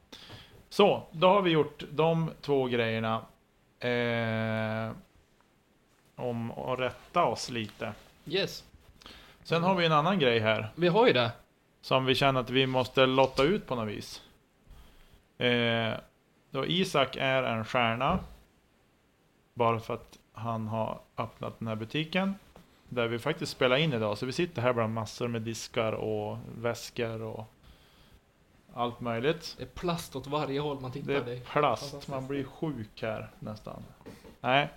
Så, 0.69 1.03
då 1.11 1.27
har 1.27 1.41
vi 1.41 1.51
gjort 1.51 1.83
de 1.91 2.31
två 2.41 2.65
grejerna. 2.65 3.25
Eh, 3.79 4.91
om 6.15 6.51
att 6.51 6.79
rätta 6.79 7.23
oss 7.23 7.49
lite. 7.49 7.93
Yes. 8.25 8.63
Sen 9.43 9.63
har 9.63 9.75
vi 9.75 9.85
en 9.85 9.91
annan 9.91 10.19
grej 10.19 10.39
här. 10.39 10.69
Vi 10.75 10.87
har 10.87 11.07
ju 11.07 11.13
det. 11.13 11.31
Som 11.81 12.05
vi 12.05 12.15
känner 12.15 12.39
att 12.39 12.49
vi 12.49 12.67
måste 12.67 13.05
lotta 13.05 13.43
ut 13.43 13.67
på 13.67 13.75
något 13.75 13.87
vis. 13.87 14.21
Eh, 15.43 15.93
då 16.51 16.65
Isak 16.65 17.15
är 17.15 17.43
en 17.43 17.65
stjärna. 17.65 18.19
Bara 19.53 19.79
för 19.79 19.93
att 19.93 20.19
han 20.33 20.67
har 20.67 21.01
öppnat 21.17 21.59
den 21.59 21.67
här 21.67 21.75
butiken. 21.75 22.35
Där 22.89 23.07
vi 23.07 23.19
faktiskt 23.19 23.51
spelar 23.51 23.77
in 23.77 23.93
idag. 23.93 24.17
Så 24.17 24.25
vi 24.25 24.31
sitter 24.31 24.61
här 24.61 24.73
bland 24.73 24.93
massor 24.93 25.27
med 25.27 25.41
diskar 25.41 25.93
och 25.93 26.37
väskor 26.57 27.21
och 27.21 27.45
allt 28.73 29.01
möjligt. 29.01 29.55
Det 29.57 29.63
är 29.63 29.67
plast 29.67 30.15
åt 30.15 30.27
varje 30.27 30.59
håll 30.59 30.79
man 30.79 30.91
tittar. 30.91 31.13
Det 31.13 31.33
är 31.33 31.39
plast. 31.39 32.07
Man 32.07 32.27
blir 32.27 32.43
sjuk 32.43 33.01
här 33.01 33.29
nästan. 33.39 33.83
Nej, 34.41 34.69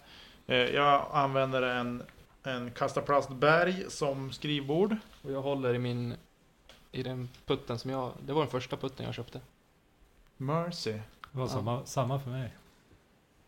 eh, 0.46 0.56
jag 0.56 1.06
använder 1.12 1.62
en, 1.62 2.02
en 2.42 2.70
kasta 2.70 3.00
plastberg 3.00 3.90
som 3.90 4.32
skrivbord. 4.32 4.96
Och 5.22 5.32
jag 5.32 5.42
håller 5.42 5.74
i 5.74 5.78
min... 5.78 6.14
I 6.92 7.02
den 7.02 7.28
putten 7.46 7.78
som 7.78 7.90
jag... 7.90 8.12
Det 8.26 8.32
var 8.32 8.40
den 8.40 8.50
första 8.50 8.76
putten 8.76 9.06
jag 9.06 9.14
köpte. 9.14 9.40
Mercy. 10.36 10.92
Det 10.92 11.02
var 11.38 11.42
Ja. 11.44 11.48
samma, 11.48 11.86
samma 11.86 12.20
för 12.20 12.30
mig. 12.30 12.54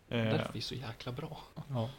Eh, 0.08 0.18
Därför 0.24 0.38
är 0.38 0.50
vi 0.52 0.60
så 0.60 0.74
jäkla 0.74 1.12
bra. 1.12 1.38
Ja. 1.70 1.90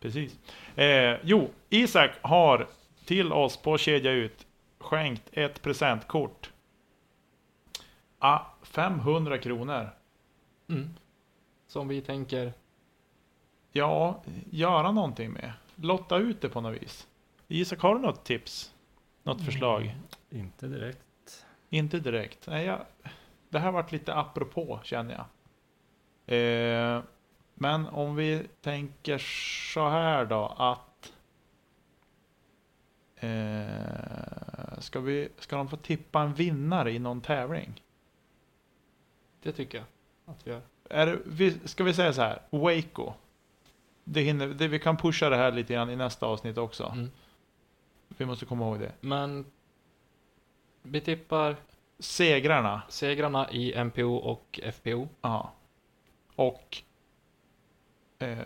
Precis. 0.00 0.38
Eh, 0.76 1.16
jo, 1.22 1.50
Isak 1.68 2.10
har 2.22 2.68
till 3.04 3.32
oss 3.32 3.56
på 3.56 3.78
Kedja 3.78 4.12
Ut 4.12 4.46
skänkt 4.78 5.22
ett 5.32 5.62
presentkort. 5.62 6.50
Ah, 8.18 8.40
500 8.62 9.38
kronor. 9.38 9.90
Mm. 10.68 10.94
Som 11.66 11.88
vi 11.88 12.00
tänker... 12.00 12.52
Ja, 13.72 14.22
göra 14.50 14.92
någonting 14.92 15.30
med. 15.32 15.52
Lotta 15.74 16.16
ut 16.16 16.40
det 16.40 16.48
på 16.48 16.60
något 16.60 16.82
vis. 16.82 17.06
Isak, 17.48 17.80
har 17.80 17.94
du 17.94 18.00
något 18.00 18.24
tips? 18.24 18.74
Något 19.22 19.44
förslag? 19.44 19.82
Mm, 19.82 19.96
inte 20.46 20.66
direkt. 20.66 21.44
Inte 21.70 21.98
direkt. 22.00 22.46
Nej, 22.46 22.66
jag, 22.66 22.80
det 23.48 23.58
här 23.58 23.72
varit 23.72 23.92
lite 23.92 24.14
apropå 24.14 24.80
känner 24.84 25.14
jag. 25.14 25.26
Eh, 26.38 27.02
men 27.54 27.86
om 27.86 28.16
vi 28.16 28.46
tänker 28.60 29.18
så 29.72 29.88
här 29.88 30.24
då 30.24 30.46
att 30.46 31.12
eh, 33.16 34.78
ska, 34.78 35.00
vi, 35.00 35.28
ska 35.38 35.56
de 35.56 35.68
få 35.68 35.76
tippa 35.76 36.22
en 36.22 36.34
vinnare 36.34 36.92
i 36.92 36.98
någon 36.98 37.20
tävling? 37.20 37.82
Det 39.42 39.52
tycker 39.52 39.78
jag 39.78 39.86
att 40.34 40.46
vi 40.46 40.50
gör. 40.50 40.62
Är 40.90 41.06
det, 41.06 41.18
vi, 41.26 41.58
ska 41.64 41.84
vi 41.84 41.94
säga 41.94 42.12
så 42.12 42.22
här, 42.22 42.42
Waco. 42.50 43.12
Det 44.04 44.20
hinner, 44.20 44.46
det, 44.46 44.68
vi 44.68 44.78
kan 44.78 44.96
pusha 44.96 45.28
det 45.28 45.36
här 45.36 45.52
lite 45.52 45.74
grann 45.74 45.90
i 45.90 45.96
nästa 45.96 46.26
avsnitt 46.26 46.58
också. 46.58 46.84
Mm. 46.84 47.10
Vi 48.08 48.26
måste 48.26 48.46
komma 48.46 48.64
ihåg 48.64 48.80
det. 48.80 48.92
Men... 49.00 49.46
Vi 50.82 51.00
tippar 51.00 51.56
Segrarna. 51.98 52.82
segrarna 52.88 53.50
i 53.50 53.84
MPO 53.84 54.16
och 54.16 54.60
FPO. 54.72 55.08
Ja. 55.20 55.52
Och... 56.34 56.82
Eh, 58.18 58.38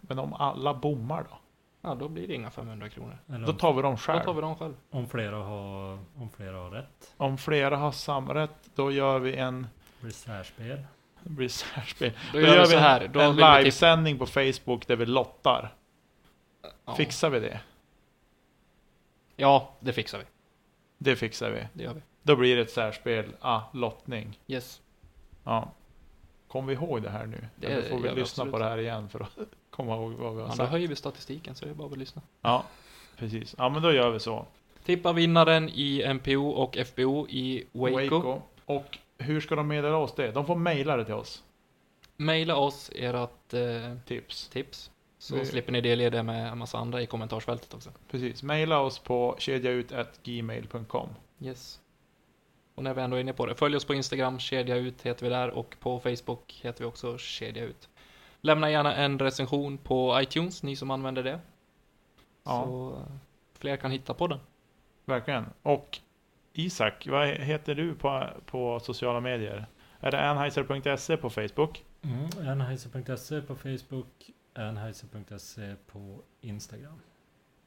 men 0.00 0.18
om 0.18 0.32
alla 0.34 0.74
bommar 0.74 1.22
då? 1.30 1.38
Ja, 1.80 1.94
då 1.94 2.08
blir 2.08 2.28
det 2.28 2.34
inga 2.34 2.50
500 2.50 2.88
kronor. 2.88 3.18
Eller 3.28 3.46
Då 3.46 3.52
om, 3.52 3.58
tar 3.58 3.72
vi 3.72 3.82
dem 3.82 3.92
Då 3.92 3.96
själv. 3.96 4.24
tar 4.24 4.34
vi 4.34 4.40
dem 4.40 4.56
själv. 4.56 4.74
om, 4.90 5.08
flera 5.08 5.36
har, 5.36 5.98
om 6.16 6.30
flera 6.36 6.56
har 6.56 6.70
rätt. 6.70 7.14
Om 7.16 7.38
flera 7.38 7.76
har 7.76 7.92
samma 7.92 8.34
rätt, 8.34 8.70
då 8.74 8.92
gör 8.92 9.18
vi 9.18 9.36
en... 9.36 9.66
Det 11.22 11.30
blir 11.30 11.48
särspel. 11.48 12.12
Då, 12.32 12.40
gör 12.40 12.60
vi 12.60 12.66
så 12.66 12.76
här. 12.76 13.08
Då 13.08 13.20
en 13.20 13.36
livesändning 13.36 14.18
på 14.18 14.26
Facebook 14.26 14.86
där 14.86 14.96
vi 14.96 15.06
lottar. 15.06 15.74
Ja. 16.84 16.94
Fixar 16.94 17.30
vi 17.30 17.40
det? 17.40 17.60
Ja, 19.36 19.74
det 19.80 19.92
fixar 19.92 20.18
vi. 20.18 20.24
Det 21.02 21.16
fixar 21.16 21.50
vi. 21.50 21.66
Det 21.72 21.82
gör 21.84 21.94
vi. 21.94 22.00
Då 22.22 22.36
blir 22.36 22.56
det 22.56 22.62
ett 22.62 22.70
särspel, 22.70 23.24
ah, 23.40 23.60
lottning. 23.72 24.38
Yes. 24.46 24.80
Ja. 25.44 25.72
Kom 26.48 26.66
vi 26.66 26.74
ihåg 26.74 27.02
det 27.02 27.10
här 27.10 27.26
nu? 27.26 27.48
Det 27.56 27.66
Eller 27.66 27.88
får 27.90 27.98
vi 27.98 28.08
lyssna 28.08 28.20
absolut. 28.20 28.52
på 28.52 28.58
det 28.58 28.64
här 28.64 28.78
igen 28.78 29.08
för 29.08 29.20
att 29.20 29.38
komma 29.70 29.94
ihåg 29.96 30.12
vad 30.12 30.34
vi 30.34 30.40
har 30.40 30.46
Ja, 30.48 30.50
då 30.50 30.56
sagt? 30.56 30.70
höjer 30.70 30.88
vi 30.88 30.96
statistiken 30.96 31.54
så 31.54 31.64
det 31.64 31.70
är 31.70 31.74
bara 31.74 31.88
att 31.92 31.96
lyssna. 31.98 32.22
Ja, 32.42 32.64
precis. 33.16 33.54
Ja, 33.58 33.68
men 33.68 33.82
då 33.82 33.92
gör 33.92 34.10
vi 34.10 34.20
så. 34.20 34.46
Tippa 34.84 35.12
vinnaren 35.12 35.68
i 35.68 36.14
MPO 36.14 36.48
och 36.50 36.76
FBO 36.86 37.28
i 37.28 37.64
Waco. 37.72 38.40
Och 38.64 38.98
hur 39.18 39.40
ska 39.40 39.54
de 39.54 39.68
meddela 39.68 39.96
oss 39.96 40.14
det? 40.14 40.30
De 40.32 40.46
får 40.46 40.56
mejla 40.56 40.96
det 40.96 41.04
till 41.04 41.14
oss. 41.14 41.42
Maila 42.16 42.56
oss 42.56 42.90
ert 42.94 43.54
eh, 43.54 43.96
Tips. 44.06 44.48
tips. 44.48 44.90
Så 45.22 45.34
Vi- 45.36 45.46
slipper 45.46 45.72
ni 45.72 45.80
delge 45.80 46.10
det 46.10 46.22
med 46.22 46.48
en 46.52 46.58
massa 46.58 46.78
andra 46.78 47.02
i 47.02 47.06
kommentarsfältet 47.06 47.74
också. 47.74 47.90
Precis. 48.10 48.42
Mejla 48.42 48.80
oss 48.80 48.98
på 48.98 49.36
kedjaut.gmail.com. 49.38 51.08
Yes. 51.40 51.80
Och 52.74 52.82
när 52.82 52.94
vi 52.94 53.02
ändå 53.02 53.16
är 53.16 53.20
inne 53.20 53.32
på 53.32 53.46
det, 53.46 53.54
följ 53.54 53.76
oss 53.76 53.84
på 53.84 53.94
Instagram, 53.94 54.38
kedja 54.38 54.76
ut 54.76 55.02
heter 55.02 55.26
vi 55.26 55.30
där 55.30 55.50
och 55.50 55.76
på 55.80 56.00
Facebook 56.00 56.60
heter 56.62 56.80
vi 56.80 56.86
också 56.90 57.18
kedja 57.18 57.64
ut. 57.64 57.88
Lämna 58.40 58.70
gärna 58.70 58.94
en 58.94 59.18
recension 59.18 59.78
på 59.78 60.20
iTunes, 60.22 60.62
ni 60.62 60.76
som 60.76 60.90
använder 60.90 61.22
det. 61.22 61.40
Ja. 62.44 62.64
Så 62.64 63.02
fler 63.58 63.76
kan 63.76 63.90
hitta 63.90 64.14
podden. 64.14 64.38
Verkligen. 65.04 65.46
Och 65.62 65.98
Isak, 66.52 67.06
vad 67.10 67.28
heter 67.28 67.74
du 67.74 67.94
på, 67.94 68.26
på 68.46 68.80
sociala 68.80 69.20
medier? 69.20 69.66
Är 70.00 70.10
det 70.10 70.20
anheiser.se 70.30 71.16
på 71.16 71.30
Facebook? 71.30 71.84
Mm, 72.02 72.48
Anheuser.se 72.48 73.40
på 73.42 73.54
Facebook, 73.56 74.30
Anheuser.se 74.54 75.74
på 75.92 76.22
Instagram. 76.40 77.00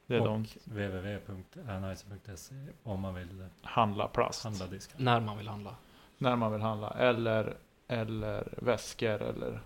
Det 0.06 0.16
är 0.16 0.20
och 0.20 0.26
de 0.26 0.46
www.anheuser.se 0.64 2.54
om 2.82 3.00
man 3.00 3.14
vill 3.14 3.46
handla 3.62 4.08
plast. 4.08 4.44
handla 4.44 4.66
diskar. 4.66 4.98
När 5.00 5.20
man 5.20 5.38
vill 5.38 5.48
handla. 5.48 5.76
När 6.18 6.36
man 6.36 6.52
vill 6.52 6.60
handla. 6.60 6.90
Eller, 6.90 7.56
eller 7.88 8.48
väskor 8.62 9.22
eller 9.22 9.60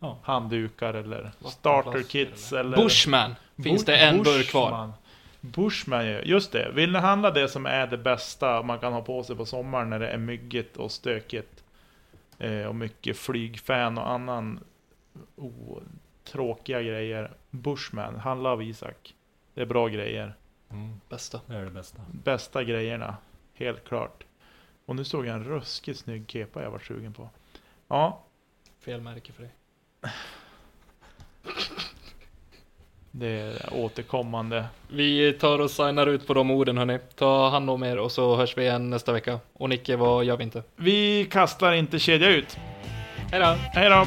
Ja. 0.00 0.18
handdukar 0.22 0.94
eller 0.94 1.22
Vattenflaskor 1.22 1.50
starter 1.50 2.02
kits 2.02 2.52
eller... 2.52 2.76
Bushman! 2.76 3.34
Finns 3.62 3.84
det 3.84 3.96
en 3.96 4.22
burk 4.22 4.50
kvar? 4.50 4.92
Bushman. 5.40 6.06
Just 6.06 6.52
det. 6.52 6.70
Vill 6.74 6.92
ni 6.92 6.98
handla 6.98 7.30
det 7.30 7.48
som 7.48 7.66
är 7.66 7.86
det 7.86 7.98
bästa 7.98 8.62
man 8.62 8.78
kan 8.78 8.92
ha 8.92 9.02
på 9.02 9.22
sig 9.22 9.36
på 9.36 9.44
sommaren 9.44 9.90
när 9.90 9.98
det 9.98 10.08
är 10.08 10.18
myggigt 10.18 10.76
och 10.76 10.90
stökigt 10.90 11.64
eh, 12.38 12.62
och 12.62 12.74
mycket 12.74 13.16
flygfän 13.16 13.98
och 13.98 14.10
annan 14.10 14.60
oh, 15.36 15.78
tråkiga 16.32 16.82
grejer. 16.82 17.32
Bushman, 17.50 18.16
handla 18.16 18.50
av 18.50 18.62
Isak. 18.62 19.14
Det 19.54 19.60
är 19.60 19.66
bra 19.66 19.88
grejer. 19.88 20.34
Mm, 20.70 21.00
Bästa. 21.08 21.40
det 21.46 21.54
är 21.56 21.64
det 21.64 21.70
bästa. 21.70 22.00
Bästa 22.24 22.64
grejerna, 22.64 23.16
helt 23.54 23.84
klart. 23.88 24.24
Och 24.86 24.96
nu 24.96 25.04
såg 25.04 25.26
jag 25.26 25.34
en 25.34 25.44
ruskigt 25.44 25.98
snygg 25.98 26.24
kepa 26.30 26.62
jag 26.62 26.70
var 26.70 26.78
sugen 26.78 27.12
på. 27.12 27.28
Ja, 27.88 28.20
Fel 28.84 29.00
märke 29.00 29.32
för 29.32 29.42
dig. 29.42 29.52
det 33.10 33.28
är 33.28 33.74
återkommande. 33.74 34.64
Vi 34.88 35.32
tar 35.32 35.58
och 35.58 35.70
signar 35.70 36.06
ut 36.06 36.26
på 36.26 36.34
de 36.34 36.50
orden 36.50 36.78
hörni. 36.78 36.98
Ta 37.14 37.48
hand 37.48 37.70
om 37.70 37.82
er 37.82 37.98
och 37.98 38.12
så 38.12 38.36
hörs 38.36 38.56
vi 38.58 38.62
igen 38.62 38.90
nästa 38.90 39.12
vecka. 39.12 39.40
Och 39.52 39.68
Nicke, 39.68 39.96
vad 39.96 40.24
gör 40.24 40.36
vi 40.36 40.44
inte? 40.44 40.62
Vi 40.76 41.24
kastar 41.30 41.72
inte 41.72 41.98
kedja 41.98 42.28
ut. 42.28 42.56
Hej 43.32 43.40
då! 43.40 43.46
Hej 43.46 43.90
då! 43.90 44.06